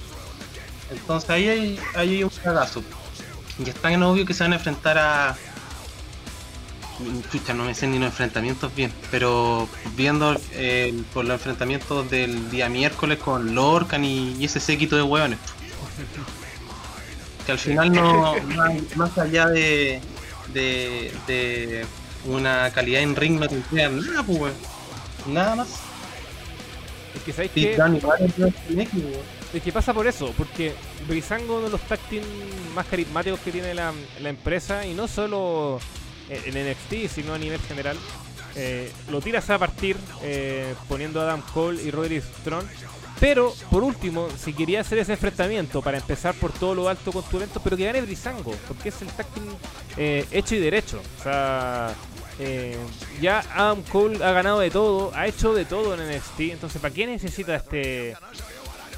Entonces 0.91 1.31
ahí 1.31 1.49
hay, 1.49 1.81
ahí 1.95 2.17
hay 2.17 2.23
un 2.25 2.31
cagazo. 2.31 2.85
Y 3.59 3.69
es 3.69 3.75
tan 3.77 4.01
obvio 4.03 4.27
que 4.27 4.35
se 4.35 4.45
van 4.45 4.53
a 4.53 4.57
enfrentar 4.57 4.99
a. 4.99 5.37
Chucha, 7.31 7.53
no 7.53 7.65
me 7.65 7.75
sé 7.75 7.87
ni 7.87 7.99
los 7.99 8.07
enfrentamientos 8.07 8.75
bien, 8.75 8.91
pero 9.11 9.69
viendo 9.97 10.35
eh, 10.53 10.95
por 11.13 11.25
los 11.25 11.35
enfrentamientos 11.35 12.11
del 12.11 12.51
día 12.51 12.69
miércoles 12.69 13.19
con 13.19 13.55
Lorcan 13.55 14.05
y, 14.05 14.43
ese 14.43 14.61
séquito 14.61 14.97
de 14.97 15.03
hueones. 15.03 15.39
Que 17.45 17.53
al 17.53 17.59
final 17.59 17.93
no, 17.93 18.35
más, 18.57 18.97
más 18.97 19.19
allá 19.19 19.47
de, 19.49 20.01
de, 20.55 21.13
de 21.27 21.87
una 22.25 22.71
calidad 22.71 23.03
en 23.03 23.15
ring 23.15 23.39
no 23.39 23.47
te 23.47 23.57
entregan 23.57 24.01
nada, 24.01 24.23
pues. 24.23 24.55
Nada 25.27 25.57
más. 25.57 25.69
Es 27.15 27.23
que 27.23 27.33
sabéis 27.33 27.53
que. 27.53 27.77
Es 29.55 29.63
que 29.63 29.73
pasa 29.73 29.95
por 29.95 30.07
eso, 30.07 30.33
porque 30.37 30.75
Brisango 31.09 31.45
es 31.45 31.51
uno 31.51 31.61
de 31.63 31.71
los 31.71 31.81
tag 31.83 32.01
más 32.75 32.85
carismáticos 32.87 33.41
que 33.41 33.53
tiene 33.53 33.75
la, 33.75 33.93
la 34.21 34.29
empresa, 34.29 34.85
y 34.85 34.93
no 34.93 35.09
solo 35.09 35.79
en 36.29 36.71
NXT, 36.71 37.13
sino 37.15 37.35
a 37.35 37.39
nivel 37.39 37.61
general. 37.61 37.97
Eh, 38.55 38.91
lo 39.11 39.21
tiras 39.21 39.49
a 39.51 39.59
partir 39.59 39.97
eh, 40.23 40.75
poniendo 40.89 41.21
a 41.21 41.25
Adam 41.25 41.43
Cole 41.53 41.83
y 41.83 41.91
Roderick 41.91 42.25
Strong. 42.41 42.65
Pero, 43.21 43.55
por 43.71 43.83
último, 43.83 44.29
si 44.39 44.53
quería 44.53 44.83
hacer 44.83 44.99
ese 44.99 45.13
enfrentamiento 45.13 45.81
para 45.81 45.97
empezar 45.97 46.35
por 46.35 46.53
todo 46.53 46.75
lo 46.75 46.89
alto 46.89 47.13
con 47.13 47.23
tu 47.25 47.39
evento, 47.39 47.61
pero 47.65 47.75
que 47.77 47.85
gane 47.87 48.03
Brisango, 48.03 48.55
porque 48.69 48.91
es 48.91 49.01
el 49.01 49.09
team 49.09 49.47
eh, 49.97 50.27
hecho 50.31 50.55
y 50.55 50.59
derecho. 50.59 51.01
O 51.19 51.23
sea, 51.23 51.95
eh, 52.39 52.77
ya 53.21 53.43
Adam 53.55 53.83
Cole 53.85 54.23
ha 54.23 54.33
ganado 54.33 54.61
de 54.61 54.71
todo, 54.71 55.13
ha 55.15 55.27
hecho 55.27 55.55
de 55.55 55.65
todo 55.65 55.95
en 55.95 56.07
NXT, 56.15 56.41
entonces 56.53 56.81
¿para 56.83 56.93
qué 56.93 57.07
necesita 57.07 57.55
este... 57.57 58.11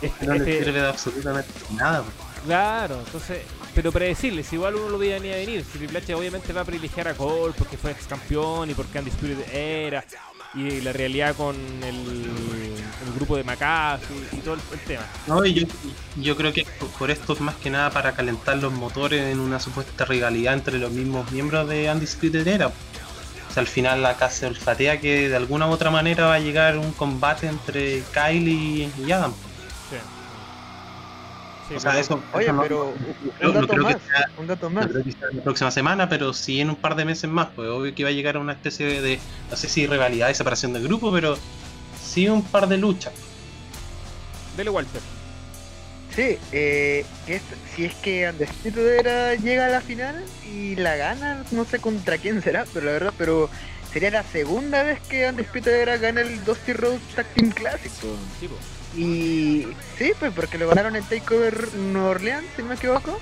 este- 0.03 0.27
No 0.27 0.33
le 0.35 0.39
este- 0.41 0.65
sirve 0.65 0.81
de 0.81 0.89
absolutamente 0.89 1.51
nada. 1.77 2.03
Claro, 2.45 2.99
entonces, 3.07 3.39
pero 3.79 3.93
predecibles, 3.93 4.53
igual 4.53 4.75
uno 4.75 4.89
lo 4.89 4.99
veía 4.99 5.21
ni 5.21 5.31
a 5.31 5.37
venir. 5.37 5.65
Si 5.65 5.79
Triple 5.79 6.01
H 6.01 6.13
obviamente 6.13 6.53
va 6.53 6.63
a 6.63 6.65
privilegiar 6.65 7.07
a 7.07 7.15
Cole 7.15 7.55
porque 7.57 7.77
fue 7.77 7.93
ex 7.93 8.09
campeón 8.09 8.69
y 8.69 8.75
porque 8.75 8.99
Undisputed 8.99 9.39
era, 9.55 10.05
y 10.53 10.81
la 10.81 10.93
realidad 10.93 11.37
con 11.37 11.55
el, 11.85 12.75
grupo 13.15 13.37
de 13.37 13.45
McAfee 13.45 14.17
y 14.33 14.37
todo 14.39 14.55
el, 14.55 14.81
tema. 14.81 15.05
No, 15.29 15.47
yo, 15.47 15.65
yo 16.17 16.37
creo 16.37 16.53
que 16.53 16.67
por 16.99 17.13
esto 17.13 17.35
es 17.35 17.41
más 17.41 17.55
que 17.55 17.71
nada 17.71 17.91
para 17.91 18.17
calentar 18.17 18.57
los 18.57 18.73
motores 18.73 19.33
en 19.33 19.39
una 19.39 19.61
supuesta 19.61 20.05
rivalidad 20.05 20.55
entre 20.55 20.79
los 20.79 20.91
mismos 20.91 21.31
miembros 21.31 21.69
de 21.69 21.89
Undisputed 21.89 22.49
Era. 22.49 22.67
O 22.67 23.53
sea, 23.53 23.61
al 23.61 23.69
final 23.69 24.05
acá 24.07 24.29
se 24.29 24.47
olfatea 24.47 24.99
que 24.99 25.29
de 25.29 25.37
alguna 25.37 25.69
u 25.69 25.71
otra 25.71 25.93
manera 25.93 26.27
va 26.27 26.35
a 26.35 26.41
llegar 26.41 26.79
un 26.79 26.91
combate 26.91 27.47
entre 27.47 28.03
Kyle 28.13 28.49
y 28.49 29.13
Adam. 29.13 29.33
Sí. 31.69 31.75
O 31.77 31.81
sea, 31.81 31.91
pero- 31.91 32.01
eso, 32.03 32.23
Oye, 32.33 32.45
eso 32.47 32.53
no- 32.55 32.63
pero 32.63 32.95
no- 33.41 33.49
un 33.49 33.55
no 33.55 33.61
dato 33.61 33.77
más, 33.77 33.97
sea- 34.07 34.31
un 34.39 34.47
dato 34.47 34.69
no 34.71 34.75
más. 34.77 34.87
creo 34.87 35.05
que 35.05 35.13
sea 35.13 35.29
la 35.33 35.43
próxima 35.43 35.71
semana, 35.71 36.09
pero 36.09 36.33
sí 36.33 36.61
en 36.61 36.71
un 36.71 36.77
par 36.77 36.97
de 36.97 37.05
meses 37.05 37.29
más. 37.29 37.49
Pues 37.55 37.69
obvio 37.69 37.95
que 37.95 38.05
va 38.05 38.09
a 38.11 38.13
llegar 38.13 38.37
a 38.37 38.39
una 38.41 38.53
especie 38.55 39.01
de, 39.03 39.19
no 39.51 39.57
sé 39.57 39.69
si 39.69 39.87
rivalidad 39.87 40.31
y 40.31 40.35
separación 40.35 40.73
del 40.73 40.85
grupo, 40.85 41.13
pero 41.13 41.37
sí 42.03 42.29
un 42.29 42.43
par 42.43 42.69
de 42.69 42.79
luchas. 42.79 43.13
Dele 44.57 44.71
Walter. 44.71 45.01
Sí, 46.17 46.39
eh, 46.53 47.05
que 47.27 47.37
es- 47.37 47.43
si 47.77 47.85
es 47.85 47.95
que 47.97 48.29
Undisputed 48.31 48.99
Era 48.99 49.35
llega 49.35 49.67
a 49.67 49.69
la 49.69 49.81
final 49.81 50.25
y 50.51 50.75
la 50.77 50.97
gana, 50.97 51.45
no 51.53 51.65
sé 51.65 51.79
contra 51.79 52.19
quién 52.19 52.43
será, 52.43 52.65
pero 52.73 52.87
la 52.87 52.93
verdad, 52.93 53.13
pero 53.19 53.49
sería 53.93 54.11
la 54.11 54.23
segunda 54.25 54.83
vez 54.83 54.99
que 55.09 55.29
Undisputed 55.29 55.73
Era 55.83 55.97
gana 55.99 56.23
el 56.23 56.43
Dusty 56.45 56.73
Rhodes 56.73 57.03
Tag 57.15 57.27
Team 57.35 57.51
Clásico. 57.51 58.09
Sí, 58.41 58.49
po. 58.49 58.57
Y 58.97 59.67
sí, 59.97 60.13
pues 60.19 60.33
porque 60.35 60.59
lo 60.59 60.69
ganaron 60.69 60.97
en 60.97 61.05
Takeover 61.05 61.75
Nueva 61.75 62.11
Orleans, 62.11 62.47
si 62.57 62.63
no 62.63 62.69
me 62.69 62.75
equivoco. 62.75 63.19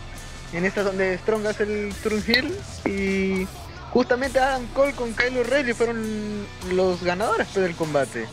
En 0.53 0.65
esta 0.65 0.83
donde 0.83 1.19
Strong 1.19 1.47
hace 1.47 1.65
el 1.65 1.95
turn 2.03 2.23
heel. 2.27 2.57
Y 2.85 3.47
justamente 3.91 4.39
Adam 4.39 4.67
Cole 4.69 4.93
con 4.93 5.13
Kyle 5.15 5.39
O'Reilly 5.39 5.73
fueron 5.75 6.47
los 6.71 7.03
ganadores 7.03 7.49
pues, 7.53 7.67
del 7.67 7.75
combate. 7.75 8.27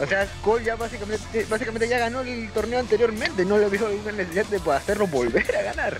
O 0.00 0.06
sea, 0.06 0.26
Cole 0.42 0.64
ya 0.64 0.76
básicamente, 0.76 1.44
básicamente 1.48 1.88
ya 1.88 1.98
ganó 1.98 2.20
el 2.20 2.50
torneo 2.52 2.78
anteriormente. 2.78 3.44
No 3.44 3.58
le 3.58 3.68
vio 3.68 3.88
una 3.90 4.12
necesidad 4.12 4.46
de 4.46 4.72
hacerlo 4.72 5.06
volver 5.06 5.56
a 5.56 5.62
ganar. 5.62 5.98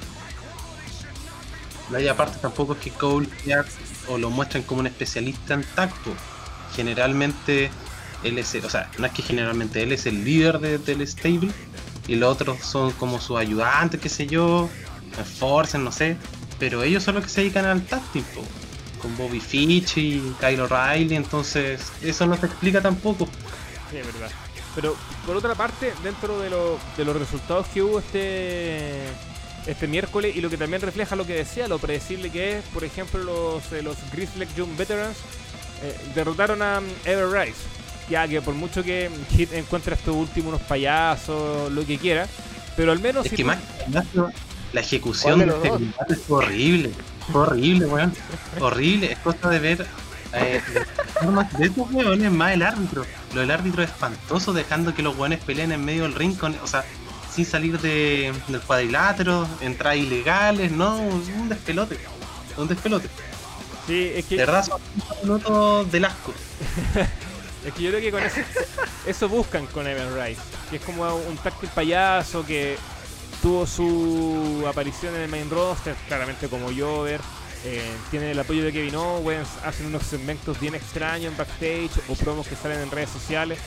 Y 1.98 2.06
aparte 2.06 2.38
tampoco 2.40 2.74
es 2.74 2.80
que 2.80 2.90
Cole 2.90 3.28
sea 3.44 3.64
o 4.08 4.18
lo 4.18 4.30
muestran 4.30 4.62
como 4.62 4.80
un 4.80 4.86
especialista 4.86 5.54
en 5.54 5.64
tacto. 5.74 6.12
Generalmente 6.74 7.70
él 8.24 8.38
es 8.38 8.54
el, 8.54 8.64
o 8.64 8.70
sea, 8.70 8.90
no 8.98 9.06
es 9.06 9.12
que 9.12 9.22
generalmente 9.22 9.82
él 9.82 9.92
es 9.92 10.06
el 10.06 10.24
líder 10.24 10.58
de- 10.60 10.78
del 10.78 11.06
stable 11.06 11.50
y 12.06 12.16
los 12.16 12.32
otros 12.32 12.58
son 12.64 12.92
como 12.92 13.20
sus 13.20 13.38
ayudantes, 13.38 14.00
qué 14.00 14.08
sé 14.08 14.26
yo, 14.26 14.68
Force, 15.38 15.76
no 15.78 15.92
sé. 15.92 16.16
Pero 16.58 16.82
ellos 16.82 17.02
son 17.04 17.14
los 17.16 17.24
que 17.24 17.30
se 17.30 17.40
dedican 17.42 17.64
al 17.66 17.80
po, 17.82 18.00
con 19.00 19.16
Bobby 19.16 19.40
Fitch 19.40 19.96
y 19.98 20.34
Kyle 20.40 20.60
O'Reilly, 20.60 21.14
entonces 21.14 21.80
eso 22.02 22.26
no 22.26 22.36
se 22.36 22.46
explica 22.46 22.80
tampoco. 22.80 23.28
Sí, 23.90 23.96
es 23.98 24.06
verdad. 24.06 24.30
Pero 24.74 24.96
por 25.26 25.36
otra 25.36 25.54
parte, 25.54 25.92
dentro 26.02 26.40
de, 26.40 26.50
lo- 26.50 26.78
de 26.96 27.04
los 27.04 27.16
resultados 27.16 27.66
que 27.68 27.82
hubo 27.82 27.98
este 28.00 29.06
este 29.66 29.86
miércoles 29.86 30.34
y 30.34 30.40
lo 30.40 30.48
que 30.48 30.56
también 30.56 30.80
refleja 30.80 31.14
lo 31.14 31.26
que 31.26 31.34
decía, 31.34 31.68
lo 31.68 31.78
predecible 31.78 32.30
que 32.30 32.58
es, 32.58 32.64
por 32.72 32.84
ejemplo, 32.84 33.22
los, 33.22 33.70
eh, 33.72 33.82
los 33.82 33.96
Grizzly 34.12 34.46
Young 34.56 34.74
Veterans 34.78 35.16
eh, 35.82 35.94
derrotaron 36.14 36.62
a 36.62 36.80
mm, 36.80 36.84
Ever 37.04 37.26
Rise. 37.30 37.58
Ya 38.10 38.26
que 38.26 38.40
por 38.40 38.54
mucho 38.54 38.82
que 38.82 39.10
Hit 39.36 39.52
encuentre 39.52 39.94
estos 39.94 40.14
últimos 40.14 40.54
unos 40.54 40.62
payasos, 40.66 41.70
lo 41.72 41.84
que 41.84 41.98
quiera, 41.98 42.26
pero 42.76 42.92
al 42.92 43.00
menos 43.00 43.24
Es 43.26 43.30
si 43.30 43.36
que 43.36 43.42
tú- 43.42 43.46
más 43.48 43.58
la 44.72 44.80
ejecución 44.80 45.36
¿Cuál 45.42 45.48
de 45.48 45.54
este 45.56 45.68
combate 45.70 46.14
fue 46.16 46.38
horrible. 46.38 46.90
Fue 47.32 47.40
horrible, 47.42 47.86
weón. 47.86 48.12
Horrible. 48.60 49.12
Es 49.12 49.18
cosa 49.18 49.48
de 49.50 49.58
ver. 49.58 49.86
Eh, 50.34 50.60
de 51.58 51.66
estos 51.66 51.90
weones 51.90 52.30
más 52.32 52.52
el 52.52 52.62
árbitro. 52.62 53.04
Lo 53.34 53.40
del 53.40 53.50
árbitro 53.50 53.82
es 53.82 53.88
espantoso, 53.90 54.52
dejando 54.52 54.94
que 54.94 55.02
los 55.02 55.16
weones 55.16 55.40
peleen 55.42 55.72
en 55.72 55.82
medio 55.84 56.02
del 56.02 56.14
ring, 56.14 56.36
con, 56.36 56.54
o 56.62 56.66
sea, 56.66 56.84
sin 57.34 57.46
salir 57.46 57.80
de, 57.80 58.32
del 58.48 58.60
cuadrilátero, 58.60 59.46
entradas 59.62 59.98
ilegales, 59.98 60.70
no, 60.72 60.98
un 60.98 61.48
despelote. 61.48 61.98
Un 62.58 62.68
despelote. 62.68 63.08
sí, 63.86 64.10
es 64.16 64.24
que 64.26 64.36
De 64.36 64.46
minutos 65.22 65.90
del 65.90 66.04
asco. 66.04 66.34
Es 67.64 67.74
que 67.74 67.82
yo 67.82 67.90
creo 67.90 68.00
que 68.00 68.10
con 68.10 68.22
eso, 69.06 69.28
buscan 69.28 69.66
con 69.66 69.86
Evan 69.86 70.14
Rice, 70.14 70.40
que 70.70 70.76
es 70.76 70.82
como 70.82 71.04
un 71.16 71.36
táctil 71.38 71.68
payaso 71.74 72.46
que 72.46 72.76
tuvo 73.42 73.66
su 73.66 74.64
aparición 74.68 75.14
en 75.16 75.22
el 75.22 75.28
main 75.28 75.50
roster, 75.50 75.94
claramente 76.06 76.48
como 76.48 76.68
Jover, 76.72 77.20
eh, 77.64 77.82
tiene 78.10 78.30
el 78.30 78.38
apoyo 78.38 78.64
de 78.64 78.72
Kevin 78.72 78.94
Owens, 78.94 79.48
hacen 79.64 79.86
unos 79.86 80.04
segmentos 80.04 80.60
bien 80.60 80.74
extraños 80.74 81.32
en 81.32 81.36
backstage 81.36 81.90
o 82.08 82.14
promos 82.14 82.46
que 82.46 82.54
salen 82.54 82.80
en 82.80 82.90
redes 82.90 83.10
sociales, 83.10 83.58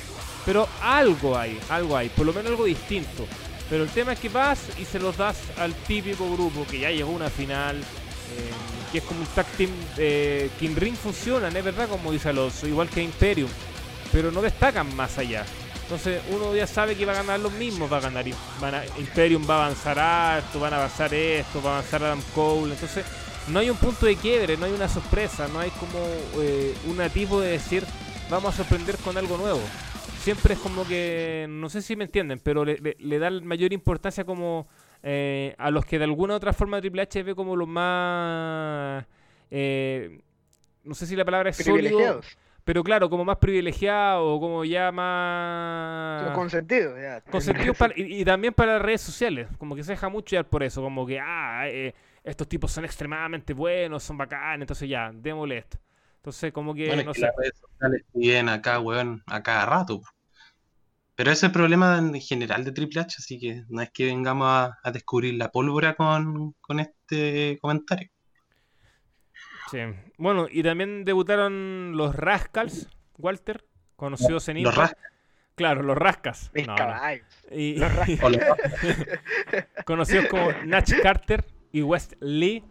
pero 0.45 0.67
algo 0.81 1.37
hay, 1.37 1.59
algo 1.69 1.97
hay, 1.97 2.09
por 2.09 2.25
lo 2.25 2.33
menos 2.33 2.51
algo 2.51 2.65
distinto. 2.65 3.27
Pero 3.69 3.83
el 3.83 3.89
tema 3.89 4.13
es 4.13 4.19
que 4.19 4.29
vas 4.29 4.59
y 4.79 4.85
se 4.85 4.99
los 4.99 5.15
das 5.15 5.37
al 5.57 5.73
típico 5.73 6.29
grupo 6.33 6.65
que 6.69 6.79
ya 6.79 6.91
llegó 6.91 7.11
una 7.11 7.29
final, 7.29 7.77
eh, 7.77 8.51
que 8.91 8.97
es 8.97 9.03
como 9.03 9.21
un 9.21 9.27
tag 9.27 9.45
team 9.57 9.69
eh, 9.97 10.49
que 10.59 10.65
en 10.65 10.75
ring 10.75 10.95
funcionan, 10.95 11.55
es 11.55 11.63
verdad, 11.63 11.87
como 11.87 12.11
dice 12.11 12.29
Alonso, 12.29 12.67
igual 12.67 12.89
que 12.89 13.01
Imperium 13.01 13.49
pero 14.11 14.31
no 14.31 14.41
destacan 14.41 14.95
más 14.95 15.17
allá. 15.17 15.45
Entonces 15.83 16.21
uno 16.29 16.55
ya 16.55 16.67
sabe 16.67 16.95
que 16.95 17.05
va 17.05 17.11
a 17.11 17.17
ganar 17.17 17.39
los 17.39 17.51
mismos, 17.53 17.91
va 17.91 17.97
a 17.97 18.01
ganar 18.01 18.25
Imperium, 18.97 19.45
va 19.49 19.55
a 19.55 19.65
avanzar 19.65 19.99
harto, 19.99 20.59
van 20.59 20.73
a 20.73 20.77
avanzar 20.77 21.13
esto, 21.13 21.61
va 21.61 21.71
a 21.71 21.77
avanzar 21.79 22.03
Adam 22.03 22.21
Cole. 22.33 22.73
Entonces 22.73 23.05
no 23.49 23.59
hay 23.59 23.69
un 23.69 23.77
punto 23.77 24.05
de 24.05 24.15
quiebre, 24.15 24.55
no 24.55 24.65
hay 24.65 24.71
una 24.71 24.87
sorpresa, 24.87 25.47
no 25.49 25.59
hay 25.59 25.69
como 25.71 25.99
eh, 26.39 26.73
un 26.85 26.97
tipo 27.09 27.41
de 27.41 27.51
decir 27.51 27.83
vamos 28.29 28.53
a 28.53 28.57
sorprender 28.57 28.95
con 28.99 29.17
algo 29.17 29.35
nuevo. 29.37 29.59
Siempre 30.21 30.53
es 30.53 30.59
como 30.61 30.87
que, 30.87 31.47
no 31.49 31.67
sé 31.67 31.81
si 31.81 31.95
me 31.95 32.05
entienden, 32.05 32.39
pero 32.39 32.63
le, 32.63 32.77
le- 32.77 32.95
le 32.99 33.19
da 33.19 33.29
mayor 33.41 33.73
importancia 33.73 34.23
como 34.23 34.67
eh, 35.03 35.55
a 35.57 35.71
los 35.71 35.83
que 35.85 35.97
de 35.97 36.05
alguna 36.05 36.35
u 36.35 36.37
otra 36.37 36.53
forma 36.53 36.79
Triple 36.79 37.01
H 37.01 37.23
ve 37.23 37.35
como 37.35 37.55
los 37.55 37.67
más... 37.67 39.03
eh, 39.49 40.21
no 40.83 40.93
sé 40.95 41.05
si 41.07 41.15
la 41.15 41.25
palabra 41.25 41.49
es 41.49 41.57
sólido. 41.91 42.21
Pero 42.71 42.83
claro, 42.85 43.09
como 43.09 43.25
más 43.25 43.37
privilegiado, 43.37 44.39
como 44.39 44.63
ya 44.63 44.91
más... 44.93 46.31
Consentido, 46.31 46.97
ya. 46.97 47.21
consentido 47.29 47.73
para- 47.77 47.93
y, 47.97 48.21
y 48.21 48.25
también 48.25 48.53
para 48.53 48.73
las 48.73 48.81
redes 48.81 49.01
sociales, 49.01 49.49
como 49.57 49.75
que 49.75 49.83
se 49.83 49.91
deja 49.91 50.07
mucho 50.07 50.35
ya 50.37 50.43
por 50.43 50.63
eso, 50.63 50.81
como 50.81 51.05
que, 51.05 51.19
ah, 51.19 51.63
eh, 51.67 51.93
estos 52.23 52.47
tipos 52.47 52.71
son 52.71 52.85
extremadamente 52.85 53.53
buenos, 53.53 54.03
son 54.03 54.17
bacanes, 54.17 54.61
entonces 54.61 54.87
ya, 54.87 55.11
démosle 55.13 55.57
esto. 55.59 55.77
Entonces, 56.17 56.53
como 56.53 56.73
que, 56.73 56.85
Bueno, 56.85 57.01
es 57.01 57.07
no 57.07 57.13
que 57.13 57.19
sé. 57.19 57.27
las 57.27 57.35
redes 57.35 57.57
sociales 57.59 58.05
piden 58.13 58.47
acá, 58.49 58.79
weón, 58.79 59.23
a 59.25 59.41
cada 59.43 59.65
rato. 59.65 60.01
Pero 61.15 61.31
ese 61.31 61.39
es 61.45 61.49
el 61.49 61.51
problema 61.53 61.97
en 61.97 62.19
general 62.19 62.63
de 62.65 62.71
Triple 62.73 62.99
H, 63.01 63.15
así 63.19 63.39
que 63.39 63.63
no 63.69 63.81
es 63.81 63.91
que 63.91 64.05
vengamos 64.05 64.47
a, 64.49 64.77
a 64.83 64.91
descubrir 64.91 65.35
la 65.35 65.49
pólvora 65.51 65.95
con, 65.95 66.53
con 66.61 66.79
este 66.81 67.57
comentario. 67.61 68.09
Sí. 69.69 69.79
Bueno, 70.17 70.47
y 70.49 70.63
también 70.63 71.03
debutaron 71.05 71.93
los 71.95 72.15
Rascals, 72.15 72.89
Walter, 73.17 73.63
conocidos 73.95 74.47
en 74.49 74.63
Los 74.63 74.73
Impact. 74.73 74.97
Claro, 75.55 75.83
los 75.83 75.97
Rascas. 75.97 76.51
No. 76.65 76.75
Y- 77.51 77.75
Los 77.75 77.93
Rascals. 77.95 78.39
Conocidos 79.85 80.25
como 80.27 80.51
Natch 80.65 80.93
Carter 81.01 81.45
y 81.71 81.81
West 81.81 82.13
Lee. 82.21 82.63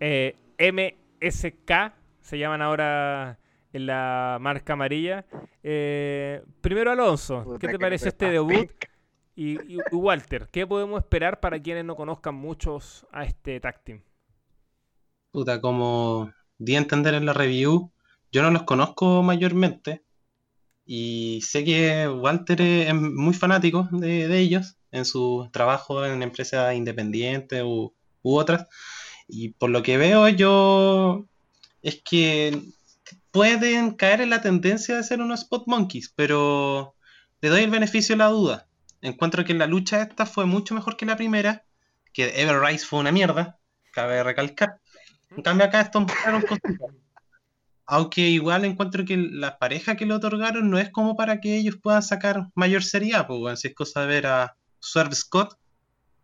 eh, 0.00 0.36
MSK 0.58 1.92
se 2.20 2.38
llaman 2.38 2.62
ahora 2.62 3.38
en 3.72 3.86
la 3.86 4.38
marca 4.40 4.72
amarilla. 4.74 5.24
Eh, 5.62 6.42
primero 6.60 6.90
Alonso, 6.90 7.44
Puta 7.44 7.58
¿qué 7.58 7.68
te 7.68 7.78
me 7.78 7.94
este 7.94 8.30
debut? 8.30 8.52
pica. 8.68 8.88
Y, 9.34 9.74
y- 9.74 9.78
y 9.90 9.94
Walter, 9.94 10.48
¿qué 10.50 10.66
podemos 10.66 10.98
esperar 11.00 11.40
para 11.40 11.60
quienes 11.60 11.84
no 11.84 11.94
conozcan 11.94 12.34
muchos 12.34 13.06
a 13.12 13.24
este 13.24 13.60
tag 13.60 13.82
team? 13.84 14.00
Como 15.60 16.32
di 16.58 16.74
a 16.76 16.78
entender 16.78 17.14
en 17.14 17.26
la 17.26 17.32
review, 17.32 17.92
yo 18.32 18.42
no 18.42 18.50
los 18.50 18.62
conozco 18.64 19.22
mayormente, 19.22 20.02
Y 20.86 21.40
sé 21.42 21.64
que 21.64 22.08
Walter 22.08 22.60
es 22.60 22.94
muy 22.94 23.34
fanático 23.34 23.88
de, 23.92 24.38
ellos 24.38 24.76
en 24.92 25.04
su 25.04 25.48
trabajo 25.52 26.04
en 26.06 26.22
empresas 26.22 26.74
independientes 26.76 27.62
u, 27.64 27.92
u 28.22 28.36
otras. 28.38 28.66
Y 29.28 29.50
por 29.50 29.70
lo 29.70 29.82
que 29.82 29.96
veo 29.98 30.28
yo 30.28 31.26
es 31.82 32.02
que 32.02 32.62
pueden 33.32 33.92
caer 33.92 34.20
en 34.22 34.30
la 34.30 34.40
tendencia 34.40 34.96
de 34.96 35.02
ser 35.02 35.20
unos 35.20 35.40
spot 35.42 35.64
monkeys, 35.66 36.12
pero 36.14 36.94
le 37.40 37.48
doy 37.48 37.62
el 37.62 37.70
beneficio 37.70 38.14
de 38.14 38.18
la 38.18 38.28
duda. 38.28 38.68
Encuentro 39.02 39.44
que 39.44 39.54
la 39.54 39.66
lucha 39.66 40.02
esta 40.02 40.26
fue 40.26 40.46
mucho 40.46 40.74
mejor 40.74 40.96
que 40.96 41.06
la 41.06 41.16
primera, 41.16 41.64
que 42.12 42.40
Ever 42.40 42.60
Rise 42.60 42.86
fue 42.86 43.00
una 43.00 43.12
mierda, 43.12 43.58
cabe 43.92 44.22
recalcar. 44.22 44.80
En 45.36 45.42
cambio 45.42 45.66
acá 45.66 45.80
estos 45.80 46.02
mostraron 46.02 46.42
cositas. 46.42 46.90
Aunque 47.86 48.22
igual 48.22 48.64
encuentro 48.64 49.04
que 49.04 49.16
la 49.16 49.58
pareja 49.58 49.96
que 49.96 50.06
le 50.06 50.14
otorgaron 50.14 50.68
no 50.68 50.78
es 50.78 50.90
como 50.90 51.16
para 51.16 51.40
que 51.40 51.56
ellos 51.56 51.76
puedan 51.80 52.02
sacar 52.02 52.48
mayor 52.54 52.82
seriedad, 52.82 53.26
pues 53.26 53.38
bueno, 53.38 53.56
si 53.56 53.68
es 53.68 53.74
cosa 53.74 54.00
de 54.00 54.06
ver 54.08 54.26
a 54.26 54.56
Swerve 54.80 55.14
Scott, 55.14 55.56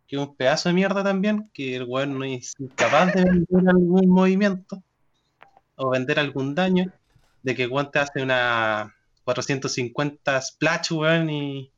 que 0.07 0.17
es 0.17 0.21
un 0.21 0.35
pedazo 0.35 0.69
de 0.69 0.75
mierda 0.75 1.03
también, 1.03 1.49
que 1.53 1.77
el 1.77 1.83
weón 1.83 2.19
no 2.19 2.25
es 2.25 2.53
incapaz 2.59 3.13
de 3.13 3.23
vender 3.23 3.69
algún 3.69 4.09
movimiento 4.09 4.83
o 5.75 5.91
vender 5.91 6.19
algún 6.19 6.53
daño 6.53 6.91
de 7.43 7.55
que 7.55 7.67
Guante 7.67 7.99
hace 7.99 8.21
una 8.21 8.93
450 9.23 10.41
splash, 10.41 10.91
weón, 10.91 11.29
y, 11.29 11.71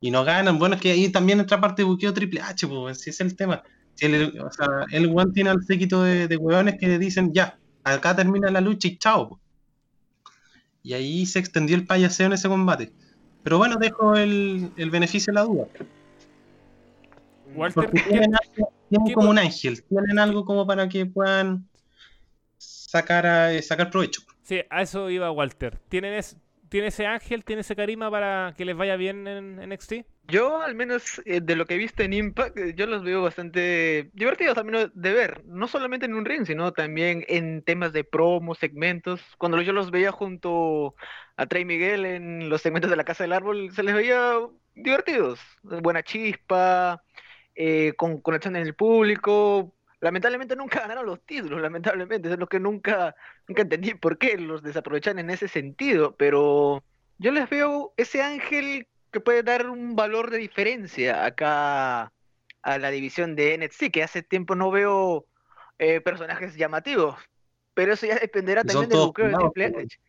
y 0.00 0.10
no 0.10 0.24
ganan. 0.24 0.58
Bueno, 0.58 0.76
es 0.76 0.80
que 0.80 0.92
ahí 0.92 1.10
también 1.10 1.40
entra 1.40 1.60
parte 1.60 1.82
de 1.82 1.86
buqueo 1.86 2.14
Triple 2.14 2.40
H, 2.40 2.66
pues, 2.66 3.00
si 3.00 3.10
es 3.10 3.20
el 3.20 3.36
tema. 3.36 3.62
El, 4.00 4.40
o 4.40 4.50
sea, 4.52 4.66
el 4.90 5.06
One 5.06 5.32
tiene 5.32 5.50
al 5.50 5.62
séquito 5.64 6.02
de, 6.02 6.28
de 6.28 6.36
weones 6.36 6.76
que 6.78 6.98
dicen, 6.98 7.32
ya, 7.32 7.58
acá 7.84 8.14
termina 8.14 8.50
la 8.50 8.60
lucha 8.60 8.88
y 8.88 8.98
chao. 8.98 9.40
Y 10.82 10.92
ahí 10.94 11.26
se 11.26 11.38
extendió 11.38 11.76
el 11.76 11.86
payaseo 11.86 12.26
en 12.26 12.32
ese 12.34 12.48
combate. 12.48 12.92
Pero 13.42 13.58
bueno, 13.58 13.76
dejo 13.76 14.14
el, 14.14 14.70
el 14.76 14.90
beneficio 14.90 15.32
de 15.32 15.34
la 15.34 15.44
duda. 15.44 15.66
Walter, 17.54 17.90
tienen, 17.90 18.32
como 19.14 19.30
un 19.30 19.38
ángel, 19.38 19.82
tienen 19.84 20.18
algo 20.18 20.44
como 20.44 20.66
para 20.66 20.88
que 20.88 21.06
puedan 21.06 21.66
sacar, 22.58 23.26
a, 23.26 23.62
sacar 23.62 23.90
provecho. 23.90 24.22
Sí, 24.42 24.60
a 24.70 24.82
eso 24.82 25.10
iba 25.10 25.30
Walter. 25.30 25.78
¿Tienen 25.88 26.22
¿Tiene 26.68 26.88
ese 26.88 27.06
ángel, 27.06 27.44
tiene 27.44 27.60
ese 27.60 27.74
carisma 27.74 28.10
para 28.10 28.54
que 28.56 28.64
les 28.64 28.76
vaya 28.76 28.96
bien 28.96 29.26
en, 29.26 29.70
NXT? 29.70 29.92
Yo, 30.30 30.60
al 30.60 30.74
menos 30.74 31.22
eh, 31.24 31.40
de 31.40 31.56
lo 31.56 31.64
que 31.64 31.74
he 31.74 31.78
visto 31.78 32.02
en 32.02 32.12
Impact, 32.12 32.58
eh, 32.58 32.74
yo 32.74 32.86
los 32.86 33.02
veo 33.02 33.22
bastante 33.22 34.10
divertidos 34.12 34.54
también 34.56 34.90
de 34.94 35.12
ver. 35.12 35.42
No 35.46 35.66
solamente 35.68 36.04
en 36.04 36.14
un 36.14 36.26
ring, 36.26 36.44
sino 36.46 36.72
también 36.72 37.24
en 37.28 37.62
temas 37.62 37.94
de 37.94 38.04
promo, 38.04 38.54
segmentos. 38.54 39.22
Cuando 39.38 39.62
yo 39.62 39.72
los 39.72 39.90
veía 39.90 40.12
junto 40.12 40.94
a 41.36 41.46
Trey 41.46 41.64
Miguel 41.64 42.04
en 42.04 42.50
los 42.50 42.60
segmentos 42.60 42.90
de 42.90 42.96
la 42.96 43.04
Casa 43.04 43.24
del 43.24 43.32
Árbol, 43.32 43.72
se 43.72 43.82
les 43.82 43.94
veía 43.94 44.34
divertidos. 44.74 45.40
Buena 45.62 46.02
chispa, 46.02 47.02
eh, 47.54 47.94
con 47.96 48.20
conexión 48.20 48.56
en 48.56 48.62
el 48.66 48.74
público, 48.74 49.74
lamentablemente 50.00 50.56
nunca 50.56 50.80
ganaron 50.82 51.06
los 51.06 51.24
títulos, 51.24 51.60
lamentablemente, 51.60 52.30
es 52.30 52.38
lo 52.38 52.48
que 52.48 52.60
nunca, 52.60 53.16
nunca 53.48 53.62
entendí 53.62 53.94
por 53.94 54.18
qué 54.18 54.36
los 54.36 54.62
desaprovechan 54.62 55.18
en 55.18 55.30
ese 55.30 55.48
sentido, 55.48 56.16
pero 56.16 56.84
yo 57.18 57.32
les 57.32 57.48
veo 57.50 57.94
ese 57.96 58.22
ángel 58.22 58.86
que 59.10 59.20
puede 59.20 59.42
dar 59.42 59.68
un 59.68 59.96
valor 59.96 60.30
de 60.30 60.38
diferencia 60.38 61.24
acá 61.24 62.12
a 62.62 62.78
la 62.78 62.90
división 62.90 63.36
de 63.36 63.56
NXT, 63.58 63.90
que 63.92 64.02
hace 64.02 64.22
tiempo 64.22 64.54
no 64.54 64.70
veo 64.70 65.26
eh, 65.78 66.00
personajes 66.00 66.56
llamativos, 66.56 67.16
pero 67.74 67.92
eso 67.92 68.06
ya 68.06 68.18
dependerá 68.18 68.64
también 68.64 68.88
del 68.88 68.98
buqueo 68.98 69.28
de 69.28 69.34
Triple 69.34 69.66
H. 69.66 70.00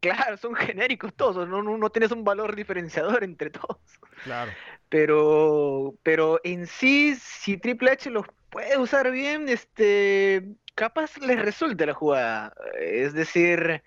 Claro, 0.00 0.36
son 0.36 0.54
genéricos 0.54 1.12
todos, 1.14 1.48
no, 1.48 1.60
no, 1.62 1.90
tienes 1.90 2.12
un 2.12 2.22
valor 2.22 2.54
diferenciador 2.54 3.24
entre 3.24 3.50
todos. 3.50 3.80
Claro. 4.22 4.52
Pero, 4.88 5.94
pero 6.02 6.40
en 6.44 6.66
sí, 6.66 7.16
si 7.16 7.56
Triple 7.56 7.90
H 7.90 8.10
los 8.10 8.24
puede 8.48 8.78
usar 8.78 9.10
bien, 9.10 9.48
este, 9.48 10.44
capaz 10.74 11.18
les 11.18 11.40
resulte 11.40 11.84
la 11.84 11.94
jugada. 11.94 12.54
Es 12.80 13.12
decir, 13.12 13.82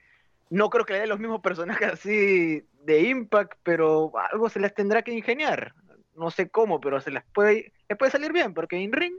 no 0.52 0.70
creo 0.70 0.86
que 0.86 0.94
le 0.94 1.00
dé 1.00 1.08
los 1.08 1.20
mismos 1.20 1.42
personajes 1.42 1.94
así 1.94 2.62
de 2.84 3.02
Impact, 3.04 3.54
pero 3.64 4.12
algo 4.32 4.50
se 4.50 4.60
les 4.60 4.74
tendrá 4.74 5.02
que 5.02 5.14
ingeniar. 5.14 5.74
No 6.14 6.30
sé 6.30 6.50
cómo, 6.50 6.82
pero 6.82 7.00
se 7.00 7.10
les 7.10 7.24
puede, 7.34 7.72
puede 7.98 8.12
salir 8.12 8.34
bien, 8.34 8.54
porque 8.54 8.76
en 8.76 8.92
ring, 8.92 9.16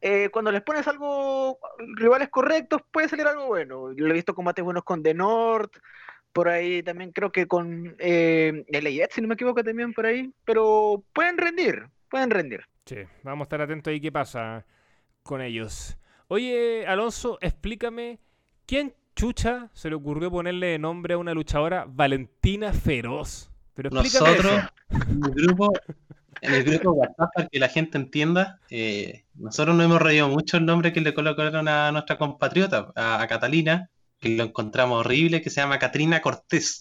eh, 0.00 0.30
cuando 0.30 0.50
les 0.50 0.62
pones 0.62 0.86
algo, 0.88 1.60
rivales 1.94 2.28
correctos, 2.28 2.82
puede 2.90 3.08
salir 3.08 3.24
algo 3.26 3.46
bueno. 3.46 3.92
Yo 3.92 4.06
he 4.06 4.12
visto 4.12 4.34
combates 4.34 4.64
buenos 4.64 4.82
con 4.82 5.00
The 5.00 5.14
North, 5.14 5.76
por 6.32 6.48
ahí 6.48 6.82
también 6.82 7.12
creo 7.12 7.30
que 7.30 7.46
con 7.46 7.94
eh, 8.00 8.64
el 8.66 9.06
si 9.12 9.20
no 9.20 9.28
me 9.28 9.34
equivoco, 9.34 9.62
también 9.62 9.94
por 9.94 10.06
ahí, 10.06 10.32
pero 10.44 11.04
pueden 11.12 11.38
rendir, 11.38 11.86
pueden 12.10 12.30
rendir. 12.30 12.64
Sí, 12.84 12.96
vamos 13.22 13.44
a 13.44 13.46
estar 13.46 13.60
atentos 13.60 13.92
ahí 13.92 14.00
qué 14.00 14.10
pasa 14.10 14.66
con 15.22 15.40
ellos. 15.40 15.96
Oye, 16.26 16.84
Alonso, 16.88 17.38
explícame, 17.40 18.18
¿quién 18.66 18.92
chucha 19.14 19.70
se 19.72 19.88
le 19.88 19.96
ocurrió 19.96 20.30
ponerle 20.30 20.78
nombre 20.78 21.14
a 21.14 21.18
una 21.18 21.34
luchadora 21.34 21.86
Valentina 21.88 22.72
Feroz? 22.72 23.50
Pero 23.74 23.90
Nosotros, 23.90 24.62
en 24.90 25.24
el 25.24 25.30
grupo, 25.32 25.72
en 26.40 26.54
el 26.54 26.64
grupo 26.64 26.92
WhatsApp, 26.92 27.30
para 27.34 27.48
que 27.48 27.58
la 27.58 27.68
gente 27.68 27.98
entienda, 27.98 28.60
eh, 28.70 29.24
nosotros 29.34 29.74
no 29.76 29.82
hemos 29.82 30.00
reído 30.00 30.28
mucho 30.28 30.58
el 30.58 30.66
nombre 30.66 30.92
que 30.92 31.00
le 31.00 31.14
colocaron 31.14 31.66
a 31.66 31.90
nuestra 31.90 32.16
compatriota, 32.16 32.92
a, 32.94 33.26
Catalina, 33.28 33.90
que 34.20 34.30
lo 34.30 34.44
encontramos 34.44 35.00
horrible, 35.00 35.42
que 35.42 35.50
se 35.50 35.60
llama 35.60 35.78
Catrina 35.78 36.20
Cortés. 36.20 36.78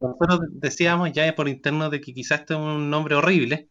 Nosotros 0.00 0.40
decíamos 0.50 1.12
ya 1.12 1.32
por 1.34 1.48
interno 1.48 1.90
de 1.90 2.00
que 2.00 2.12
quizás 2.12 2.40
este 2.40 2.54
es 2.54 2.60
un 2.60 2.90
nombre 2.90 3.14
horrible, 3.14 3.68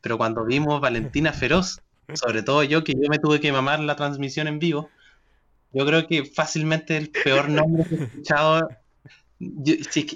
pero 0.00 0.18
cuando 0.18 0.44
vimos 0.44 0.80
Valentina 0.80 1.32
Feroz, 1.32 1.80
sobre 2.14 2.42
todo 2.42 2.64
yo, 2.64 2.82
que 2.82 2.94
yo 2.94 3.08
me 3.08 3.18
tuve 3.18 3.40
que 3.40 3.52
mamar 3.52 3.78
la 3.80 3.96
transmisión 3.96 4.48
en 4.48 4.58
vivo, 4.58 4.90
yo 5.72 5.86
creo 5.86 6.06
que 6.06 6.24
fácilmente 6.24 6.96
el 6.96 7.10
peor 7.10 7.48
nombre 7.48 7.84
que 7.84 7.94
he 7.94 8.04
escuchado, 8.04 8.68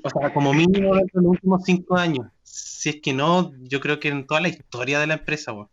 o 0.02 0.10
sea, 0.10 0.32
como 0.32 0.52
mínimo 0.52 0.94
en 0.96 1.08
los 1.12 1.24
últimos 1.24 1.62
cinco 1.64 1.96
años. 1.96 2.26
Si 2.42 2.90
es 2.90 3.00
que 3.00 3.12
no, 3.12 3.52
yo 3.62 3.80
creo 3.80 3.98
que 3.98 4.08
en 4.08 4.26
toda 4.26 4.40
la 4.40 4.48
historia 4.48 5.00
de 5.00 5.06
la 5.06 5.14
empresa, 5.14 5.52
o 5.52 5.68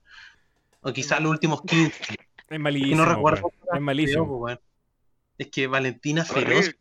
quizás 0.94 1.22
los 1.22 1.32
últimos 1.32 1.62
15. 1.62 2.16
Es 2.50 2.60
malísimo. 2.60 2.98
no 2.98 3.06
recuerdo 3.06 3.52
es 3.74 3.82
malísimo. 3.82 4.48
es 5.38 5.48
que 5.48 5.68
Valentina 5.68 6.24
Feroz. 6.26 6.76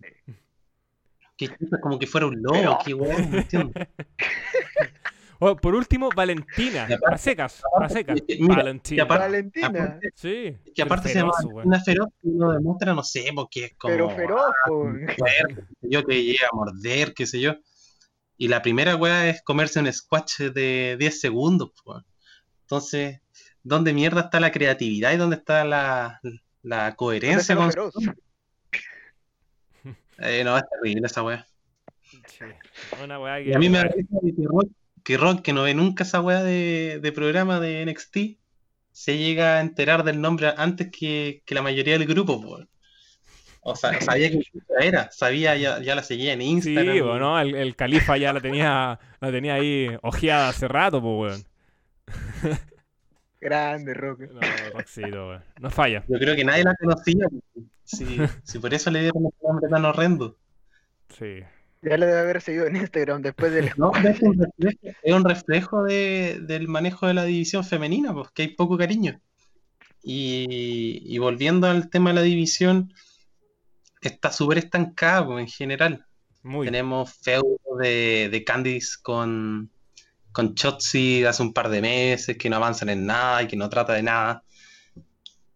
Que 1.37 1.49
como 1.81 1.99
que 1.99 2.07
fuera 2.07 2.27
un 2.27 2.43
lobo, 2.43 2.79
qué 2.85 2.95
weón, 2.95 3.45
entiendo. 5.51 5.61
por 5.61 5.75
último, 5.75 6.09
Valentina. 6.15 6.89
A 7.11 7.19
secas, 7.19 7.63
a 7.81 7.89
secas. 7.89 8.21
Valentina. 8.41 9.05
Valentina. 9.05 9.99
sí. 10.15 10.57
Que 10.75 10.83
aparte 10.83 11.09
se 11.09 11.19
llama 11.19 11.33
una 11.65 11.81
feroz 11.81 12.09
y 12.23 12.37
lo 12.37 12.53
demuestra, 12.53 12.95
no 12.95 13.03
sé, 13.03 13.31
porque 13.35 13.67
es 13.67 13.75
como. 13.77 13.95
Pero 13.95 14.11
feroz, 14.11 14.53
ah, 14.67 14.71
yo 15.83 16.05
que 16.05 16.23
llega 16.23 16.47
a 16.51 16.57
morder, 16.57 17.15
qué 17.15 17.27
sé 17.27 17.41
yo. 17.41 17.55
Y 18.37 18.49
la 18.49 18.63
primera 18.63 18.97
weá 18.97 19.29
es 19.29 19.43
comerse 19.43 19.79
un 19.79 19.93
squash 19.93 20.39
de 20.39 20.97
10 20.99 21.21
segundos, 21.21 21.71
Entonces, 22.63 23.21
¿dónde 23.63 23.93
mierda 23.93 24.23
está 24.23 24.41
la 24.41 24.51
creatividad 24.51 25.13
y 25.13 25.17
dónde 25.17 25.37
está 25.37 25.65
la, 25.65 26.21
la 26.63 26.95
coherencia 26.97 27.57
con 27.57 27.71
eh, 30.19 30.43
no, 30.45 30.57
es 30.57 30.65
terrible 30.69 31.07
esa 31.07 31.23
weá. 31.23 31.47
Sí. 32.27 32.45
Una 33.03 33.21
weá 33.21 33.43
que. 33.43 33.55
a 33.55 33.59
mí 33.59 33.69
me 33.69 33.79
da 33.79 33.89
que 33.89 34.05
Rock, 34.45 34.71
que 35.05 35.53
no 35.53 35.63
ve 35.63 35.75
nunca 35.75 36.05
esa 36.05 36.21
weá 36.21 36.43
de, 36.43 37.13
programa 37.15 37.61
de 37.61 37.85
NXT, 37.87 38.17
se 38.93 39.19
llega 39.19 39.57
a 39.57 39.61
enterar 39.61 40.05
del 40.05 40.21
nombre 40.21 40.53
antes 40.57 40.91
que, 40.91 41.43
la 41.49 41.63
mayoría 41.63 41.99
del 41.99 42.07
grupo, 42.07 42.67
O 43.61 43.77
sea, 43.77 44.01
sabía 44.01 44.31
que 44.31 44.43
era, 44.81 45.11
sabía, 45.11 45.57
ya, 45.57 45.81
ya 45.81 45.95
la 45.95 46.03
seguía 46.03 46.33
en 46.33 46.43
Instagram. 46.43 46.95
Sí, 46.95 47.01
bueno, 47.01 47.39
el, 47.39 47.55
el, 47.55 47.77
califa 47.77 48.17
ya 48.17 48.33
la 48.33 48.41
tenía, 48.41 48.99
la 49.21 49.31
tenía 49.31 49.55
ahí 49.55 49.89
ojeada 50.03 50.49
hace 50.49 50.69
rato, 50.69 51.01
pues, 51.01 51.33
weón. 51.33 51.45
Grande, 53.41 53.93
Rock. 53.93 54.21
No, 54.33 54.41
Rockcito, 54.73 55.29
weón. 55.29 55.45
No 55.61 55.71
falla. 55.71 56.05
Yo 56.07 56.19
creo 56.19 56.37
que 56.37 56.45
nadie 56.45 56.63
la 56.63 56.77
conocía. 56.77 57.27
Si, 57.83 58.21
si 58.45 58.59
por 58.61 58.73
eso 58.73 58.91
le 58.91 59.01
dieron 59.01 59.25
un 59.25 59.33
nombre 59.43 59.69
tan 59.69 59.85
horrendo. 59.85 60.39
Sí. 61.09 61.41
Ya 61.83 61.97
le 61.97 62.07
debe 62.07 62.21
haber 62.21 62.41
seguido 62.41 62.67
en 62.67 62.77
Instagram 62.77 63.23
después 63.23 63.53
del. 63.53 63.73
No, 63.77 63.91
es 64.05 64.23
un 64.23 64.39
reflejo, 64.39 64.97
es 65.03 65.15
un 65.15 65.25
reflejo 65.25 65.83
de, 65.83 66.39
del 66.43 66.69
manejo 66.69 67.09
de 67.09 67.15
la 67.15 67.25
división 67.25 67.65
femenina, 67.65 68.15
porque 68.15 68.45
pues, 68.45 68.49
hay 68.49 68.55
poco 68.55 68.79
cariño. 68.79 69.21
Y, 70.03 71.03
y 71.05 71.19
volviendo 71.19 71.67
al 71.67 71.91
tema 71.91 72.11
de 72.11 72.15
la 72.15 72.23
división, 72.23 72.93
está 74.01 74.31
súper 74.31 74.59
estancado 74.59 75.27
pues, 75.27 75.43
en 75.43 75.49
general. 75.49 76.07
Tenemos 76.43 77.15
feudo 77.15 77.59
de, 77.81 78.29
de 78.31 78.45
Candice 78.45 78.99
con, 79.03 79.71
con 80.33 80.55
Chotzi 80.55 81.25
hace 81.25 81.43
un 81.43 81.53
par 81.53 81.69
de 81.69 81.81
meses, 81.81 82.37
que 82.37 82.51
no 82.51 82.57
avanzan 82.57 82.91
en 82.91 83.07
nada 83.07 83.43
y 83.43 83.49
que 83.49 83.57
no 83.57 83.69
trata 83.69 83.93
de 83.95 84.03
nada. 84.03 84.45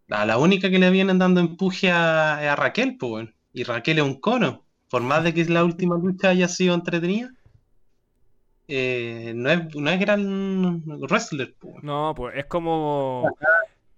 La, 0.08 0.24
la 0.26 0.38
única 0.38 0.70
que 0.70 0.78
le 0.78 0.90
vienen 0.90 1.18
dando 1.18 1.40
empuje 1.40 1.90
a, 1.90 2.52
a 2.52 2.56
Raquel, 2.56 2.96
pues, 2.96 3.28
y 3.52 3.62
Raquel 3.62 3.98
es 3.98 4.04
un 4.04 4.20
cono 4.20 4.65
por 4.91 5.03
más 5.03 5.24
de 5.24 5.34
que 5.34 5.45
la 5.47 5.64
última 5.64 5.97
lucha 5.99 6.30
haya 6.30 6.49
sido 6.49 6.74
entretenida, 6.74 7.30
eh, 8.68 9.32
no, 9.34 9.51
es, 9.51 9.74
no 9.76 9.91
es 9.91 10.01
gran 10.01 10.82
wrestler. 10.87 11.55
po. 11.59 11.74
No, 11.82 12.14
pues 12.16 12.37
es 12.37 12.47
como. 12.47 13.37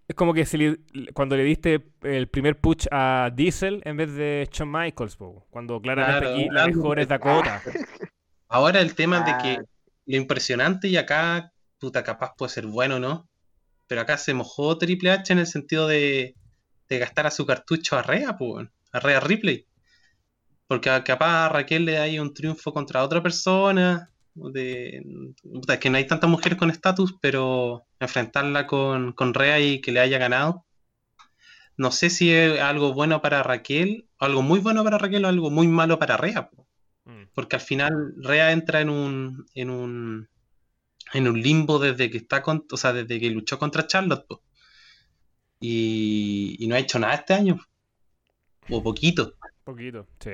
Es 0.07 0.15
como 0.17 0.33
que 0.33 0.47
si 0.47 0.57
le- 0.57 0.79
cuando 1.13 1.37
le 1.37 1.45
diste 1.45 1.85
el 2.03 2.29
primer 2.29 2.59
push 2.59 2.87
a 2.91 3.31
Diesel 3.35 3.83
en 3.85 3.97
vez 3.99 4.15
de 4.15 4.49
Shawn 4.51 4.71
Michaels, 4.73 5.17
po, 5.17 5.47
cuando 5.51 5.81
claramente 5.83 6.21
Claro, 6.21 6.35
aquí 6.35 6.49
la 6.51 6.67
mejor 6.67 6.99
es 6.99 7.09
Dakota. 7.09 7.63
Ahora 8.49 8.81
el 8.81 8.95
tema 8.95 9.21
de 9.21 9.37
que 9.43 9.59
Ah. 9.61 9.65
lo 10.07 10.17
impresionante 10.17 10.89
y 10.89 10.97
acá, 10.97 11.53
puta, 11.79 12.03
capaz 12.03 12.33
puede 12.39 12.51
ser 12.51 12.67
bueno, 12.67 12.99
¿no? 12.99 13.29
Pero 13.87 14.01
acá 14.01 14.17
se 14.17 14.33
mojó 14.33 14.79
Triple 14.79 15.11
H 15.11 15.31
en 15.35 15.41
el 15.41 15.47
sentido 15.47 15.87
de, 15.87 16.35
de 16.89 16.99
gastar 16.99 17.27
a 17.27 17.31
su 17.31 17.45
cartucho 17.45 17.97
a 17.99 18.03
Rhea, 18.03 18.37
pues, 18.39 18.67
a 18.93 19.01
Rhea 19.01 19.21
Ripley. 19.21 19.67
Porque 20.69 20.91
capaz 21.03 21.47
a 21.47 21.49
Raquel 21.49 21.87
le 21.87 21.93
da 21.93 22.23
un 22.23 22.35
triunfo 22.35 22.73
contra 22.73 23.03
otra 23.03 23.23
persona. 23.23 24.11
De, 24.35 25.03
es 25.67 25.79
que 25.79 25.91
no 25.91 25.97
hay 25.97 26.07
tantas 26.07 26.31
mujeres 26.31 26.59
con 26.59 26.71
estatus, 26.71 27.17
pero 27.21 27.87
enfrentarla 27.99 28.67
con, 28.67 29.13
con 29.13 29.35
Rhea 29.35 29.59
y 29.61 29.81
que 29.81 29.91
le 29.91 30.01
haya 30.01 30.19
ganado. 30.19 30.67
No 31.79 31.91
sé 31.91 32.11
si 32.11 32.31
es 32.31 32.61
algo 32.61 32.93
bueno 32.93 33.23
para 33.23 33.43
Raquel, 33.43 34.09
algo 34.19 34.43
muy 34.43 34.61
bueno 34.61 34.85
para 34.85 34.99
Raquel 34.99 35.25
o 35.25 35.29
algo 35.29 35.51
muy 35.51 35.69
malo 35.69 35.99
para 35.99 36.19
Rhea. 36.19 36.51
po. 36.51 36.69
Mm. 37.07 37.25
Porque 37.35 37.57
al 37.57 37.63
final 37.63 38.15
Rhea 38.19 38.53
entra 38.53 38.83
en 38.83 38.91
un, 38.91 39.47
en 39.55 39.71
un, 39.71 40.29
en 41.15 41.29
un 41.29 41.41
limbo 41.41 41.79
desde 41.79 42.11
que 42.11 42.19
está 42.19 42.43
con, 42.43 42.67
o 42.71 42.77
sea, 42.77 42.93
desde 42.93 43.19
que 43.19 43.31
luchó 43.31 43.59
contra 43.59 43.87
Charlotte. 43.87 44.27
po. 44.27 44.43
Y, 45.61 46.57
y 46.59 46.67
no 46.67 46.75
ha 46.75 46.79
hecho 46.79 46.99
nada 46.99 47.15
este 47.15 47.33
año. 47.33 47.59
O 48.69 48.83
poquito. 48.83 49.35
Poquito, 49.69 50.07
sí. 50.21 50.31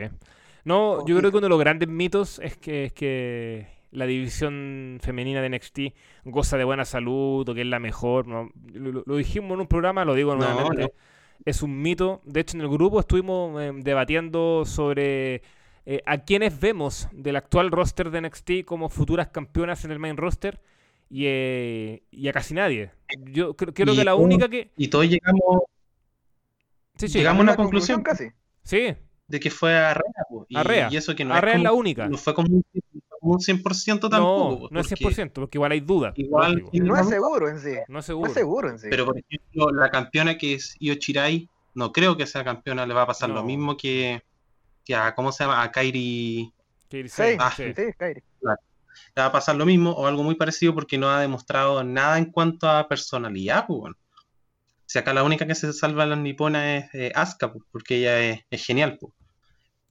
No, 0.65 1.05
yo 1.09 1.19
creo 1.19 1.33
que 1.33 1.39
uno 1.39 1.47
de 1.47 1.51
los 1.51 1.59
grandes 1.59 1.89
mitos 1.89 2.39
es 2.39 2.57
que, 2.57 2.85
es 2.85 2.93
que 2.93 3.67
la 3.91 4.07
división 4.07 5.01
femenina 5.03 5.43
de 5.43 5.49
NXT 5.49 5.79
goza 6.25 6.57
de 6.57 6.63
buena 6.63 6.85
salud 6.85 7.49
o 7.49 7.53
que 7.55 7.63
es 7.63 7.67
la 7.67 7.81
mejor. 7.81 8.29
¿no? 8.29 8.51
Lo, 8.73 9.17
dijimos 9.17 9.53
en 9.55 9.61
un 9.63 9.67
programa, 9.67 10.05
lo 10.05 10.15
digo 10.15 10.37
nuevamente. 10.37 10.83
no. 10.83 10.89
Es 11.45 11.63
un 11.63 11.83
mito. 11.83 12.23
De 12.25 12.39
hecho, 12.41 12.57
en 12.57 12.61
el 12.61 12.69
grupo 12.69 13.01
estuvimos 13.01 13.61
eh, 13.61 13.73
debatiendo 13.75 14.63
sobre 14.65 15.43
eh, 15.85 16.01
a 16.07 16.19
quienes 16.19 16.61
vemos 16.61 17.09
del 17.11 17.35
actual 17.35 17.73
roster 17.73 18.11
de 18.13 18.21
NXT 18.21 18.51
como 18.65 18.89
futuras 18.89 19.29
campeonas 19.31 19.85
en 19.85 19.91
el 19.91 19.99
main 19.99 20.17
roster 20.17 20.61
y, 21.11 21.25
eh, 21.27 22.05
y 22.13 22.29
a 22.29 22.33
casi 22.33 22.55
nadie. 22.55 22.93
Yo 23.33 23.57
cre- 23.57 23.73
creo 23.75 23.95
Y 23.95 23.97
que 23.99 24.05
la 24.05 24.15
un- 24.15 24.27
única 24.27 24.49
que... 24.49 24.71
Y 24.77 24.87
todos 24.87 25.09
llegamos 25.11 25.65
Sí, 26.97 27.09
sí, 27.09 27.19
llegamos 27.19 27.41
a 27.41 27.43
una 27.43 27.53
Una 27.53 27.57
conclusión 27.57 28.03
casi. 28.03 28.29
sí, 28.63 28.95
de 29.27 29.41
que 29.41 29.51
fue 29.51 29.77
a 29.77 29.95
Rhea. 29.95 30.05
po. 30.29 30.47
Y, 30.49 30.57
A 30.57 30.63
Rhea. 30.63 30.89
y 30.91 30.97
eso 30.97 31.15
que 31.15 31.25
no 31.25 31.35
Arrea 31.35 31.55
es 31.55 31.59
es 31.59 31.63
la 31.63 31.71
como- 31.71 31.81
única. 31.81 32.09
no 32.09 32.19
fue 32.19 32.35
como 32.35 32.49
un, 32.49 32.65
no 32.75 32.81
fue 33.09 33.19
como 33.21 33.33
un 33.35 33.41
100% 33.41 34.09
tampoco. 34.11 34.51
No, 34.53 34.59
po, 34.61 34.69
no 34.71 34.81
es 34.81 34.89
porque 34.89 35.05
100%, 35.05 35.33
porque 35.33 35.59
igual 35.59 35.73
hay 35.73 35.81
dudas. 35.81 36.13
Igual 36.17 36.53
lógico. 36.57 36.85
No 36.87 36.97
es 36.99 37.09
seguro 37.09 37.49
en 37.49 37.59
sí. 37.61 37.71
No 37.73 37.81
es 37.81 37.89
No 37.89 38.03
seguro. 38.03 38.29
es 38.29 38.35
seguro 38.35 38.71
en 38.71 38.79
sí. 38.79 38.87
Pero 38.91 39.07
por 39.07 39.17
ejemplo, 39.19 39.71
la 39.73 39.91
campeona 39.91 40.37
que 40.37 40.55
es 40.55 40.77
Io 40.79 40.95
Shirai, 40.95 41.49
no 41.75 41.91
creo 41.93 42.17
que 42.17 42.27
sea 42.27 42.45
campeona, 42.45 42.87
le 42.87 42.95
va 42.95 43.03
a 43.03 43.07
pasar 43.07 43.29
No. 43.31 43.37
lo 43.37 43.45
mismo 43.45 43.77
que, 43.77 44.23
que 44.85 44.95
a, 44.95 45.15
¿cómo 45.15 45.33
se 45.33 45.45
llama? 45.45 45.63
A 45.63 45.73
Kairi 45.73 46.53
Que 46.91 47.09
Sí, 47.09 47.09
sí, 47.09 47.37
Ah, 47.41 47.51
sí. 47.57 47.73
sí, 47.75 47.83
Kairi. 47.97 48.23
le 48.43 49.21
va 49.23 49.27
a 49.27 49.33
pasar 49.33 49.57
lo 49.57 49.65
mismo 49.67 49.91
o 49.93 50.07
algo 50.07 50.23
muy 50.23 50.35
parecido 50.35 50.75
porque 50.75 50.99
no 50.99 51.09
ha 51.09 51.21
demostrado 51.21 51.83
nada 51.83 52.19
en 52.19 52.27
cuanto 52.27 52.69
a 52.69 52.87
personalidad, 52.87 53.67
pues 53.67 53.81
bueno. 53.81 53.97
Si 54.87 54.99
acá 54.99 55.15
la 55.15 55.25
única 55.25 55.47
que 55.47 55.55
se 55.55 55.73
salva 55.73 56.03
a 56.03 56.07
las 56.07 56.19
niponas 56.19 56.85
es 56.85 56.95
eh, 56.95 57.13
Asuka, 57.15 57.51
pues, 57.53 57.65
porque 57.73 57.97
ella 57.97 58.21
es, 58.21 58.41
es 58.51 58.65
genial, 58.65 58.99
pues. 59.01 59.14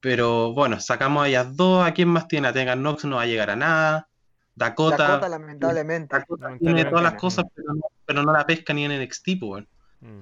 Pero 0.04 0.52
bueno, 0.52 0.82
sacamos 0.82 1.24
a 1.24 1.30
ellas 1.30 1.56
dos, 1.56 1.88
¿a 1.88 1.94
quién 1.94 2.10
más 2.10 2.28
tiene? 2.28 2.50
A 2.50 2.54
Tegan 2.54 2.84
Nox 2.84 3.06
no 3.06 3.16
va 3.16 3.22
a 3.22 3.26
llegar 3.26 3.50
a 3.50 3.56
nada. 3.56 4.10
Dakota, 4.54 4.98
Dakota, 4.98 5.30
lamentablemente. 5.30 6.14
Dakota 6.14 6.44
lamentablemente 6.44 6.82
tiene 6.82 6.90
todas 6.90 7.04
las 7.06 7.22
cosas, 7.22 7.46
pero 7.56 7.74
no, 7.74 7.82
pero 8.06 8.22
no 8.22 8.34
la 8.34 8.46
pesca 8.46 8.74
ni 8.74 8.84
en 8.84 9.02
NXT, 9.02 9.26
pues 9.40 9.48
bueno. 9.48 9.68
Mm. 10.02 10.20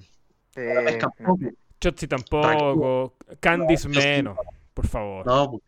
La 0.76 0.84
pesca 0.86 1.10
poco. 1.10 1.40
Chotzi 1.80 2.08
tampoco. 2.08 3.16
Candice 3.40 3.90
menos, 3.90 4.38
por 4.76 4.86
favor. 4.88 5.26
No, 5.26 5.50
pues, 5.50 5.64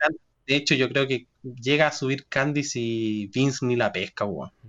de 0.45 0.55
hecho 0.57 0.75
yo 0.75 0.89
creo 0.89 1.07
que 1.07 1.25
llega 1.41 1.87
a 1.87 1.91
subir 1.91 2.27
Candice 2.29 2.77
y 2.79 3.27
Vince 3.33 3.65
ni 3.65 3.75
la 3.75 3.91
pesca, 3.91 4.25
weón. 4.25 4.51
Mm. 4.61 4.67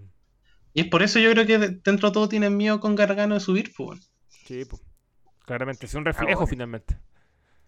Y 0.72 0.80
es 0.80 0.86
por 0.88 1.02
eso 1.02 1.18
yo 1.18 1.30
creo 1.32 1.44
que 1.44 1.58
de- 1.58 1.68
dentro 1.84 2.08
de 2.08 2.14
todo 2.14 2.30
tienen 2.30 2.56
miedo 2.56 2.80
con 2.80 2.94
Gargano 2.94 3.34
de 3.34 3.40
subir, 3.40 3.74
pues. 3.76 3.88
weón. 3.90 4.00
Sí, 4.30 4.64
pues. 4.64 4.80
Claramente, 5.44 5.84
es 5.84 5.92
un 5.92 6.06
reflejo 6.06 6.32
bueno. 6.40 6.46
finalmente. 6.46 6.96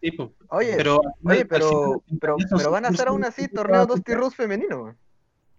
Sí, 0.01 0.11
pues. 0.12 0.30
Oye, 0.49 0.74
Pero, 0.76 1.01
oye, 1.24 1.44
pero, 1.47 2.03
pero, 2.20 2.36
pero 2.57 2.70
van 2.70 2.84
a 2.84 2.88
hacer 2.88 3.09
aún 3.09 3.22
sí, 3.22 3.28
así 3.28 3.42
sí, 3.42 3.49
torneo 3.49 3.86
Dusty 3.86 4.12
sí. 4.12 4.18
Rose 4.18 4.36
femenino. 4.36 4.94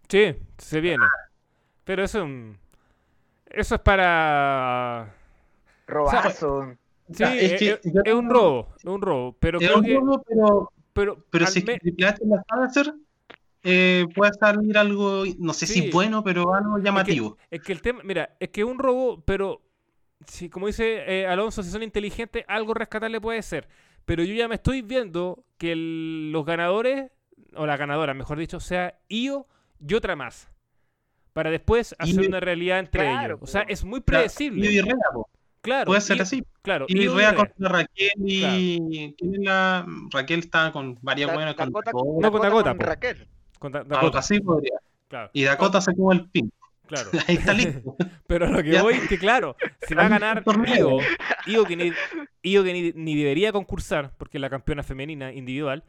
Sí, 0.10 0.36
se 0.58 0.82
viene. 0.82 1.04
Pero 1.84 2.04
eso 2.04 2.20
es 2.20 2.24
un... 2.24 2.58
Eso 3.50 3.76
es 3.76 3.82
para... 3.82 5.14
Robazo. 5.88 6.76
Sí, 7.12 7.24
Ah, 7.24 7.36
es, 7.36 7.54
es 7.54 7.60
que 7.60 7.70
es- 7.72 7.80
yo 7.94 8.02
es 8.04 8.14
un 8.14 8.30
robo, 8.30 8.74
es 8.78 8.84
un 8.86 9.02
robo. 9.02 9.36
Pero 9.40 9.60
Es 9.60 9.66
creo 9.68 9.78
un 9.80 9.86
que... 9.86 9.96
robo, 9.96 10.24
pero, 10.94 11.26
Pero, 11.30 11.48
si 11.48 11.64
me- 11.64 11.80
Triple 11.80 12.08
H 12.08 12.20
la 12.26 12.44
sabe 12.50 12.66
hacer, 12.66 12.94
eh, 13.64 14.06
puede 14.16 14.34
salir 14.34 14.78
algo, 14.78 15.24
no 15.40 15.54
sé 15.54 15.66
Sí. 15.66 15.74
si 15.84 15.92
bueno, 15.92 16.24
pero 16.24 16.54
algo 16.54 16.78
llamativo. 16.80 17.38
Es 17.50 17.62
que 17.62 17.72
el 17.74 17.82
tema, 17.82 18.02
mira, 18.04 18.36
es 18.40 18.50
que 18.50 18.62
es 18.62 18.68
un 18.68 18.80
robo, 18.80 19.22
pero 19.22 19.62
si, 20.26 20.50
como 20.50 20.68
dice 20.68 21.04
eh, 21.22 21.28
Alonso, 21.28 21.64
si 21.64 21.70
son 21.70 21.84
inteligentes, 21.84 22.44
algo 22.48 22.74
rescatable 22.74 23.22
puede 23.22 23.42
ser. 23.42 23.68
Pero 24.08 24.24
yo 24.24 24.34
ya 24.34 24.48
me 24.48 24.56
estoy 24.56 24.82
viendo 24.82 25.44
que 25.58 25.74
el- 25.74 26.32
los 26.32 26.46
ganadores, 26.46 27.12
o 27.56 27.66
la 27.66 27.76
ganadora, 27.76 28.14
mejor 28.14 28.38
dicho, 28.40 28.62
sea 28.62 28.98
Io 29.10 29.46
y 29.86 29.94
otra 29.96 30.16
más. 30.16 30.50
Para 31.34 31.52
después 31.52 31.94
hacer 32.00 32.22
Io- 32.24 32.28
una 32.30 32.40
realidad 32.40 32.80
entre 32.80 33.02
Claro, 33.02 33.36
ellos. 33.36 33.40
O 33.44 33.48
sea, 33.48 33.64
es 33.64 33.84
muy 33.84 34.00
predecible. 34.00 34.66
Y 34.72 34.80
Rhea, 34.82 34.96
po. 35.14 35.30
claro. 35.62 35.88
puede 35.88 36.00
ser 36.00 36.16
Io- 36.18 36.24
así. 36.24 36.44
Claro. 36.62 36.86
Y 36.88 37.02
y 37.04 37.08
Rhea. 37.10 37.36
contra 37.36 37.68
Raquel 37.70 38.12
y... 38.26 39.14
¿quién 39.18 39.34
es 39.36 39.40
la...? 39.42 39.86
Raquel 40.12 40.40
está 40.40 40.72
con 40.72 40.98
varias 41.02 41.34
buenas 41.34 41.56
con 41.56 41.66
Dakota, 41.68 41.92
Dakota, 41.92 42.22
No, 42.22 42.32
con 42.32 42.42
Dakota, 42.42 42.76
con 43.60 43.72
Dakota. 43.74 44.20
así 44.20 44.40
podría. 44.40 44.80
Claro, 45.10 45.30
Y 45.34 45.44
Dakota 45.44 45.82
se 45.82 45.94
como 45.94 46.14
el 46.14 46.30
pin. 46.30 46.50
Claro. 46.88 47.12
Ahí 47.28 47.36
está 47.36 47.54
listo. 47.54 47.96
Pero 48.28 48.48
lo 48.48 48.64
que 48.64 48.72
Ya. 48.72 48.82
voy 48.82 48.96
es 48.96 49.08
que, 49.08 49.18
claro, 49.18 49.56
si 49.88 49.94
va 49.94 50.06
a 50.06 50.10
ganar. 50.10 50.44
Io, 50.78 51.00
Io 51.46 51.66
que, 51.66 51.76
ni, 51.76 51.92
que 52.42 52.74
ni, 52.74 52.92
ni 52.94 53.16
debería 53.16 53.52
concursar, 53.52 54.14
porque 54.18 54.38
es 54.38 54.42
la 54.42 54.50
campeona 54.50 54.84
femenina 54.84 55.32
individual, 55.34 55.84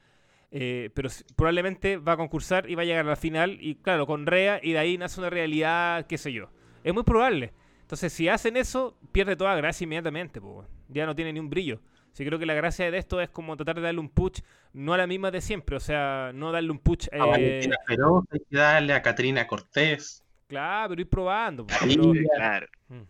eh, 0.51 0.91
pero 0.95 1.09
probablemente 1.37 1.99
va 1.99 2.13
a 2.13 2.17
concursar 2.17 2.71
y 2.71 2.75
va 2.75 2.83
a 2.83 2.85
llegar 2.85 3.07
a 3.07 3.09
la 3.11 3.17
final, 3.17 3.59
y 3.61 3.77
claro, 3.77 4.07
con 4.07 4.27
Rea, 4.27 4.61
y 4.63 4.73
de 4.73 4.79
ahí 4.79 4.99
nace 4.99 5.21
una 5.21 5.31
realidad, 5.31 6.07
qué 6.07 6.19
sé 6.19 6.33
yo. 6.33 6.51
Es 6.85 6.95
muy 6.95 7.03
probable. 7.03 7.53
Entonces, 7.81 8.13
si 8.13 8.29
hacen 8.29 8.57
eso, 8.57 8.99
pierde 9.13 9.37
toda 9.37 9.55
gracia 9.57 9.85
inmediatamente, 9.85 10.41
po, 10.41 10.67
ya 10.89 11.07
no 11.07 11.15
tiene 11.15 11.33
ni 11.33 11.41
un 11.41 11.51
brillo. 11.51 11.81
Sí, 12.13 12.25
creo 12.25 12.39
que 12.39 12.47
la 12.47 12.55
gracia 12.55 12.91
de 12.91 12.99
esto 12.99 13.21
es 13.21 13.29
como 13.29 13.57
tratar 13.57 13.77
de 13.77 13.83
darle 13.83 14.01
un 14.01 14.09
push, 14.09 14.41
no 14.73 14.93
a 14.93 14.99
la 14.99 15.07
misma 15.07 15.31
de 15.31 15.41
siempre, 15.41 15.77
o 15.77 15.81
sea, 15.81 16.33
no 16.35 16.51
darle 16.53 16.71
un 16.71 16.79
push. 16.79 17.07
A 17.13 17.17
eh, 17.17 17.21
Valentina 17.21 17.77
Feroz, 17.87 18.25
hay 18.31 18.41
que 18.51 18.57
darle 18.57 18.93
a 18.93 19.03
Catrina 19.03 19.47
Cortés. 19.47 20.25
Claro, 20.49 20.89
pero 20.91 21.01
ir 21.03 21.09
probando. 21.09 21.67
po, 21.67 21.75
Ahí. 21.81 21.97
pero- 21.97 22.13
claro. 22.37 22.67
Mm. 22.89 23.03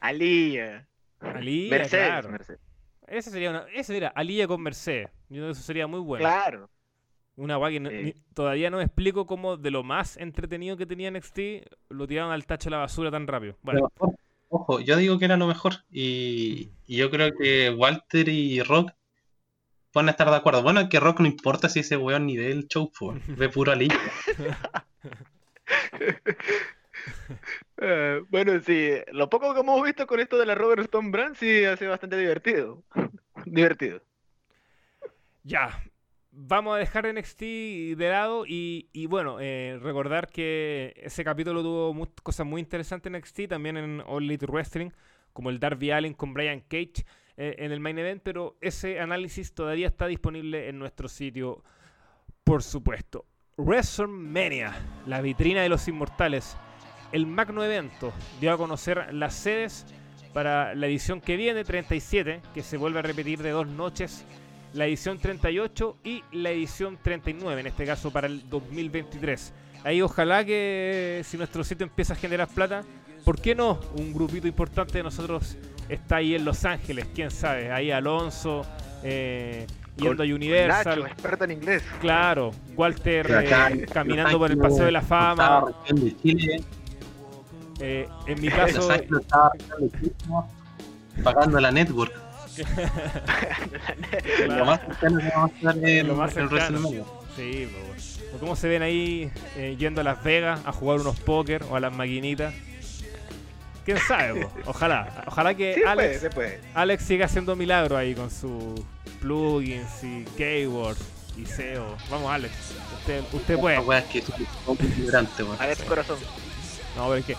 Alía. 0.00 0.86
Alía, 1.20 1.70
Mercedes, 1.70 2.06
claro. 2.06 2.28
Mercedes. 2.30 2.60
Ese 3.06 3.30
sería 3.30 3.50
una. 3.50 3.66
Ese 3.74 3.92
mira, 3.92 4.08
Alía 4.14 4.46
con 4.46 4.62
Mercedes. 4.62 5.08
Yo 5.28 5.36
creo 5.36 5.46
que 5.46 5.52
eso 5.52 5.62
sería 5.62 5.86
muy 5.86 6.00
bueno. 6.00 6.24
Claro. 6.24 6.70
Una 7.36 7.56
guay 7.56 7.74
que 7.74 7.80
no- 7.80 7.90
Sí. 7.90 7.96
ni- 8.02 8.12
todavía 8.34 8.70
no 8.70 8.76
me 8.78 8.84
explico 8.84 9.26
cómo 9.26 9.56
de 9.56 9.70
lo 9.70 9.82
más 9.82 10.16
entretenido 10.16 10.76
que 10.76 10.86
tenía 10.86 11.08
NXT 11.10 11.64
lo 11.90 12.06
tiraron 12.06 12.30
al 12.32 12.46
tacho 12.46 12.66
de 12.66 12.72
la 12.72 12.78
basura 12.78 13.10
tan 13.10 13.26
rápido. 13.26 13.56
Bueno, 13.62 13.90
Pero, 13.98 14.14
ojo, 14.48 14.80
yo 14.80 14.96
digo 14.96 15.18
que 15.18 15.24
era 15.24 15.36
lo 15.36 15.46
mejor. 15.46 15.72
Y, 15.90 16.70
y 16.86 16.96
yo 16.96 17.10
creo 17.10 17.32
que 17.36 17.70
Walter 17.70 18.28
y 18.28 18.62
Rock 18.62 18.92
pueden 19.90 20.10
estar 20.10 20.30
de 20.30 20.36
acuerdo. 20.36 20.62
Bueno, 20.62 20.80
es 20.80 20.88
que 20.88 21.00
Rock 21.00 21.20
no 21.20 21.26
importa 21.26 21.68
si 21.68 21.80
ese 21.80 21.96
weón 21.96 22.26
ni 22.26 22.36
ve 22.36 22.52
el 22.52 22.68
show, 22.68 22.90
po, 22.96 23.14
ve 23.26 23.48
puro 23.48 23.72
Ali. 23.72 23.88
Eh, 27.78 28.22
bueno, 28.30 28.60
sí, 28.60 28.90
lo 29.12 29.28
poco 29.28 29.52
que 29.52 29.60
hemos 29.60 29.82
visto 29.82 30.06
con 30.06 30.20
esto 30.20 30.38
de 30.38 30.46
la 30.46 30.54
Robert 30.54 30.82
Stone 30.82 31.10
Brand 31.10 31.36
sí 31.36 31.64
ha 31.64 31.76
sido 31.76 31.90
bastante 31.90 32.16
divertido. 32.16 32.82
divertido. 33.46 34.00
ya. 35.42 35.82
Vamos 36.36 36.74
a 36.74 36.78
dejar 36.78 37.06
NXT 37.06 37.40
de 37.96 38.08
lado 38.10 38.44
y, 38.44 39.06
bueno, 39.06 39.38
eh, 39.40 39.78
recordar 39.80 40.28
que 40.28 40.92
ese 40.96 41.22
capítulo 41.22 41.62
tuvo 41.62 41.94
mu- 41.94 42.08
cosas 42.24 42.44
muy 42.44 42.60
interesantes 42.60 43.06
en 43.08 43.14
NXT, 43.18 43.48
también 43.48 43.76
en 43.76 44.02
All 44.04 44.24
Elite 44.24 44.46
Wrestling, 44.46 44.90
como 45.32 45.50
el 45.50 45.60
Darby 45.60 45.92
Allin 45.92 46.12
con 46.14 46.34
Brian 46.34 46.58
Cage 46.60 47.04
eh, 47.36 47.54
en 47.58 47.70
el 47.70 47.78
main 47.78 47.98
event, 48.00 48.20
pero 48.24 48.56
ese 48.60 48.98
análisis 48.98 49.54
todavía 49.54 49.86
está 49.86 50.08
disponible 50.08 50.68
en 50.68 50.78
nuestro 50.80 51.06
sitio, 51.08 51.62
por 52.44 52.62
supuesto. 52.62 53.26
WrestleMania, 53.56 54.74
la 55.06 55.20
vitrina 55.20 55.62
de 55.62 55.68
los 55.68 55.86
inmortales, 55.86 56.56
el 57.12 57.26
magno 57.26 57.62
evento 57.62 58.12
dio 58.40 58.52
a 58.52 58.58
conocer 58.58 59.14
las 59.14 59.34
sedes 59.34 59.86
para 60.32 60.74
la 60.74 60.86
edición 60.86 61.20
que 61.20 61.36
viene, 61.36 61.62
37, 61.64 62.40
que 62.52 62.62
se 62.62 62.76
vuelve 62.76 62.98
a 62.98 63.02
repetir 63.02 63.40
de 63.42 63.50
dos 63.50 63.68
noches 63.68 64.24
la 64.72 64.86
edición 64.86 65.18
38 65.18 65.98
y 66.02 66.24
la 66.32 66.50
edición 66.50 66.98
39, 67.00 67.60
en 67.60 67.66
este 67.68 67.86
caso 67.86 68.10
para 68.10 68.26
el 68.26 68.48
2023. 68.50 69.52
Ahí 69.84 70.02
ojalá 70.02 70.44
que 70.44 71.22
si 71.24 71.36
nuestro 71.36 71.62
sitio 71.62 71.86
empieza 71.86 72.14
a 72.14 72.16
generar 72.16 72.48
plata, 72.48 72.82
¿por 73.24 73.40
qué 73.40 73.54
no? 73.54 73.78
Un 73.96 74.12
grupito 74.12 74.48
importante 74.48 74.98
de 74.98 75.04
nosotros 75.04 75.56
está 75.88 76.16
ahí 76.16 76.34
en 76.34 76.44
Los 76.44 76.64
Ángeles, 76.64 77.06
quién 77.14 77.30
sabe, 77.30 77.70
ahí 77.70 77.92
Alonso, 77.92 78.62
eh, 79.04 79.68
yendo 79.96 80.22
a 80.22 80.26
Universal. 80.26 81.00
Nacho, 81.02 81.06
experto 81.12 81.44
en 81.44 81.50
inglés. 81.52 81.82
Claro, 82.00 82.52
Walter 82.76 83.34
Acá, 83.34 83.70
eh, 83.70 83.86
caminando 83.92 84.38
por 84.38 84.50
el 84.50 84.58
Paseo 84.58 84.84
de 84.86 84.92
la 84.92 85.02
Fama. 85.02 85.64
de 85.88 86.16
Chile, 86.18 86.62
Eh, 87.80 88.08
en 88.26 88.40
mi 88.40 88.48
caso, 88.48 88.86
de 88.88 89.00
Chile, 89.06 89.20
pagando 91.22 91.60
la 91.60 91.70
network. 91.70 92.12
Lo 94.48 94.64
más 94.64 94.80
cercano 94.80 95.18
que 95.18 95.28
vamos 95.34 95.50
a 95.50 95.54
estar 95.56 95.76
en, 95.88 96.06
Lo 96.08 96.14
más. 96.14 96.34
WrestleMania. 96.34 97.02
Sí, 97.36 97.68
pues. 97.88 98.22
O 98.34 98.38
cómo 98.38 98.54
se 98.56 98.68
ven 98.68 98.82
ahí 98.82 99.30
eh, 99.56 99.74
yendo 99.78 100.00
a 100.00 100.04
Las 100.04 100.22
Vegas 100.22 100.60
a 100.64 100.72
jugar 100.72 101.00
unos 101.00 101.18
póker 101.20 101.64
o 101.68 101.76
a 101.76 101.80
las 101.80 101.92
maquinitas. 101.92 102.54
¿Quién 103.84 103.98
sabe? 103.98 104.42
po? 104.46 104.52
Ojalá. 104.66 105.24
Ojalá 105.26 105.54
que 105.54 105.74
Sí, 105.74 105.80
se 105.80 105.84
puede, 105.84 105.90
Alex, 106.08 106.34
puede. 106.34 106.60
Alex 106.74 107.02
siga 107.04 107.26
haciendo 107.26 107.54
milagro 107.56 107.96
ahí 107.96 108.14
con 108.14 108.30
sus 108.30 108.80
plugins 109.24 110.04
y 110.04 110.24
keywords 110.36 111.00
y 111.36 111.46
SEO. 111.46 111.96
Vamos, 112.10 112.30
Alex. 112.30 112.52
Usted, 113.00 113.24
usted 113.32 113.58
puede. 113.58 113.78
Es 113.78 114.04
que 114.04 114.18
es. 114.18 114.26
Alex 115.58 115.82
Corazón. 115.82 116.18
No, 116.96 117.04
pero 117.04 117.16
es 117.16 117.24
que 117.24 117.36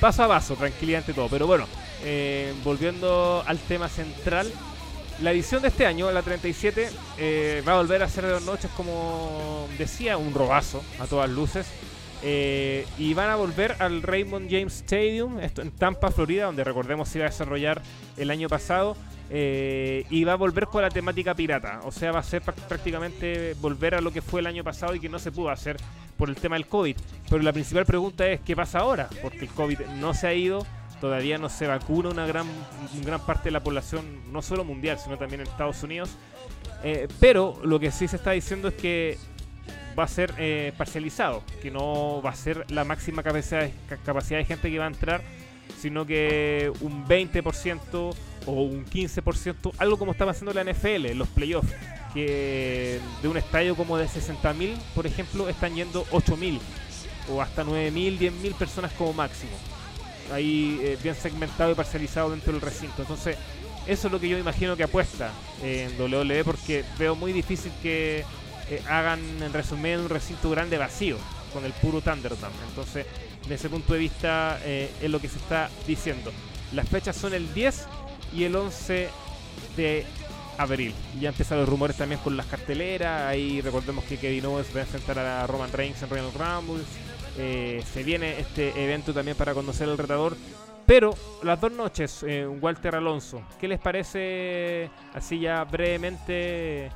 paso 0.00 0.22
a 0.22 0.28
paso, 0.28 0.54
tranquilidad 0.54 1.00
ante 1.00 1.12
todo. 1.12 1.28
Pero 1.28 1.46
bueno, 1.46 1.66
eh, 2.04 2.54
volviendo 2.64 3.42
al 3.46 3.58
tema 3.58 3.88
central, 3.88 4.50
la 5.20 5.32
edición 5.32 5.62
de 5.62 5.68
este 5.68 5.84
año, 5.84 6.10
la 6.12 6.22
37, 6.22 6.90
eh, 7.18 7.62
va 7.66 7.72
a 7.72 7.76
volver 7.78 8.02
a 8.02 8.08
ser 8.08 8.24
de 8.24 8.30
dos 8.32 8.42
noches, 8.44 8.70
como 8.76 9.68
decía, 9.78 10.16
un 10.16 10.32
robazo 10.32 10.82
a 11.00 11.06
todas 11.06 11.28
luces. 11.28 11.66
Eh, 12.22 12.86
y 12.98 13.14
van 13.14 13.30
a 13.30 13.36
volver 13.36 13.76
al 13.78 14.02
Raymond 14.02 14.50
James 14.50 14.76
Stadium, 14.76 15.38
esto 15.38 15.62
en 15.62 15.70
Tampa, 15.70 16.10
Florida, 16.10 16.46
donde 16.46 16.64
recordemos 16.64 17.08
se 17.08 17.18
iba 17.18 17.26
a 17.26 17.30
desarrollar 17.30 17.82
el 18.16 18.30
año 18.30 18.48
pasado. 18.48 18.96
eh, 19.30 20.04
y 20.08 20.24
va 20.24 20.34
a 20.34 20.36
volver 20.36 20.66
con 20.66 20.82
la 20.82 20.90
temática 20.90 21.34
pirata. 21.34 21.80
O 21.84 21.92
sea, 21.92 22.12
va 22.12 22.20
a 22.20 22.22
ser 22.22 22.42
prácticamente 22.42 23.54
volver 23.60 23.94
a 23.94 24.00
lo 24.00 24.12
que 24.12 24.22
fue 24.22 24.40
el 24.40 24.46
año 24.46 24.62
pasado 24.62 24.94
y 24.94 25.00
que 25.00 25.08
no 25.08 25.18
se 25.18 25.32
pudo 25.32 25.50
hacer 25.50 25.76
por 26.16 26.28
el 26.28 26.36
tema 26.36 26.56
del 26.56 26.66
COVID. 26.66 26.96
Pero 27.28 27.42
la 27.42 27.52
principal 27.52 27.84
pregunta 27.84 28.26
es, 28.26 28.40
¿qué 28.40 28.54
pasa 28.54 28.78
ahora? 28.80 29.08
Porque 29.22 29.40
el 29.40 29.48
COVID 29.48 29.80
no 29.98 30.14
se 30.14 30.28
ha 30.28 30.34
ido, 30.34 30.64
todavía 31.00 31.38
no 31.38 31.48
se 31.48 31.66
vacuna 31.66 32.10
una 32.10 32.26
gran, 32.26 32.46
gran 33.04 33.20
parte 33.20 33.44
de 33.44 33.50
la 33.50 33.62
población, 33.62 34.04
no 34.32 34.42
solo 34.42 34.64
mundial, 34.64 34.98
sino 34.98 35.18
también 35.18 35.40
en 35.40 35.48
Estados 35.48 35.82
Unidos. 35.82 36.10
Eh, 36.84 37.08
pero 37.20 37.58
lo 37.64 37.80
que 37.80 37.90
sí 37.90 38.06
se 38.06 38.16
está 38.16 38.30
diciendo 38.30 38.68
es 38.68 38.74
que 38.74 39.18
va 39.98 40.04
a 40.04 40.08
ser 40.08 40.34
eh, 40.38 40.72
parcializado, 40.76 41.42
que 41.62 41.70
no 41.70 42.20
va 42.22 42.30
a 42.30 42.34
ser 42.36 42.64
la 42.70 42.84
máxima 42.84 43.22
capacidad, 43.22 43.68
ca- 43.88 43.96
capacidad 43.98 44.38
de 44.38 44.44
gente 44.44 44.70
que 44.70 44.78
va 44.78 44.84
a 44.84 44.88
entrar, 44.88 45.22
sino 45.80 46.06
que 46.06 46.72
un 46.80 47.06
20% 47.06 48.14
o 48.46 48.52
un 48.52 48.84
15%, 48.86 49.72
algo 49.78 49.98
como 49.98 50.12
estaba 50.12 50.30
haciendo 50.30 50.52
la 50.52 50.62
NFL 50.64 51.12
los 51.16 51.28
playoffs, 51.28 51.72
que 52.14 53.00
de 53.22 53.28
un 53.28 53.36
estadio 53.36 53.74
como 53.76 53.98
de 53.98 54.06
60.000, 54.06 54.76
por 54.94 55.06
ejemplo, 55.06 55.48
están 55.48 55.74
yendo 55.74 56.04
8.000 56.06 56.58
o 57.30 57.42
hasta 57.42 57.64
9.000, 57.64 58.18
10.000 58.18 58.54
personas 58.54 58.92
como 58.92 59.12
máximo. 59.12 59.52
Ahí 60.32 60.78
eh, 60.82 60.96
bien 61.02 61.14
segmentado 61.14 61.72
y 61.72 61.74
parcializado 61.74 62.30
dentro 62.30 62.52
del 62.52 62.60
recinto. 62.62 63.02
Entonces, 63.02 63.36
eso 63.86 64.08
es 64.08 64.12
lo 64.12 64.18
que 64.18 64.28
yo 64.28 64.38
imagino 64.38 64.76
que 64.76 64.82
apuesta 64.84 65.30
en 65.62 65.90
WWE 66.00 66.42
porque 66.44 66.84
veo 66.98 67.14
muy 67.14 67.32
difícil 67.32 67.70
que 67.82 68.24
eh, 68.70 68.82
hagan 68.88 69.20
en 69.42 69.52
resumen 69.52 70.00
un 70.00 70.08
recinto 70.08 70.50
grande 70.50 70.78
vacío 70.78 71.16
con 71.52 71.64
el 71.64 71.72
puro 71.72 72.00
Thunderdome. 72.00 72.54
Entonces, 72.68 73.06
desde 73.42 73.54
ese 73.54 73.68
punto 73.68 73.92
de 73.92 73.98
vista 73.98 74.58
eh, 74.64 74.90
es 75.00 75.10
lo 75.10 75.20
que 75.20 75.28
se 75.28 75.38
está 75.38 75.70
diciendo. 75.86 76.32
Las 76.72 76.88
fechas 76.88 77.16
son 77.16 77.32
el 77.32 77.52
10 77.54 77.86
y 78.34 78.44
el 78.44 78.56
11 78.56 79.08
de 79.76 80.04
abril. 80.58 80.94
Ya 81.20 81.28
empiezan 81.28 81.58
los 81.58 81.68
rumores 81.68 81.96
también 81.96 82.20
con 82.20 82.36
las 82.36 82.46
carteleras. 82.46 83.22
Ahí 83.22 83.60
recordemos 83.60 84.04
que 84.04 84.18
Kevin 84.18 84.46
Owens 84.46 84.74
va 84.74 84.80
a 84.80 84.82
enfrentar 84.82 85.18
a 85.18 85.46
Roman 85.46 85.72
Reigns 85.72 86.02
en 86.02 86.10
Royal 86.10 86.32
Rumble. 86.32 86.84
Eh, 87.38 87.82
se 87.92 88.02
viene 88.02 88.40
este 88.40 88.70
evento 88.82 89.12
también 89.12 89.36
para 89.36 89.54
conocer 89.54 89.88
al 89.88 89.98
retador. 89.98 90.36
Pero 90.86 91.14
las 91.42 91.60
dos 91.60 91.72
noches, 91.72 92.24
eh, 92.26 92.46
Walter 92.46 92.94
Alonso, 92.94 93.42
¿qué 93.60 93.66
les 93.66 93.80
parece 93.80 94.88
así 95.14 95.40
ya 95.40 95.64
brevemente 95.64 96.90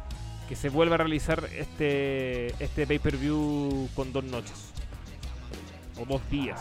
que 0.51 0.57
se 0.57 0.69
vuelva 0.69 0.97
a 0.97 0.99
realizar 0.99 1.49
este, 1.57 2.49
este 2.61 2.85
pay-per-view 2.85 3.89
con 3.95 4.13
dos 4.13 4.25
noches? 4.25 4.73
O 5.97 6.05
dos 6.05 6.29
días. 6.29 6.61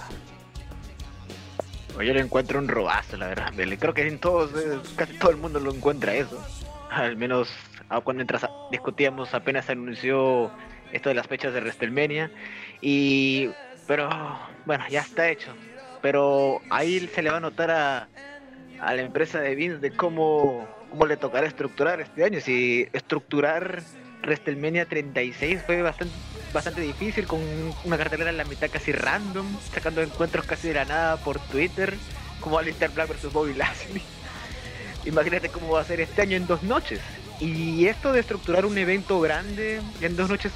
Yo 1.95 2.13
le 2.13 2.19
encuentro 2.19 2.59
un 2.59 2.67
robazo, 2.67 3.17
la 3.17 3.29
verdad. 3.29 3.51
Creo 3.79 3.95
que 3.95 4.07
en 4.07 4.19
todos, 4.19 4.51
eh, 4.51 4.79
casi 4.95 5.17
todo 5.17 5.31
el 5.31 5.37
mundo 5.37 5.59
lo 5.59 5.73
encuentra 5.73 6.13
eso. 6.13 6.39
Al 6.91 7.17
menos 7.17 7.49
ah, 7.89 7.99
cuando 8.01 8.21
entras 8.21 8.45
discutíamos 8.69 9.33
apenas 9.33 9.65
se 9.65 9.71
anunció 9.71 10.51
esto 10.93 11.09
de 11.09 11.15
las 11.15 11.25
fechas 11.25 11.51
de 11.51 11.59
WrestleMania. 11.59 12.31
Y. 12.81 13.49
Pero 13.87 14.07
bueno, 14.67 14.83
ya 14.91 15.01
está 15.01 15.31
hecho. 15.31 15.51
Pero 16.03 16.61
ahí 16.69 17.07
se 17.07 17.23
le 17.23 17.31
va 17.31 17.37
a 17.37 17.41
notar 17.41 17.71
a, 17.71 18.07
a 18.79 18.93
la 18.93 19.01
empresa 19.01 19.39
de 19.39 19.55
Vince 19.55 19.79
de 19.79 19.89
cómo, 19.89 20.67
cómo 20.89 21.05
le 21.05 21.17
tocará 21.17 21.47
estructurar 21.47 22.01
este 22.01 22.23
año. 22.23 22.39
Si 22.41 22.87
estructurar 22.93 23.81
WrestleMania 24.23 24.85
36 24.85 25.61
fue 25.65 25.81
bastante 25.81 26.13
bastante 26.53 26.81
difícil 26.81 27.27
con 27.27 27.39
una 27.83 27.97
cartelera 27.97 28.29
en 28.29 28.37
la 28.37 28.45
mitad 28.45 28.69
casi 28.69 28.91
random, 28.91 29.45
sacando 29.71 30.01
encuentros 30.01 30.45
casi 30.45 30.69
de 30.69 30.73
la 30.75 30.85
nada 30.85 31.17
por 31.17 31.39
Twitter, 31.39 31.93
como 32.39 32.57
Alistair 32.57 32.91
Black 32.91 33.09
versus 33.09 33.31
Bobby 33.31 33.53
Lashley. 33.53 34.01
Imagínate 35.05 35.49
cómo 35.49 35.73
va 35.73 35.81
a 35.81 35.85
ser 35.85 36.01
este 36.01 36.21
año 36.21 36.37
en 36.37 36.47
dos 36.47 36.63
noches. 36.63 36.99
Y 37.39 37.85
esto 37.85 38.11
de 38.11 38.19
estructurar 38.19 38.65
un 38.65 38.77
evento 38.77 39.19
grande 39.21 39.81
en 40.01 40.15
dos 40.15 40.29
noches 40.29 40.51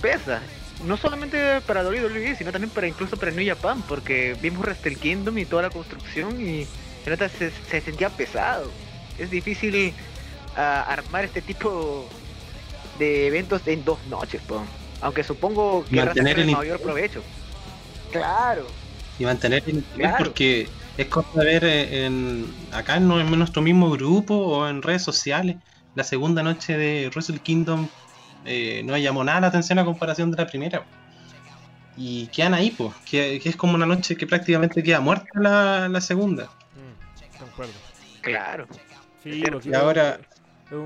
pesa. 0.00 0.40
No 0.84 0.96
solamente 0.96 1.60
para 1.62 1.82
WWE, 1.82 2.36
sino 2.36 2.52
también 2.52 2.70
para 2.70 2.86
incluso 2.86 3.16
para 3.16 3.32
New 3.32 3.44
Japan, 3.44 3.82
porque 3.88 4.36
vimos 4.40 4.64
Wrestle 4.64 4.94
Kingdom 4.94 5.36
y 5.38 5.44
toda 5.44 5.62
la 5.62 5.70
construcción 5.70 6.40
y 6.40 6.68
se, 7.04 7.50
se 7.50 7.80
sentía 7.80 8.10
pesado. 8.10 8.70
Es 9.18 9.30
difícil 9.30 9.96
ah, 10.54 10.82
armar 10.82 11.24
este 11.24 11.42
tipo 11.42 12.10
de 12.98 13.26
eventos 13.26 13.62
en 13.66 13.84
dos 13.84 14.04
noches, 14.06 14.42
po. 14.42 14.66
aunque 15.00 15.24
supongo 15.24 15.86
que 15.90 16.00
Mantener 16.00 16.38
el 16.38 16.50
el 16.50 16.50
mayor 16.50 16.80
provecho. 16.80 17.24
Claro, 18.10 18.74
y 19.16 19.24
mantener 19.24 19.62
el 19.66 19.78
interés 19.78 20.10
Claro. 20.10 20.24
porque 20.24 20.68
es 20.96 21.08
cosa 21.08 21.28
de 21.34 21.44
ver 21.46 21.64
eh, 21.64 22.06
en, 22.06 22.46
acá 22.70 22.96
en, 22.96 23.08
nu- 23.08 23.20
en 23.20 23.30
nuestro 23.38 23.62
mismo 23.62 23.90
grupo 23.90 24.34
o 24.36 24.68
en 24.68 24.82
redes 24.82 25.02
sociales 25.02 25.56
la 25.94 26.04
segunda 26.04 26.42
noche 26.42 26.76
de 26.76 27.10
Wrestle 27.14 27.40
Kingdom 27.40 27.90
eh, 28.44 28.82
no 28.84 28.96
llamó 28.98 29.24
nada 29.24 29.40
la 29.40 29.46
atención 29.48 29.78
a 29.78 29.84
comparación 29.84 30.30
de 30.30 30.36
la 30.38 30.46
primera 30.46 30.86
y 31.94 32.28
quedan 32.30 32.54
ahí 32.54 32.70
pues 32.76 32.94
que, 33.04 33.40
que 33.42 33.48
es 33.48 33.56
como 33.56 33.74
una 33.74 33.86
noche 33.86 34.16
que 34.16 34.26
prácticamente 34.26 34.82
queda 34.82 35.00
muerta 35.00 35.26
la, 35.34 35.88
la 35.88 36.00
segunda 36.00 36.52
Mm, 36.74 36.94
concuerdo. 37.38 37.80
claro. 38.22 38.66
Sí, 39.22 39.40
Pero- 39.42 39.56
lo 39.56 39.60
que- 39.60 39.70
y 39.70 39.74
ahora 39.74 40.20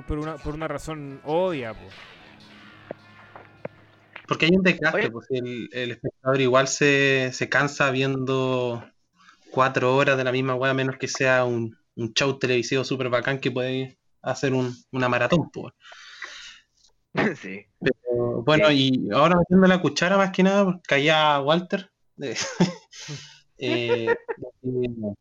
por 0.07 0.19
una, 0.19 0.37
por 0.37 0.55
una 0.55 0.69
razón 0.69 1.21
obvia, 1.25 1.75
pues. 1.75 1.93
porque 4.29 4.47
hay 4.47 4.53
un 4.57 4.63
desgaste 4.63 5.11
pues 5.11 5.27
el, 5.31 5.69
el 5.73 5.91
espectador 5.91 6.41
igual 6.41 6.69
se, 6.69 7.31
se 7.33 7.49
cansa 7.49 7.91
viendo 7.91 8.83
cuatro 9.51 9.95
horas 9.97 10.17
de 10.17 10.25
la 10.25 10.33
misma 10.33 10.55
weá 10.55 10.73
menos 10.73 10.97
que 10.97 11.09
sea 11.09 11.45
un, 11.45 11.77
un 11.97 12.15
show 12.15 12.39
televisivo 12.39 12.85
súper 12.85 13.11
bacán 13.11 13.41
que 13.41 13.51
puede 13.51 13.99
hacer 14.23 14.55
un, 14.55 14.75
una 14.93 15.09
maratón 15.09 15.51
pues 15.51 15.75
sí. 17.39 17.67
Pero, 17.81 18.43
Bueno, 18.43 18.71
y 18.71 19.09
ahora 19.13 19.37
metiendo 19.37 19.67
la 19.67 19.83
cuchara 19.83 20.17
más 20.17 20.31
que 20.31 20.43
nada, 20.43 20.65
porque 20.65 20.95
allá 20.95 21.41
Walter. 21.41 21.91
eh, 22.19 22.37
eh, 23.59 24.15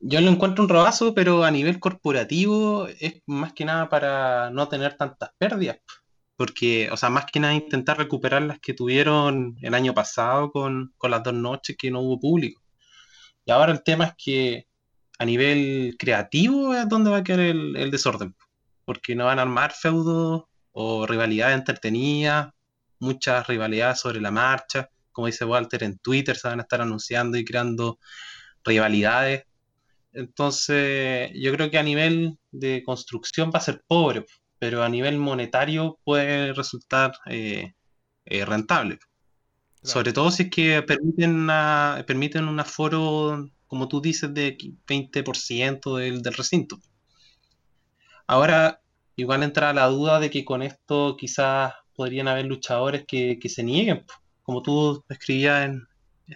yo 0.00 0.20
lo 0.20 0.30
encuentro 0.30 0.64
un 0.64 0.70
robazo, 0.70 1.14
pero 1.14 1.44
a 1.44 1.50
nivel 1.50 1.78
corporativo 1.80 2.88
es 3.00 3.22
más 3.26 3.52
que 3.52 3.64
nada 3.64 3.88
para 3.88 4.50
no 4.50 4.68
tener 4.68 4.96
tantas 4.96 5.30
pérdidas. 5.38 5.78
Porque, 6.36 6.90
o 6.90 6.96
sea, 6.96 7.10
más 7.10 7.26
que 7.30 7.40
nada 7.40 7.54
intentar 7.54 7.98
recuperar 7.98 8.42
las 8.42 8.60
que 8.60 8.74
tuvieron 8.74 9.56
el 9.60 9.74
año 9.74 9.94
pasado 9.94 10.50
con, 10.52 10.94
con 10.96 11.10
las 11.10 11.22
dos 11.22 11.34
noches 11.34 11.76
que 11.76 11.90
no 11.90 12.00
hubo 12.00 12.18
público. 12.18 12.62
Y 13.44 13.50
ahora 13.50 13.72
el 13.72 13.82
tema 13.82 14.06
es 14.06 14.14
que 14.16 14.66
a 15.18 15.24
nivel 15.26 15.96
creativo 15.98 16.74
es 16.74 16.88
donde 16.88 17.10
va 17.10 17.18
a 17.18 17.24
quedar 17.24 17.40
el, 17.40 17.76
el 17.76 17.90
desorden. 17.90 18.34
Porque 18.86 19.14
no 19.14 19.26
van 19.26 19.38
a 19.38 19.42
armar 19.42 19.72
feudos 19.72 20.44
o 20.72 21.06
rivalidades 21.06 21.58
entretenidas, 21.58 22.50
muchas 23.00 23.46
rivalidades 23.46 24.00
sobre 24.00 24.20
la 24.20 24.30
marcha, 24.30 24.90
como 25.12 25.26
dice 25.26 25.44
Walter, 25.44 25.82
en 25.82 25.98
Twitter 25.98 26.36
se 26.36 26.48
van 26.48 26.60
a 26.60 26.62
estar 26.62 26.80
anunciando 26.80 27.36
y 27.36 27.44
creando 27.44 27.98
rivalidades. 28.64 29.44
Entonces, 30.12 31.30
yo 31.34 31.52
creo 31.52 31.70
que 31.70 31.78
a 31.78 31.82
nivel 31.82 32.38
de 32.50 32.82
construcción 32.84 33.50
va 33.54 33.58
a 33.58 33.62
ser 33.62 33.82
pobre, 33.86 34.26
pero 34.58 34.82
a 34.82 34.88
nivel 34.88 35.18
monetario 35.18 35.98
puede 36.04 36.52
resultar 36.52 37.12
eh, 37.26 37.74
eh, 38.24 38.44
rentable. 38.44 38.98
Sobre 39.82 40.12
todo 40.12 40.30
si 40.30 40.44
es 40.44 40.50
que 40.50 40.82
permiten, 40.82 41.34
una, 41.34 42.04
permiten 42.06 42.46
un 42.46 42.60
aforo, 42.60 43.48
como 43.66 43.88
tú 43.88 44.00
dices, 44.02 44.32
de 44.34 44.58
20% 44.86 45.96
del, 45.96 46.22
del 46.22 46.34
recinto. 46.34 46.78
Ahora, 48.26 48.82
igual 49.16 49.42
entra 49.42 49.72
la 49.72 49.86
duda 49.86 50.20
de 50.20 50.30
que 50.30 50.44
con 50.44 50.62
esto 50.62 51.16
quizás 51.16 51.72
podrían 51.94 52.28
haber 52.28 52.46
luchadores 52.46 53.04
que, 53.06 53.38
que 53.38 53.48
se 53.48 53.62
nieguen, 53.62 54.04
como 54.42 54.62
tú 54.62 55.02
escribías 55.08 55.66
en, 55.66 55.86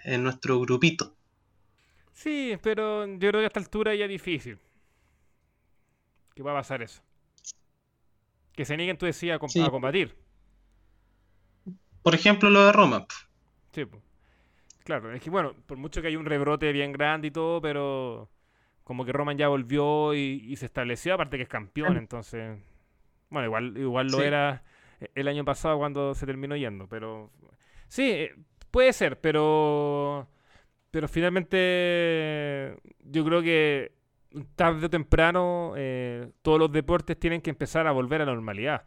en 0.04 0.22
nuestro 0.22 0.60
grupito. 0.60 1.14
Sí, 2.14 2.56
pero 2.62 3.06
yo 3.06 3.18
creo 3.18 3.32
que 3.32 3.44
a 3.44 3.46
esta 3.48 3.60
altura 3.60 3.94
ya 3.94 4.04
es 4.04 4.10
difícil. 4.10 4.58
Que 6.34 6.42
va 6.42 6.52
a 6.52 6.54
pasar 6.54 6.80
eso. 6.82 7.02
Que 8.52 8.64
se 8.64 8.76
nieguen, 8.76 8.96
tú 8.96 9.04
decías, 9.06 9.38
a, 9.42 9.48
Sí. 9.48 9.60
a 9.60 9.68
combatir. 9.70 10.16
Por 12.02 12.14
ejemplo, 12.14 12.50
lo 12.50 12.64
de 12.66 12.72
Roma. 12.72 13.06
Sí. 13.72 13.84
Claro, 14.84 15.12
es 15.12 15.22
que 15.22 15.30
bueno, 15.30 15.54
por 15.66 15.78
mucho 15.78 16.00
que 16.02 16.08
hay 16.08 16.16
un 16.16 16.26
rebrote 16.26 16.70
bien 16.72 16.92
grande 16.92 17.28
y 17.28 17.30
todo, 17.30 17.60
pero 17.60 18.28
como 18.84 19.04
que 19.04 19.12
Roman 19.12 19.38
ya 19.38 19.48
volvió 19.48 20.12
y, 20.14 20.44
y 20.46 20.56
se 20.56 20.66
estableció, 20.66 21.14
aparte 21.14 21.36
que 21.38 21.44
es 21.44 21.48
campeón, 21.48 21.96
entonces, 21.96 22.58
bueno, 23.30 23.46
igual, 23.46 23.76
igual 23.78 24.06
lo 24.08 24.18
Sí. 24.18 24.24
era 24.24 24.62
el 25.14 25.26
año 25.28 25.44
pasado 25.44 25.78
cuando 25.78 26.14
se 26.14 26.26
terminó 26.26 26.54
yendo, 26.54 26.86
pero 26.86 27.30
sí, 27.88 28.10
eh, 28.10 28.34
puede 28.70 28.92
ser, 28.92 29.18
pero 29.20 30.28
pero 30.94 31.08
finalmente 31.08 32.76
yo 33.02 33.24
creo 33.24 33.42
que 33.42 33.90
tarde 34.54 34.86
o 34.86 34.90
temprano 34.90 35.72
eh, 35.76 36.30
todos 36.42 36.60
los 36.60 36.70
deportes 36.70 37.18
tienen 37.18 37.40
que 37.40 37.50
empezar 37.50 37.88
a 37.88 37.92
volver 37.92 38.22
a 38.22 38.26
la 38.26 38.32
normalidad. 38.32 38.84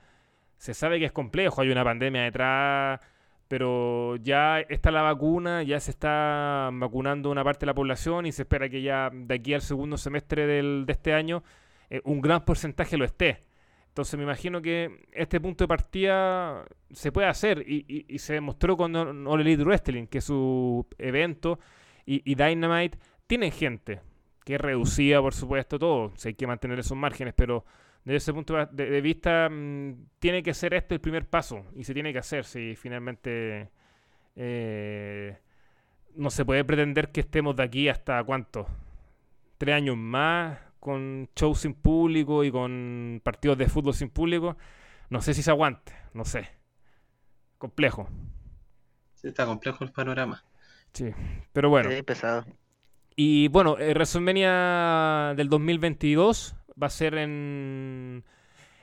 Se 0.58 0.74
sabe 0.74 1.00
que 1.00 1.06
es 1.06 1.12
complejo, 1.12 1.60
hay 1.62 1.70
una 1.70 1.84
pandemia 1.84 2.24
detrás, 2.24 3.02
pero 3.50 4.16
ya 4.18 4.62
está 4.62 4.90
la 4.90 5.02
vacuna, 5.02 5.64
ya 5.64 5.82
se 5.82 5.92
está 5.92 6.70
vacunando 6.72 7.30
una 7.30 7.44
parte 7.44 7.62
de 7.62 7.68
la 7.68 7.74
población 7.74 8.26
y 8.26 8.32
se 8.32 8.44
espera 8.44 8.70
que 8.70 8.82
ya 8.82 9.10
de 9.14 9.36
aquí 9.36 9.54
al 9.54 9.62
segundo 9.62 9.98
semestre 9.98 10.48
del- 10.48 10.86
de 10.86 10.94
este 10.94 11.14
año 11.14 11.44
eh, 11.90 12.00
un 12.06 12.22
gran 12.22 12.46
porcentaje 12.46 12.96
lo 12.96 13.04
esté. 13.04 13.44
Entonces 13.90 14.18
me 14.18 14.24
imagino 14.24 14.62
que 14.62 15.02
este 15.12 15.42
punto 15.42 15.66
de 15.66 15.68
partida 15.68 16.64
se 16.92 17.12
puede 17.12 17.28
hacer 17.28 17.66
y, 17.68 18.06
y- 18.08 18.20
se 18.20 18.34
demostró 18.36 18.78
con 18.78 18.96
All 19.28 19.42
Elite 19.42 19.64
Wrestling, 19.66 20.06
que 20.08 20.22
su 20.22 20.86
evento 20.98 21.60
y, 22.08 22.36
Dynamite 22.36 22.98
tienen 23.28 23.52
gente, 23.52 24.00
que 24.46 24.56
es 24.56 24.62
reducida 24.62 25.22
por 25.22 25.34
supuesto 25.34 25.78
todo, 25.78 26.14
si 26.16 26.30
hay 26.30 26.34
que 26.36 26.48
mantener 26.48 26.80
esos 26.80 26.98
márgenes, 26.98 27.34
pero 27.36 27.66
desde 28.06 28.18
ese 28.18 28.34
punto 28.34 28.66
de, 28.72 28.90
de 28.90 29.02
vista 29.02 29.50
mm, 29.52 30.06
tiene 30.20 30.42
que 30.42 30.54
ser 30.54 30.74
este 30.74 30.96
el 30.96 31.02
primer 31.02 31.28
paso 31.30 31.66
y 31.76 31.84
se 31.84 31.94
tiene 31.94 32.14
que 32.14 32.20
hacer 32.20 32.46
si 32.46 32.76
finalmente 32.78 33.70
eh, 34.38 35.38
no 36.16 36.30
se 36.30 36.46
puede 36.46 36.64
pretender 36.64 37.12
que 37.12 37.22
estemos 37.22 37.56
de 37.56 37.64
aquí 37.64 37.90
hasta 37.90 38.24
cuánto, 38.24 38.68
tres 39.58 39.76
años 39.76 39.98
más 39.98 40.60
con 40.80 41.28
shows 41.36 41.60
sin 41.60 41.74
público 41.74 42.44
y 42.44 42.52
con 42.52 43.20
partidos 43.24 43.58
de 43.58 43.68
fútbol 43.68 43.94
sin 43.94 44.10
público. 44.10 44.56
No 45.10 45.22
sé 45.22 45.34
si 45.34 45.42
se 45.42 45.52
aguante, 45.52 45.94
no 46.14 46.24
sé. 46.24 46.50
Complejo. 47.58 48.08
Sí, 49.16 49.28
está 49.28 49.46
complejo 49.46 49.84
el 49.84 49.92
panorama. 49.92 50.44
Sí, 50.98 51.12
pero 51.54 51.70
bueno. 51.70 51.92
Sí, 51.92 52.02
pesado. 52.04 52.46
Y 53.16 53.48
bueno, 53.50 53.78
eh, 53.80 53.94
WrestleMania 53.94 55.34
del 55.36 55.50
2022 55.50 56.56
va 56.82 56.88
a 56.88 56.90
ser 56.92 57.16
en, 57.16 58.24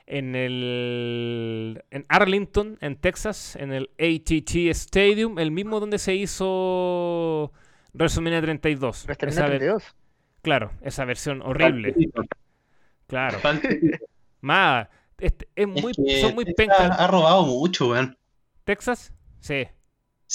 en 0.05 0.35
el 0.35 1.83
en 1.91 2.05
Arlington, 2.09 2.77
en 2.81 2.95
Texas, 2.97 3.55
en 3.55 3.71
el 3.73 3.89
AT&T 3.99 4.69
Stadium, 4.71 5.39
el 5.39 5.51
mismo 5.51 5.79
donde 5.79 5.97
se 5.99 6.15
hizo 6.15 7.51
WrestleMania 7.93 8.41
32. 8.41 9.05
WrestleMania 9.05 9.39
Esa 9.39 9.47
ver- 9.49 9.59
32. 9.59 9.95
claro, 10.41 10.71
esa 10.81 11.05
versión 11.05 11.41
horrible. 11.41 11.95
Claro. 13.07 13.39
Más, 14.41 14.87
este, 15.19 15.47
es 15.55 15.67
muy, 15.67 15.91
Es 15.91 15.97
que 15.97 16.21
son 16.21 16.35
muy 16.35 16.45
Texas 16.45 16.55
pencas. 16.77 16.99
Ha 16.99 17.07
robado 17.07 17.45
mucho, 17.45 17.89
weón. 17.89 18.17
¿Texas? 18.63 19.13
Sí. 19.39 19.67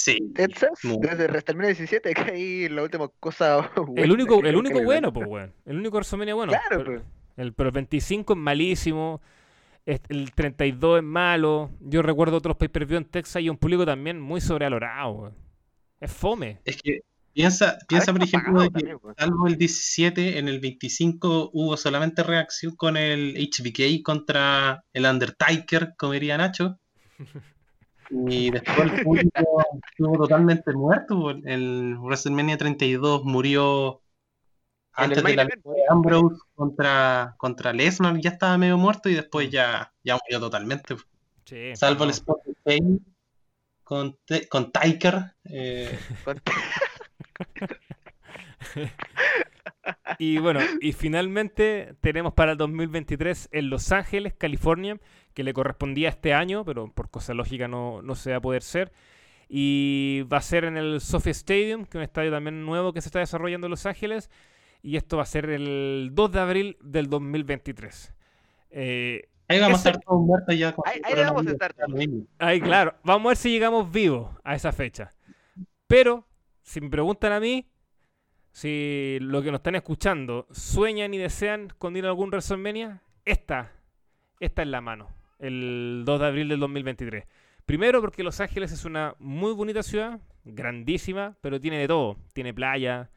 Sí. 0.03 0.17
Texas, 0.33 0.79
Muy- 0.83 0.97
desde 1.01 1.25
WrestleMania 1.27 1.67
17, 1.69 2.13
que 2.13 2.21
ahí 2.21 2.69
la 2.69 2.83
última 2.83 3.07
cosa 3.19 3.69
El 3.77 3.85
buena 3.85 4.13
único, 4.13 4.41
que- 4.41 4.49
el 4.49 4.55
único 4.55 4.83
bueno, 4.83 5.13
pues, 5.13 5.27
weón. 5.27 5.53
El 5.65 5.77
único 5.77 5.95
WrestleMania 5.97 6.33
bueno. 6.35 6.51
Claro, 6.51 6.83
Pero- 6.83 6.85
pues. 7.01 7.03
El, 7.37 7.53
pero 7.53 7.69
el 7.69 7.73
25 7.73 8.33
es 8.33 8.39
malísimo. 8.39 9.21
El 9.85 10.31
32 10.33 10.97
es 10.99 11.03
malo. 11.03 11.71
Yo 11.79 12.01
recuerdo 12.01 12.37
otros 12.37 12.55
pay-per-view 12.57 12.97
en 12.97 13.05
Texas 13.05 13.41
y 13.41 13.49
un 13.49 13.57
público 13.57 13.85
también 13.85 14.19
muy 14.19 14.39
sobrevalorado. 14.41 15.11
weón. 15.13 15.33
Es 15.99 16.11
fome. 16.11 16.59
Es 16.65 16.81
que 16.81 16.99
piensa, 17.33 17.77
piensa 17.87 18.11
por 18.11 18.21
ejemplo, 18.23 18.61
de 18.61 18.67
que 18.67 18.73
también, 18.73 18.99
pues. 18.99 19.15
salvo 19.17 19.47
el 19.47 19.55
17, 19.57 20.37
en 20.39 20.47
el 20.49 20.59
25 20.59 21.49
hubo 21.53 21.77
solamente 21.77 22.21
reacción 22.21 22.75
con 22.75 22.97
el 22.97 23.35
HBK 23.37 24.03
contra 24.03 24.83
el 24.93 25.05
Undertaker, 25.05 25.93
como 25.97 26.13
diría 26.13 26.37
Nacho. 26.37 26.77
Y 28.11 28.51
después 28.51 28.91
el 28.91 29.03
público 29.03 29.65
estuvo 29.89 30.17
totalmente 30.17 30.73
muerto. 30.73 31.31
El 31.31 31.97
WrestleMania 31.97 32.57
32 32.57 33.23
murió 33.23 34.01
antes 34.93 35.23
de 35.23 35.35
la 35.35 35.45
de 35.45 35.61
Ambrose 35.89 36.41
contra, 36.53 37.35
contra 37.37 37.71
Lesnar, 37.71 38.19
ya 38.19 38.31
estaba 38.31 38.57
medio 38.57 38.77
muerto 38.77 39.09
y 39.09 39.15
después 39.15 39.49
ya, 39.49 39.93
ya 40.03 40.17
murió 40.17 40.39
totalmente. 40.39 40.97
Sí, 41.45 41.75
Salvo 41.75 42.03
el 42.03 42.09
spot 42.11 42.43
de 42.43 42.55
Kane 42.65 42.99
con, 43.83 44.17
con 44.49 44.71
Taker. 44.71 45.33
eh, 45.45 45.97
Y 50.19 50.37
bueno, 50.37 50.59
y 50.79 50.93
finalmente 50.93 51.95
tenemos 52.01 52.33
para 52.33 52.51
el 52.53 52.57
2023 52.57 53.49
en 53.51 53.69
Los 53.69 53.91
Ángeles, 53.91 54.33
California, 54.37 54.99
que 55.33 55.43
le 55.43 55.53
correspondía 55.53 56.09
este 56.09 56.33
año, 56.33 56.63
pero 56.65 56.91
por 56.91 57.09
cosa 57.09 57.33
lógica 57.33 57.67
no, 57.67 58.01
no 58.01 58.15
se 58.15 58.31
va 58.31 58.37
a 58.37 58.41
poder 58.41 58.61
ser. 58.63 58.91
Y 59.49 60.21
va 60.31 60.37
a 60.37 60.41
ser 60.41 60.63
en 60.65 60.77
el 60.77 61.01
Sophie 61.01 61.31
Stadium, 61.31 61.83
que 61.85 61.89
es 61.89 61.95
un 61.95 62.01
estadio 62.03 62.31
también 62.31 62.65
nuevo 62.65 62.93
que 62.93 63.01
se 63.01 63.09
está 63.09 63.19
desarrollando 63.19 63.67
en 63.67 63.71
Los 63.71 63.85
Ángeles. 63.85 64.29
Y 64.83 64.95
esto 64.97 65.17
va 65.17 65.23
a 65.23 65.27
ser 65.27 65.49
el 65.49 66.09
2 66.13 66.31
de 66.31 66.39
abril 66.39 66.77
del 66.81 67.07
2023. 67.09 68.13
Eh, 68.71 69.27
Ahí 69.47 69.59
vamos 69.59 69.79
Ese- 69.81 69.89
a 69.89 69.91
estar 69.91 70.03
todos 70.05 70.21
muertos 70.21 70.57
ya 70.57 70.71
con 70.73 70.85
Ahí- 70.87 71.01
vamos 71.25 71.45
a 71.45 71.51
estar 71.51 71.75
mismo. 71.89 72.25
Ahí, 72.39 72.61
claro. 72.61 72.95
Vamos 73.03 73.25
a 73.25 73.29
ver 73.31 73.37
si 73.37 73.49
llegamos 73.51 73.91
vivos 73.91 74.29
a 74.45 74.55
esa 74.55 74.71
fecha. 74.71 75.11
Pero, 75.87 76.25
si 76.61 76.79
me 76.79 76.89
preguntan 76.89 77.33
a 77.33 77.39
mí, 77.41 77.67
si 78.51 79.17
lo 79.21 79.41
que 79.41 79.51
nos 79.51 79.59
están 79.59 79.75
escuchando 79.75 80.47
sueñan 80.51 81.13
y 81.13 81.17
desean 81.17 81.71
con 81.77 81.95
algún 81.97 82.29
WrestleMania, 82.29 83.01
esta, 83.25 83.71
esta 84.39 84.61
es 84.61 84.67
la 84.67 84.81
mano. 84.81 85.09
El 85.39 86.03
2 86.05 86.19
de 86.19 86.25
abril 86.25 86.49
del 86.49 86.59
2023. 86.59 87.25
Primero 87.65 88.01
porque 88.01 88.23
Los 88.23 88.39
Ángeles 88.41 88.71
es 88.71 88.85
una 88.85 89.15
muy 89.19 89.53
bonita 89.53 89.83
ciudad, 89.83 90.19
grandísima, 90.43 91.37
pero 91.41 91.59
tiene 91.59 91.77
de 91.77 91.87
todo. 91.87 92.17
Tiene 92.33 92.53
playa, 92.53 93.09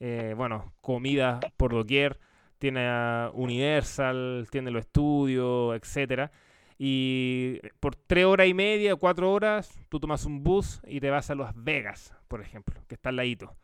eh, 0.00 0.34
bueno, 0.36 0.74
comida 0.80 1.40
por 1.56 1.72
doquier, 1.72 2.18
tiene 2.58 3.28
Universal, 3.32 4.46
tiene 4.50 4.70
los 4.70 4.84
estudios, 4.84 5.76
etcétera. 5.76 6.30
Y 6.78 7.60
por 7.80 7.96
tres 7.96 8.24
horas 8.24 8.48
y 8.48 8.54
media, 8.54 8.96
cuatro 8.96 9.32
horas, 9.32 9.78
tú 9.88 10.00
tomas 10.00 10.24
un 10.24 10.42
bus 10.42 10.80
y 10.86 11.00
te 11.00 11.10
vas 11.10 11.30
a 11.30 11.34
Las 11.34 11.54
Vegas, 11.56 12.14
por 12.28 12.40
ejemplo, 12.40 12.82
que 12.88 12.96
está 12.96 13.08
al 13.08 13.16
ladito. 13.16 13.56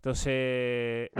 Entonces, 0.00 1.10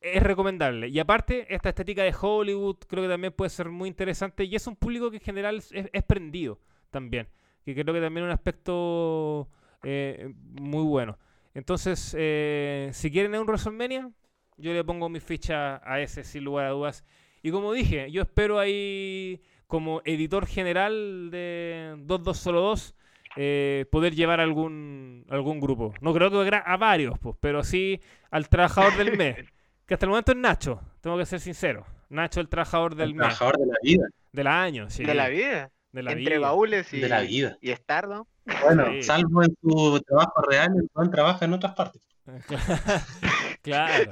es 0.00 0.22
recomendable. 0.22 0.88
Y 0.88 0.98
aparte, 0.98 1.46
esta 1.54 1.68
estética 1.68 2.02
de 2.02 2.12
Hollywood 2.20 2.78
creo 2.88 3.04
que 3.04 3.08
también 3.08 3.32
puede 3.32 3.48
ser 3.48 3.68
muy 3.68 3.88
interesante. 3.88 4.44
Y 4.44 4.56
es 4.56 4.66
un 4.66 4.74
público 4.74 5.08
que 5.08 5.18
en 5.18 5.22
general 5.22 5.62
es, 5.70 6.02
prendido 6.02 6.58
también. 6.90 7.28
Que 7.64 7.74
creo 7.74 7.94
que 7.94 8.00
también 8.00 8.24
es 8.24 8.30
un 8.30 8.34
aspecto 8.34 9.48
eh, 9.84 10.34
muy 10.60 10.82
bueno. 10.82 11.16
Entonces, 11.54 12.12
eh, 12.18 12.90
si 12.92 13.08
quieren 13.12 13.36
un 13.36 13.46
WrestleMania, 13.46 14.10
yo 14.56 14.72
le 14.72 14.82
pongo 14.82 15.08
mi 15.08 15.20
ficha 15.20 15.80
a 15.88 16.00
ese 16.00 16.24
sin 16.24 16.42
lugar 16.42 16.66
a 16.66 16.70
dudas. 16.70 17.04
Y 17.40 17.52
como 17.52 17.72
dije, 17.72 18.10
yo 18.10 18.22
espero 18.22 18.58
ahí 18.58 19.40
como 19.68 20.02
editor 20.04 20.46
general 20.46 21.30
de 21.30 21.94
22 21.98 22.36
solo 22.36 22.62
2 22.62 22.96
eh, 23.36 23.86
poder 23.90 24.14
llevar 24.14 24.40
algún 24.40 25.24
algún 25.28 25.60
grupo. 25.60 25.92
No 26.00 26.12
creo 26.14 26.30
que 26.30 26.50
a 26.64 26.76
varios, 26.76 27.18
pues, 27.18 27.36
pero 27.40 27.62
sí 27.64 28.00
al 28.30 28.48
trabajador 28.48 28.96
del 28.96 29.16
mes. 29.16 29.36
Que 29.86 29.92
hasta 29.92 30.06
el 30.06 30.10
momento 30.10 30.32
es 30.32 30.38
Nacho, 30.38 30.80
tengo 31.02 31.18
que 31.18 31.26
ser 31.26 31.40
sincero. 31.40 31.84
Nacho 32.08 32.40
el 32.40 32.48
trabajador 32.48 32.94
del 32.94 33.10
El 33.10 33.14
mes, 33.16 33.36
trabajador 33.36 33.58
de 33.58 33.66
la 33.66 33.76
vida. 33.82 34.06
del 34.32 34.46
año, 34.46 34.88
sí. 34.88 35.04
De 35.04 35.12
la 35.14 35.28
vida. 35.28 35.70
de 35.92 36.02
la 36.02 36.12
Entre 36.12 36.36
vida. 36.36 36.46
baúles 36.48 36.90
y, 36.94 37.00
De 37.00 37.08
la 37.10 37.20
vida. 37.20 37.58
y 37.60 37.70
Stardom. 37.72 38.24
Bueno, 38.62 38.86
Sí. 38.92 39.02
salvo 39.02 39.42
en 39.42 39.54
su 39.60 40.00
trabajo 40.06 40.40
real, 40.48 40.70
el 40.74 40.88
Juan 40.94 41.10
trabaja 41.10 41.44
en 41.44 41.52
otras 41.52 41.74
partes. 41.74 42.00
claro. 43.62 44.10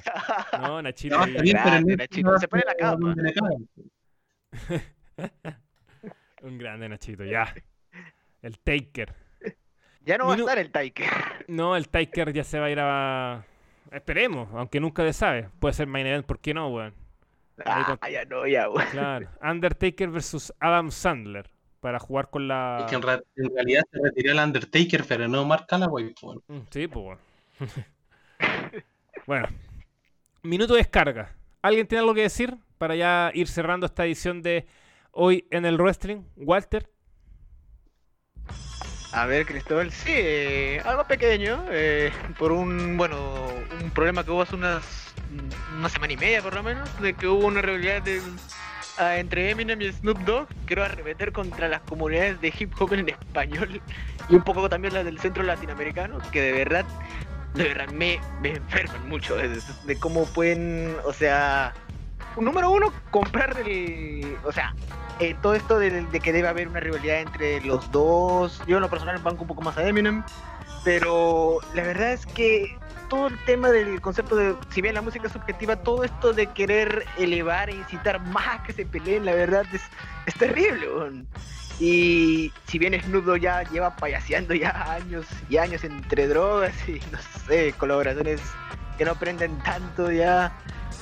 No, 0.61 0.83
Nachito. 0.83 1.17
No, 1.19 1.25
bien, 1.43 1.57
grande, 1.57 1.97
Nachito, 1.97 2.39
se 2.39 2.49
pone 2.49 2.65
la 2.67 2.75
cagan. 2.75 3.01
Un 6.43 6.59
grande 6.59 6.89
Nachito, 6.89 7.25
ya. 7.25 7.55
El 8.43 8.59
Taker. 8.59 9.15
Ya 10.05 10.19
no 10.19 10.27
va 10.27 10.35
a 10.35 10.37
estar 10.37 10.59
el 10.59 10.71
Taike. 10.73 11.05
No, 11.49 11.77
el 11.77 11.89
Taker 11.89 12.33
ya 12.33 12.43
se 12.45 12.59
va 12.59 12.67
a 12.67 12.71
ir 12.71 12.79
a. 12.81 13.45
Esperemos, 13.93 14.49
aunque 14.55 14.81
nunca 14.81 15.03
se 15.05 15.13
sabe. 15.13 15.49
Puede 15.61 15.75
ser 15.75 15.87
main 15.87 16.07
event, 16.07 16.27
¿por 16.27 16.41
qué 16.41 16.53
no, 16.55 16.69
weón? 16.69 16.93
Ah, 17.65 17.97
con- 18.01 18.11
ya 18.11 18.25
no, 18.25 18.47
ya, 18.47 18.69
weón. 18.69 18.89
Claro. 18.91 19.29
Undertaker 19.43 20.09
versus 20.09 20.53
Adam 20.59 20.91
Sandler. 20.91 21.51
Para 21.81 21.99
jugar 22.01 22.31
con 22.31 22.49
la. 22.49 22.79
Es 22.81 22.87
que 22.91 22.97
en, 22.97 23.03
ra- 23.03 23.23
en 23.37 23.55
realidad 23.55 23.83
se 23.93 24.01
retiró 24.03 24.33
el 24.33 24.39
Undertaker, 24.39 25.05
pero 25.07 25.29
no 25.29 25.45
Mark 25.45 25.67
Calloway. 25.69 26.13
pues, 26.21 26.23
bueno. 26.23 26.43
Mm, 26.49 26.61
Sí, 26.71 26.87
pues 26.89 27.05
bueno. 27.05 27.21
bueno. 29.27 29.49
Minuto 30.43 30.75
de 30.75 30.79
descarga. 30.81 31.35
¿Alguien 31.61 31.87
tiene 31.87 32.01
algo 32.01 32.15
que 32.15 32.23
decir 32.23 32.57
para 32.79 32.97
ya 32.97 33.31
ir 33.35 33.47
cerrando 33.47 33.87
esta 33.87 34.05
edición 34.05 34.43
de 34.43 34.67
hoy 35.13 35.47
en 35.51 35.65
el 35.65 35.77
wrestling? 35.79 36.23
Walter. 36.37 36.89
A 39.13 39.27
ver, 39.27 39.45
Cristóbal, 39.45 39.91
sí, 39.93 40.11
eh, 40.15 40.83
algo 40.87 41.05
pequeño, 41.05 41.65
eh, 41.71 42.11
por 42.39 42.51
un, 42.51 42.97
bueno, 42.97 43.51
un 43.83 43.91
problema 43.91 44.25
que 44.25 44.31
hubo 44.31 44.41
hace 44.43 44.57
unas, 44.57 44.83
una 45.77 45.89
semana 45.91 46.15
y 46.15 46.17
media 46.17 46.41
por 46.41 46.55
lo 46.55 46.63
menos, 46.63 46.89
de 47.03 47.13
que 47.13 47.27
hubo 47.27 47.47
una 47.47 47.61
rivalidad 47.61 48.01
de- 48.03 48.23
ah, 48.97 49.19
entre 49.19 49.51
Eminem 49.51 49.83
y 49.83 49.93
Snoop 49.93 50.19
Dogg, 50.21 50.49
quiero 50.65 50.83
arremeter 50.83 51.31
contra 51.31 51.69
las 51.69 51.83
comunidades 51.83 52.41
de 52.41 52.55
hip 52.59 52.73
hop 52.79 52.95
en 52.95 53.11
español 53.11 53.83
y 54.29 54.35
un 54.35 54.43
poco 54.43 54.67
también 54.71 54.95
las 54.95 55.05
del 55.05 55.19
centro 55.19 55.43
latinoamericano, 55.43 56.19
que 56.33 56.41
de 56.41 56.53
verdad, 56.53 56.87
de 57.53 57.65
verdad 57.65 57.89
me, 57.89 58.19
me 58.41 58.57
enferman 58.57 59.07
mucho 59.11 59.37
de, 59.37 59.61
de 59.83 59.99
cómo 59.99 60.25
pueden, 60.25 60.97
o 61.05 61.13
sea, 61.13 61.75
número 62.41 62.71
uno, 62.71 62.93
comprar 63.11 63.57
o 64.45 64.53
sea, 64.53 64.75
eh, 65.21 65.37
todo 65.43 65.55
esto 65.55 65.79
de, 65.79 66.07
que 66.23 66.33
debe 66.33 66.49
haber 66.49 66.69
una 66.69 66.81
rivalidad 66.81 67.21
entre 67.21 67.61
los 67.61 67.91
dos. 67.93 68.61
Yo 68.67 68.77
en 68.77 68.83
lo 68.83 68.91
personal 68.91 69.19
banco 69.19 69.43
un 69.43 69.49
poco 69.49 69.63
más 69.63 69.77
a 69.79 69.87
Eminem, 69.87 70.23
pero 70.85 71.59
la 71.75 71.83
verdad 71.83 72.13
es 72.13 72.27
que 72.27 72.77
todo 73.09 73.29
el 73.29 73.39
tema 73.45 73.71
del 73.71 74.01
concepto 74.01 74.37
de, 74.37 74.57
si 74.71 74.81
bien 74.81 74.95
la 74.95 75.03
música 75.03 75.27
es 75.27 75.33
subjetiva, 75.33 75.77
todo 75.77 76.03
esto 76.03 76.33
de 76.33 76.47
querer 76.47 77.05
elevar 77.19 77.69
e 77.69 77.75
incitar 77.75 78.21
más 78.27 78.47
a 78.49 78.63
que 78.63 78.73
se 78.73 78.87
peleen, 78.87 79.25
la 79.25 79.35
verdad 79.35 79.65
es, 79.73 79.83
es 80.27 80.35
terrible. 80.35 80.89
Y 81.79 82.53
si 82.67 82.79
bien 82.79 83.01
Snoop 83.03 83.25
Dogg 83.25 83.41
ya 83.41 83.63
lleva 83.65 83.97
payaseando 83.97 84.55
ya 84.55 84.93
años 84.93 85.27
y 85.49 85.57
años 85.57 85.85
entre 85.85 86.29
drogas 86.29 86.73
y 86.89 87.01
no 87.11 87.19
sé, 87.47 87.75
colaboraciones 87.77 88.41
que 88.99 89.05
no 89.05 89.15
prenden 89.15 89.59
tanto 89.59 90.11
ya, 90.11 90.53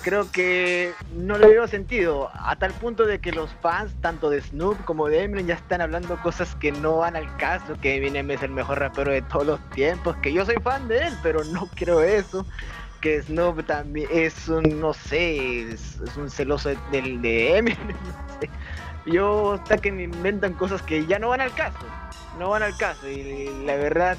creo 0.02 0.30
que 0.30 0.92
no 1.14 1.38
le 1.38 1.48
veo 1.48 1.66
sentido, 1.66 2.30
a 2.34 2.56
tal 2.56 2.72
punto 2.72 3.06
de 3.06 3.18
que 3.18 3.32
los 3.32 3.50
fans, 3.60 3.92
tanto 4.00 4.30
de 4.30 4.40
Snoop 4.40 4.84
como 4.84 5.08
de 5.08 5.22
Eminem, 5.22 5.46
ya 5.46 5.54
están 5.54 5.80
hablando 5.80 6.20
cosas 6.22 6.54
que 6.56 6.72
no 6.72 6.98
van 6.98 7.16
al 7.16 7.36
caso, 7.36 7.74
que 7.80 7.96
Eminem 7.96 8.30
es 8.30 8.42
el 8.42 8.50
mejor 8.50 8.78
rapero 8.78 9.12
de 9.12 9.22
todos 9.22 9.46
los 9.46 9.70
tiempos, 9.70 10.16
que 10.16 10.32
yo 10.32 10.44
soy 10.44 10.56
fan 10.62 10.88
de 10.88 11.06
él, 11.06 11.14
pero 11.22 11.44
no 11.44 11.68
creo 11.74 12.02
eso, 12.02 12.46
que 13.00 13.22
Snoop 13.22 13.64
también 13.66 14.08
es 14.10 14.48
un, 14.48 14.80
no 14.80 14.92
sé, 14.92 15.70
es, 15.70 16.00
es 16.00 16.16
un 16.16 16.30
celoso 16.30 16.70
del 16.90 17.20
de 17.22 17.58
Eminem, 17.58 17.88
no 17.88 18.40
sé. 18.40 18.50
Yo 19.06 19.52
hasta 19.54 19.78
que 19.78 19.90
me 19.92 20.04
inventan 20.04 20.54
cosas 20.54 20.82
que 20.82 21.06
ya 21.06 21.18
no 21.18 21.28
van 21.28 21.40
al 21.40 21.54
caso, 21.54 21.78
no 22.38 22.50
van 22.50 22.62
al 22.62 22.76
caso, 22.76 23.08
y 23.08 23.48
la 23.64 23.76
verdad, 23.76 24.16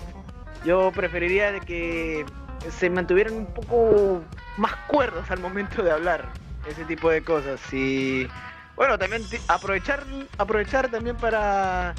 yo 0.66 0.92
preferiría 0.92 1.52
de 1.52 1.60
que 1.60 2.26
se 2.70 2.90
mantuvieran 2.90 3.34
un 3.34 3.46
poco 3.48 4.22
más 4.58 4.76
cuerdos 4.88 5.30
al 5.32 5.40
momento 5.40 5.84
de 5.84 5.92
hablar 5.92 6.30
ese 6.68 6.86
tipo 6.86 7.10
de 7.10 7.24
cosas. 7.24 7.62
Y 7.74 8.28
bueno 8.76 8.98
también 8.98 9.24
aprovechar 9.48 10.04
aprovechar 10.38 10.90
también 10.90 11.16
para 11.18 11.94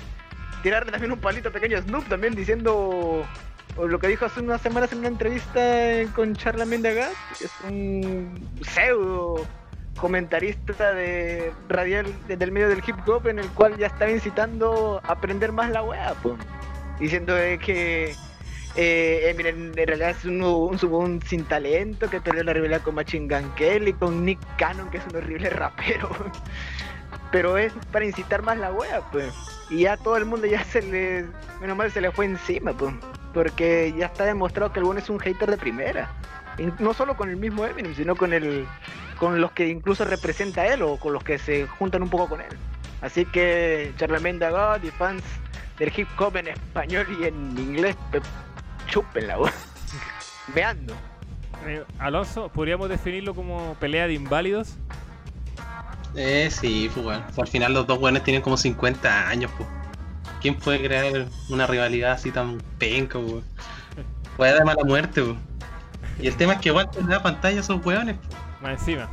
tirarle 0.63 0.93
también 0.93 1.13
un 1.13 1.21
palito 1.21 1.51
pequeño 1.53 1.79
a 1.79 1.83
Snoop 1.83 2.09
también 2.09 2.35
diciendo 2.35 3.27
lo 3.77 3.99
que 3.99 4.09
dijo 4.09 4.27
hace 4.27 4.41
unas 4.41 4.61
semanas 4.61 4.93
en 4.93 4.99
una 4.99 5.09
entrevista 5.09 5.61
con 6.15 6.35
Charlamagne 6.35 6.83
de 6.83 6.95
Gas 6.95 7.15
que 7.39 7.45
es 7.45 7.53
un 7.65 8.49
pseudo 8.63 9.47
comentarista 9.97 10.93
de 10.93 11.53
radial 11.69 12.07
desde 12.27 12.45
el 12.45 12.53
medio 12.53 12.69
del 12.69 12.83
hip 12.87 12.97
hop 13.07 13.29
en 13.29 13.39
el 13.39 13.49
cual 13.51 13.77
ya 13.77 13.87
estaba 13.89 14.11
incitando 14.11 15.01
a 15.05 15.13
aprender 15.13 15.53
más 15.53 15.71
la 15.71 15.83
wea 15.83 16.15
pues, 16.23 16.35
diciendo 16.99 17.35
de 17.35 17.59
que 17.59 18.15
eh, 18.77 19.31
Eminem 19.31 19.73
en 19.77 19.87
realidad 19.87 20.11
es 20.11 20.25
un, 20.25 20.43
un, 20.43 20.79
un 20.83 21.23
sin 21.23 21.45
talento 21.45 22.09
que 22.09 22.21
perdió 22.21 22.43
la 22.45 22.53
rivalidad 22.53 22.83
con 22.83 22.95
Machine 22.95 23.29
Gun 23.29 23.51
Kelly, 23.55 23.93
con 23.93 24.25
Nick 24.25 24.39
Cannon, 24.57 24.89
que 24.91 24.99
es 24.99 25.05
un 25.07 25.17
horrible 25.17 25.51
rapero. 25.51 26.09
Pero 27.33 27.57
es 27.57 27.73
para 27.91 28.05
incitar 28.05 28.43
más 28.43 28.59
la 28.59 28.73
wea, 28.73 29.01
pues. 29.11 29.33
Y 29.71 29.81
ya 29.81 29.97
todo 29.97 30.17
el 30.17 30.27
mundo 30.27 30.47
ya 30.47 30.63
se 30.65 30.83
le. 30.83 31.27
Menos 31.61 31.77
mal 31.77 31.91
se 31.91 32.01
le 32.01 32.11
fue 32.11 32.27
encima, 32.27 32.73
pues. 32.73 32.95
Porque 33.33 33.95
ya 33.97 34.07
está 34.07 34.25
demostrado 34.25 34.73
que 34.73 34.81
el 34.81 34.85
bueno 34.85 35.01
es 35.01 35.09
un 35.09 35.19
hater 35.19 35.51
de 35.51 35.57
primera. 35.57 36.11
No 36.79 36.93
solo 36.93 37.17
con 37.17 37.31
el 37.31 37.37
mismo 37.37 37.65
Eminem, 37.65 37.95
sino 37.95 38.17
con 38.17 38.35
el. 38.35 38.67
con 39.19 39.41
los 39.41 39.53
que 39.53 39.69
incluso 39.69 40.05
representa 40.05 40.63
a 40.63 40.75
él 40.75 40.83
o 40.83 40.99
con 40.99 41.15
los 41.15 41.25
que 41.25 41.39
se 41.39 41.67
juntan 41.67 42.03
un 42.03 42.11
poco 42.11 42.29
con 42.29 42.41
él. 42.43 42.57
Así 43.01 43.25
que 43.25 43.93
Charlamagne 43.97 44.39
the 44.39 44.51
God 44.51 44.85
y 44.85 44.91
fans 44.91 45.23
del 45.79 45.93
hip 45.97 46.09
hop 46.19 46.37
en 46.37 46.49
español 46.49 47.07
y 47.19 47.25
en 47.25 47.59
inglés, 47.59 47.97
chúpenla, 48.93 49.39
weón. 49.39 49.53
Veando. 50.55 50.95
Eh, 51.67 51.85
Alonso, 51.99 52.49
¿podríamos 52.49 52.89
definirlo 52.89 53.35
como 53.35 53.75
pelea 53.81 54.07
de 54.07 54.15
inválidos? 54.15 54.75
Eh, 56.15 56.51
sí, 56.51 56.91
pues 56.93 57.05
bueno. 57.05 57.25
Al 57.37 57.49
final 57.49 57.73
los 57.73 57.87
dos 57.87 57.99
buenos 57.99 58.23
tienen 58.23 58.43
como 58.43 58.57
50 58.57 59.29
años, 59.29 59.51
pues. 59.57 59.69
¿Quién 60.41 60.57
puede 60.57 60.83
crear 60.83 61.27
una 61.49 61.67
rivalidad 61.67 62.13
así 62.13 62.31
tan 62.31 62.59
penca, 62.79 63.19
pues? 63.19 63.45
Puede 64.37 64.53
dar 64.53 64.65
mala 64.65 64.85
muerte, 64.85 65.23
pues. 65.23 65.37
Y 66.21 66.27
el 66.27 66.37
tema 66.37 66.55
es 66.55 66.61
que 66.61 66.69
igual 66.69 66.91
le 67.01 67.07
da 67.07 67.23
pantalla 67.23 67.59
a 67.59 67.61
esos 67.61 67.85
weones, 67.85 68.17
pues. 68.17 68.43
Más 68.61 68.81
encima. 68.81 69.09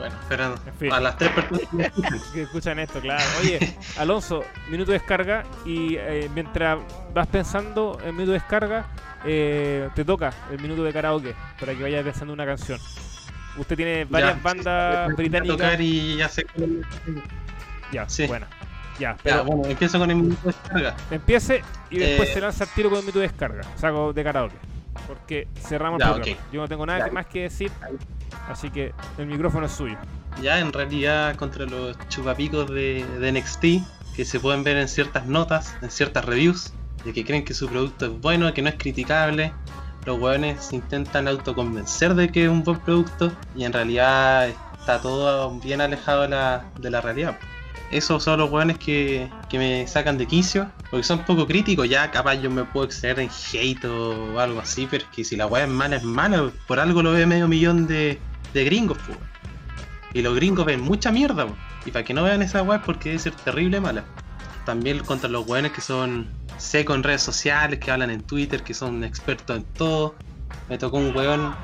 Bueno, 0.00 0.14
pero 0.30 0.54
En 0.66 0.74
fin. 0.78 0.92
a 0.94 0.98
las 1.00 1.18
tres 1.18 1.30
personas 1.30 2.22
que 2.32 2.42
escuchan, 2.42 2.78
esto, 2.78 3.00
claro. 3.00 3.22
Oye, 3.40 3.76
Alonso, 3.98 4.42
minuto 4.70 4.92
de 4.92 4.98
descarga 4.98 5.44
y 5.66 5.96
eh, 5.96 6.30
mientras 6.34 6.78
vas 7.12 7.26
pensando 7.26 7.98
en 8.02 8.12
minuto 8.14 8.32
de 8.32 8.38
descarga, 8.38 8.86
eh, 9.26 9.90
te 9.94 10.02
toca 10.06 10.32
el 10.50 10.58
minuto 10.60 10.82
de 10.84 10.92
karaoke 10.92 11.34
para 11.58 11.74
que 11.74 11.82
vayas 11.82 12.02
pensando 12.02 12.32
una 12.32 12.46
canción. 12.46 12.78
Usted 13.58 13.76
tiene 13.76 14.06
varias 14.06 14.36
Ya. 14.36 14.42
bandas 14.42 14.66
a 14.66 15.14
británicas. 15.14 15.56
tocar 15.58 15.80
y 15.82 16.16
ya 16.16 16.28
sé 16.30 16.44
cómo- 16.44 16.66
Ya, 17.92 18.08
Sí. 18.08 18.26
bueno. 18.26 18.46
Ya, 18.98 19.16
bueno, 19.44 19.62
empiezo 19.66 19.98
con 19.98 20.10
el 20.10 20.16
minuto 20.16 20.40
de 20.42 20.52
descarga. 20.52 20.96
empiece 21.10 21.62
y 21.90 21.98
después 21.98 22.30
Eh. 22.30 22.34
se 22.34 22.40
lanza 22.40 22.64
el 22.64 22.70
tiro 22.70 22.88
con 22.88 22.98
el 22.98 23.04
minuto 23.04 23.18
de 23.18 23.28
descarga. 23.28 23.62
Saco 23.76 24.12
de 24.14 24.24
karaoke. 24.24 24.56
Porque 25.06 25.48
cerramos 25.58 25.98
Ya, 26.00 26.06
el 26.08 26.14
programa. 26.20 26.40
Yo 26.52 26.60
no 26.60 26.68
tengo 26.68 26.86
nada 26.86 27.06
Ya. 27.06 27.12
más 27.12 27.26
que 27.26 27.42
decir. 27.42 27.70
Así 28.48 28.70
que 28.70 28.92
el 29.18 29.26
micrófono 29.26 29.66
es 29.66 29.72
suyo. 29.72 29.96
Ya 30.42 30.58
en 30.60 30.72
realidad 30.72 31.36
contra 31.36 31.66
los 31.66 31.96
chupapicos 32.08 32.68
de, 32.70 33.04
de 33.18 33.32
NXT, 33.32 33.64
que 34.14 34.24
se 34.24 34.40
pueden 34.40 34.62
ver 34.64 34.76
en 34.76 34.88
ciertas 34.88 35.26
notas, 35.26 35.74
en 35.82 35.90
ciertas 35.90 36.24
reviews, 36.24 36.72
de 37.04 37.12
que 37.12 37.24
creen 37.24 37.44
que 37.44 37.54
su 37.54 37.68
producto 37.68 38.06
es 38.06 38.20
bueno, 38.20 38.52
que 38.54 38.62
no 38.62 38.68
es 38.68 38.76
criticable. 38.76 39.52
Los 40.06 40.18
hueones 40.18 40.72
intentan 40.72 41.28
autoconvencer 41.28 42.14
de 42.14 42.30
que 42.32 42.44
es 42.44 42.50
un 42.50 42.62
buen 42.64 42.78
producto 42.80 43.32
y 43.54 43.64
en 43.64 43.72
realidad 43.72 44.48
está 44.48 45.00
todo 45.00 45.50
bien 45.60 45.80
alejado 45.80 46.22
de 46.22 46.28
la, 46.28 46.64
de 46.78 46.90
la 46.90 47.00
realidad. 47.00 47.38
Esos 47.90 48.22
son 48.22 48.38
los 48.38 48.50
hueones 48.50 48.78
que, 48.78 49.28
que 49.48 49.58
me 49.58 49.86
sacan 49.88 50.16
de 50.16 50.26
quicio, 50.26 50.70
porque 50.90 51.02
son 51.02 51.24
poco 51.24 51.46
críticos. 51.46 51.88
Ya 51.88 52.10
capaz 52.10 52.36
yo 52.36 52.48
me 52.48 52.64
puedo 52.64 52.86
exceder 52.86 53.18
en 53.18 53.28
hate 53.28 53.84
o 53.84 54.38
algo 54.38 54.60
así, 54.60 54.86
pero 54.88 55.04
es 55.04 55.10
que 55.10 55.24
si 55.24 55.36
la 55.36 55.46
hueá 55.46 55.64
es 55.64 55.70
mala, 55.70 55.96
es 55.96 56.04
mala. 56.04 56.50
Por 56.68 56.78
algo 56.78 57.02
lo 57.02 57.12
ve 57.12 57.26
medio 57.26 57.48
millón 57.48 57.88
de, 57.88 58.20
de 58.54 58.64
gringos, 58.64 58.98
pues. 59.06 59.18
Y 60.14 60.22
los 60.22 60.34
gringos 60.36 60.66
ven 60.66 60.80
mucha 60.80 61.10
mierda, 61.10 61.46
po. 61.46 61.56
Y 61.84 61.90
para 61.90 62.04
que 62.04 62.14
no 62.14 62.22
vean 62.22 62.42
esa 62.42 62.62
weá 62.62 62.78
es 62.78 62.84
porque 62.84 63.10
debe 63.10 63.20
ser 63.20 63.34
terrible 63.34 63.80
mala. 63.80 64.04
También 64.64 64.98
contra 65.00 65.28
los 65.28 65.46
weones 65.48 65.72
que 65.72 65.80
son 65.80 66.28
secos 66.58 66.94
en 66.94 67.02
redes 67.02 67.22
sociales, 67.22 67.80
que 67.80 67.90
hablan 67.90 68.10
en 68.10 68.22
Twitter, 68.22 68.62
que 68.62 68.74
son 68.74 69.02
expertos 69.02 69.56
en 69.56 69.64
todo. 69.64 70.14
Me 70.68 70.78
tocó 70.78 70.98
un 70.98 71.16
weón 71.16 71.56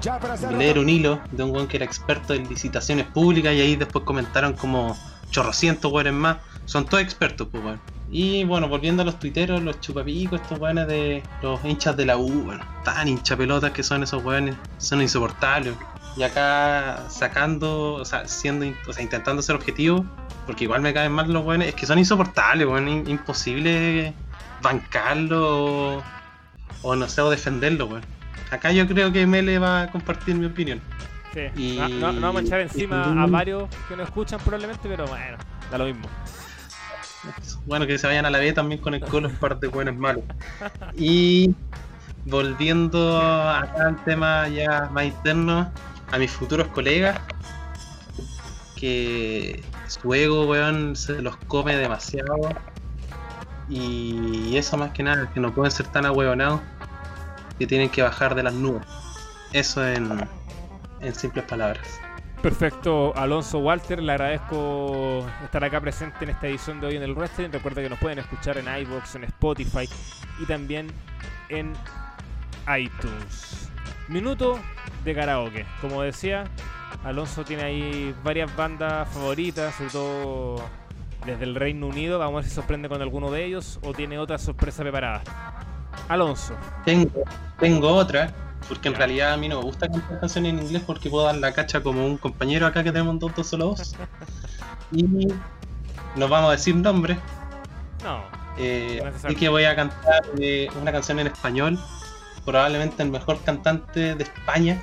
leer 0.58 0.78
un 0.78 0.88
hilo 0.88 1.20
de 1.30 1.44
un 1.44 1.50
weón 1.50 1.68
que 1.68 1.76
era 1.76 1.86
experto 1.86 2.34
en 2.34 2.48
licitaciones 2.48 3.06
públicas 3.06 3.54
y 3.54 3.60
ahí 3.60 3.76
después 3.76 4.04
comentaron 4.04 4.54
como 4.54 4.96
chorrocientos 5.36 5.92
weones 5.92 6.14
más. 6.14 6.38
Son 6.64 6.86
todos 6.86 7.02
expertos, 7.02 7.46
pues 7.50 7.62
weón. 7.62 7.80
Y 8.10 8.44
bueno, 8.44 8.68
volviendo 8.68 9.02
a 9.02 9.04
los 9.04 9.18
tuiteros, 9.18 9.62
los 9.62 9.80
chupapicos, 9.80 10.40
estos 10.40 10.58
weones 10.58 10.88
de 10.88 11.22
los 11.42 11.62
hinchas 11.62 11.94
de 11.96 12.06
la 12.06 12.16
U, 12.16 12.44
bueno, 12.44 12.64
tan 12.84 13.06
hinchapelotas 13.06 13.72
que 13.72 13.82
son 13.82 14.02
esos 14.02 14.24
weones, 14.24 14.56
son 14.78 15.02
insoportables. 15.02 15.74
Y 16.16 16.22
acá 16.22 17.04
sacando, 17.10 17.94
o 17.94 18.04
sea, 18.06 18.26
siendo, 18.26 18.66
o 18.88 18.92
sea, 18.94 19.02
intentando 19.02 19.42
ser 19.42 19.56
objetivo, 19.56 20.06
porque 20.46 20.64
igual 20.64 20.80
me 20.80 20.94
caen 20.94 21.12
mal 21.12 21.30
los 21.30 21.44
weones, 21.44 21.68
es 21.68 21.74
que 21.74 21.84
son 21.84 21.98
insoportables, 21.98 22.66
weón, 22.66 22.88
imposible 22.88 24.14
bancarlo 24.62 25.96
o, 25.96 26.02
o 26.82 26.96
no 26.96 27.08
sé, 27.08 27.20
o 27.20 27.28
defenderlo, 27.28 27.86
weón. 27.86 28.02
Acá 28.50 28.72
yo 28.72 28.86
creo 28.86 29.12
que 29.12 29.26
Mele 29.26 29.58
va 29.58 29.82
a 29.82 29.90
compartir 29.90 30.34
mi 30.36 30.46
opinión. 30.46 30.80
Sí. 31.36 31.74
Y- 31.74 31.76
No, 31.78 31.88
no- 31.88 32.12
no 32.12 32.20
vamos 32.28 32.42
a 32.42 32.44
echar 32.46 32.60
encima 32.60 33.12
y- 33.14 33.18
a 33.18 33.26
varios 33.26 33.68
que 33.88 33.94
nos 33.96 34.06
escuchan 34.08 34.40
probablemente, 34.40 34.88
pero 34.88 35.06
bueno, 35.06 35.36
da 35.70 35.76
lo 35.78 35.84
mismo. 35.84 36.08
Bueno, 37.66 37.86
que 37.86 37.98
se 37.98 38.06
vayan 38.06 38.24
a 38.24 38.30
la 38.30 38.38
B 38.38 38.52
también 38.54 38.80
con 38.80 38.94
el 38.94 39.00
Colo, 39.00 39.28
un 39.28 39.34
par 39.36 39.58
de 39.60 39.68
buenos 39.68 39.96
malos. 39.96 40.24
Y 40.96 41.54
volviendo 42.24 43.18
acá 43.20 43.88
al 43.88 44.02
tema 44.04 44.48
ya 44.48 44.88
más 44.92 45.04
interno, 45.04 45.70
a 46.10 46.18
mis 46.18 46.30
futuros 46.30 46.68
colegas, 46.68 47.18
que 48.76 49.62
su 49.88 50.14
ego, 50.14 50.46
weón, 50.46 50.96
se 50.96 51.20
los 51.20 51.36
come 51.48 51.76
demasiado. 51.76 52.34
Y 53.68 54.56
eso 54.56 54.76
más 54.76 54.92
que 54.92 55.02
nada, 55.02 55.28
que 55.32 55.40
no 55.40 55.52
pueden 55.52 55.70
ser 55.72 55.86
tan 55.88 56.06
ahueonados, 56.06 56.60
que 57.58 57.66
tienen 57.66 57.88
que 57.90 58.02
bajar 58.02 58.34
de 58.34 58.42
las 58.44 58.54
nubes. 58.54 58.86
Eso 59.52 59.86
en, 59.86 60.08
en 61.00 61.14
simples 61.14 61.44
palabras. 61.44 62.00
Perfecto, 62.42 63.16
Alonso 63.16 63.58
Walter, 63.58 64.00
le 64.00 64.12
agradezco 64.12 65.26
estar 65.42 65.64
acá 65.64 65.80
presente 65.80 66.18
en 66.22 66.30
esta 66.30 66.46
edición 66.46 66.80
de 66.80 66.86
hoy 66.88 66.96
en 66.96 67.02
el 67.02 67.14
Wrestling. 67.14 67.48
Recuerda 67.50 67.82
que 67.82 67.88
nos 67.88 67.98
pueden 67.98 68.18
escuchar 68.18 68.58
en 68.58 68.66
iVoox, 68.66 69.16
en 69.16 69.24
Spotify 69.24 69.88
y 70.38 70.44
también 70.44 70.88
en 71.48 71.72
iTunes. 72.78 73.70
Minuto 74.08 74.60
de 75.04 75.14
karaoke. 75.14 75.66
Como 75.80 76.02
decía, 76.02 76.44
Alonso 77.04 77.44
tiene 77.44 77.64
ahí 77.64 78.14
varias 78.22 78.54
bandas 78.54 79.08
favoritas, 79.08 79.74
sobre 79.74 79.90
todo 79.90 80.56
desde 81.24 81.44
el 81.44 81.54
Reino 81.54 81.88
Unido. 81.88 82.18
Vamos 82.18 82.34
a 82.34 82.36
ver 82.42 82.44
si 82.44 82.54
sorprende 82.54 82.88
con 82.88 83.02
alguno 83.02 83.30
de 83.30 83.44
ellos 83.44 83.80
o 83.82 83.92
tiene 83.92 84.18
otra 84.18 84.38
sorpresa 84.38 84.82
preparada. 84.82 85.22
Alonso. 86.08 86.54
Tengo, 86.84 87.24
tengo 87.58 87.88
otra, 87.88 88.30
porque 88.68 88.88
en 88.88 88.94
realidad 88.94 89.32
a 89.32 89.36
mí 89.36 89.48
no 89.48 89.58
me 89.58 89.64
gusta 89.64 89.88
cantar 89.88 90.20
canciones 90.20 90.52
en 90.52 90.58
inglés 90.60 90.82
porque 90.86 91.08
puedo 91.10 91.24
dar 91.26 91.36
la 91.36 91.52
cacha 91.52 91.82
como 91.82 92.04
un 92.04 92.16
compañero 92.16 92.66
acá 92.66 92.82
que 92.82 92.92
tenemos 92.92 93.18
dos, 93.18 93.34
dos 93.34 93.46
solo 93.46 93.66
dos. 93.66 93.94
Y 94.92 95.02
nos 96.14 96.30
vamos 96.30 96.48
a 96.48 96.52
decir 96.52 96.74
nombres. 96.76 97.18
No, 98.04 98.22
Eh, 98.56 99.00
No 99.02 99.08
así 99.28 99.34
que 99.36 99.48
voy 99.48 99.64
a 99.64 99.74
cantar 99.74 100.22
eh, 100.38 100.68
una 100.80 100.92
canción 100.92 101.18
en 101.18 101.26
español. 101.26 101.78
Probablemente 102.44 103.02
el 103.02 103.10
mejor 103.10 103.42
cantante 103.42 104.14
de 104.14 104.22
España, 104.22 104.80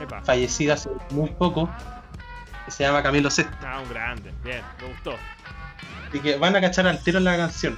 epa. 0.00 0.22
fallecido 0.22 0.74
hace 0.74 0.88
muy 1.10 1.28
poco, 1.30 1.68
que 2.64 2.70
se 2.70 2.84
llama 2.84 3.02
Camilo 3.02 3.28
Sesto. 3.30 3.52
Ah, 3.64 3.80
un 3.82 3.88
grande. 3.88 4.32
Bien, 4.44 4.62
me 4.80 4.88
gustó. 4.88 5.14
Así 6.08 6.20
que 6.20 6.36
van 6.36 6.54
a 6.54 6.60
cachar 6.60 6.86
al 6.86 7.02
tiro 7.02 7.18
en 7.18 7.24
la 7.24 7.36
canción. 7.36 7.76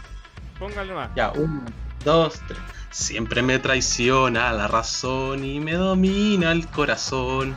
Póngale 0.58 0.92
más. 0.92 1.08
Ya, 1.14 1.30
uno, 1.30 1.62
dos, 2.04 2.38
tres. 2.46 2.60
Siempre 2.90 3.42
me 3.42 3.58
traiciona 3.58 4.52
la 4.52 4.66
razón 4.66 5.44
y 5.44 5.60
me 5.60 5.74
domina 5.74 6.52
el 6.52 6.66
corazón. 6.68 7.56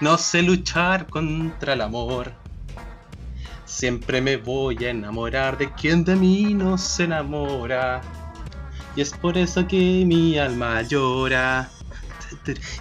No 0.00 0.16
sé 0.16 0.42
luchar 0.42 1.06
contra 1.08 1.72
el 1.72 1.80
amor. 1.80 2.32
Siempre 3.64 4.20
me 4.20 4.36
voy 4.36 4.84
a 4.84 4.90
enamorar 4.90 5.58
de 5.58 5.72
quien 5.72 6.04
de 6.04 6.14
mí 6.14 6.54
no 6.54 6.78
se 6.78 7.04
enamora. 7.04 8.00
Y 8.94 9.00
es 9.00 9.12
por 9.12 9.36
eso 9.36 9.66
que 9.66 10.04
mi 10.06 10.38
alma 10.38 10.82
llora. 10.82 11.68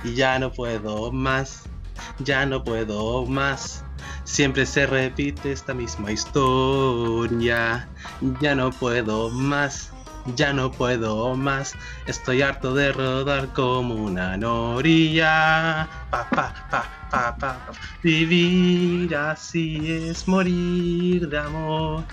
Y 0.03 0.13
ya 0.13 0.37
no 0.37 0.51
puedo 0.51 1.11
más. 1.11 1.63
Ya 2.19 2.45
no 2.45 2.63
puedo 2.63 3.25
más. 3.25 3.83
Siempre 4.23 4.65
se 4.65 4.85
repite 4.85 5.51
esta 5.51 5.73
misma 5.73 6.11
historia. 6.11 7.89
Ya 8.41 8.55
no 8.55 8.71
puedo 8.71 9.29
más, 9.29 9.91
ya 10.35 10.53
no 10.53 10.71
puedo 10.71 11.35
más. 11.35 11.73
Estoy 12.05 12.41
harto 12.41 12.73
de 12.73 12.91
rodar 12.91 13.53
como 13.53 13.95
una 13.95 14.37
noria. 14.37 15.87
Pa, 16.09 16.29
pa, 16.29 16.53
pa, 16.69 16.83
pa, 17.09 17.37
pa, 17.37 17.37
pa. 17.37 17.71
Vivir 18.03 19.15
así 19.15 20.09
es 20.09 20.27
morir 20.27 21.29
de 21.29 21.37
amor. 21.37 22.03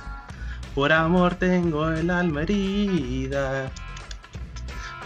Por 0.74 0.92
amor 0.92 1.34
tengo 1.36 1.88
el 1.90 2.10
alma 2.10 2.42
herida. 2.42 3.70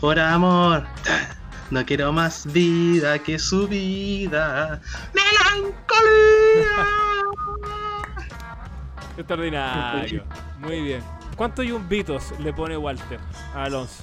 Por 0.01 0.19
amor 0.19 0.85
no 1.71 1.85
quiero 1.85 2.13
más 2.13 2.51
vida 2.53 3.19
que 3.19 3.39
su 3.39 3.67
vida. 3.69 4.81
¡Melancolía! 5.15 6.87
Extraordinario. 9.17 10.25
Muy 10.61 10.81
bien. 10.81 11.18
¿Cuántos 11.39 11.64
yumbitos 11.64 12.39
le 12.41 12.53
pone 12.53 12.76
Walter 12.76 13.18
a 13.55 13.62
Alonso? 13.64 14.03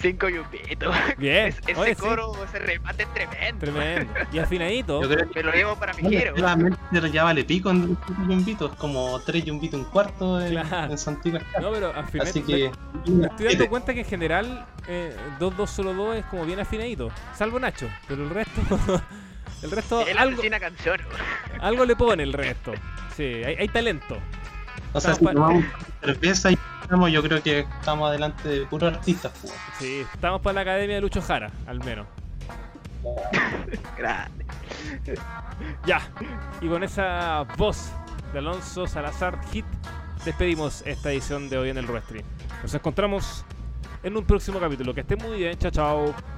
Cinco 0.00 0.28
yupitos. 0.28 0.94
Bien. 1.16 1.46
Es- 1.48 1.58
ese 1.66 1.80
Oye, 1.80 1.94
sí, 1.94 2.00
coro, 2.00 2.32
ese 2.44 2.58
remate 2.60 3.02
es 3.04 3.14
tremendo. 3.14 3.58
Tremendo. 3.58 4.12
Y 4.32 4.38
afinadito. 4.38 5.00
Yo 5.02 5.08
creo 5.08 5.30
que 5.30 5.42
lo 5.42 5.52
llevo 5.52 5.76
para 5.76 5.92
mi 5.94 6.02
Bueno, 6.02 6.18
giro. 6.18 6.34
claramente 6.34 6.78
ya 7.12 7.24
vale 7.24 7.44
pico 7.44 7.70
en 7.70 7.96
yumbitos, 8.28 8.74
como 8.76 9.18
tres 9.20 9.44
yumbitos 9.44 9.78
un 9.80 9.86
cuarto 9.86 10.40
en, 10.40 10.50
Claro. 10.50 10.92
en 10.92 10.98
Santiago. 10.98 11.38
No, 11.60 11.70
pero 11.72 11.88
afinadito. 11.90 12.22
Así 12.30 12.42
que. 12.42 12.66
Estoy 13.26 13.46
dando 13.48 13.68
cuenta 13.68 13.94
que 13.94 14.00
en 14.00 14.06
general 14.06 14.66
2-2 15.40 15.66
solo 15.68 15.92
2 15.94 16.16
es 16.16 16.24
como 16.26 16.44
bien 16.46 16.60
afinadito. 16.60 17.10
Salvo 17.34 17.58
Nacho. 17.58 17.88
Pero 18.06 18.22
el 18.22 18.30
resto. 18.30 18.60
el 19.62 19.70
resto. 19.70 20.06
Él 20.06 20.16
Algo, 20.18 20.42
canción. 20.60 21.00
algo 21.60 21.84
le 21.84 21.96
pone 21.96 22.22
el 22.22 22.32
resto. 22.32 22.72
Sí, 23.16 23.24
hay, 23.44 23.56
hay 23.56 23.68
talento. 23.68 24.16
O 24.92 25.00
sea, 25.00 25.14
si 25.14 25.24
tomamos 25.24 25.64
cerveza 26.00 26.50
y 26.50 26.58
estamos, 26.82 27.10
yo 27.10 27.22
creo 27.22 27.42
que 27.42 27.60
estamos 27.60 28.08
adelante 28.08 28.48
de 28.48 28.66
puros 28.66 28.94
artistas. 28.94 29.32
pues. 29.40 29.52
Sí, 29.78 30.04
estamos 30.12 30.40
para 30.40 30.54
la 30.54 30.60
academia 30.62 30.96
de 30.96 31.02
Lucho 31.02 31.20
Jara, 31.20 31.50
al 31.66 31.78
menos. 31.84 32.06
Grande. 33.98 34.44
Ya. 35.86 36.00
Y 36.60 36.68
con 36.68 36.82
esa 36.82 37.44
voz 37.56 37.90
de 38.32 38.38
Alonso 38.38 38.86
Salazar 38.86 39.38
Hit, 39.52 39.66
despedimos 40.24 40.82
esta 40.86 41.10
edición 41.12 41.48
de 41.48 41.58
hoy 41.58 41.70
en 41.70 41.78
el 41.78 41.86
Wrestling. 41.86 42.24
Nos 42.62 42.74
encontramos 42.74 43.44
en 44.02 44.16
un 44.16 44.24
próximo 44.24 44.58
capítulo. 44.58 44.94
Que 44.94 45.00
estén 45.02 45.18
muy 45.18 45.38
bien. 45.38 45.58
Chao, 45.58 45.70
chao. 45.70 46.37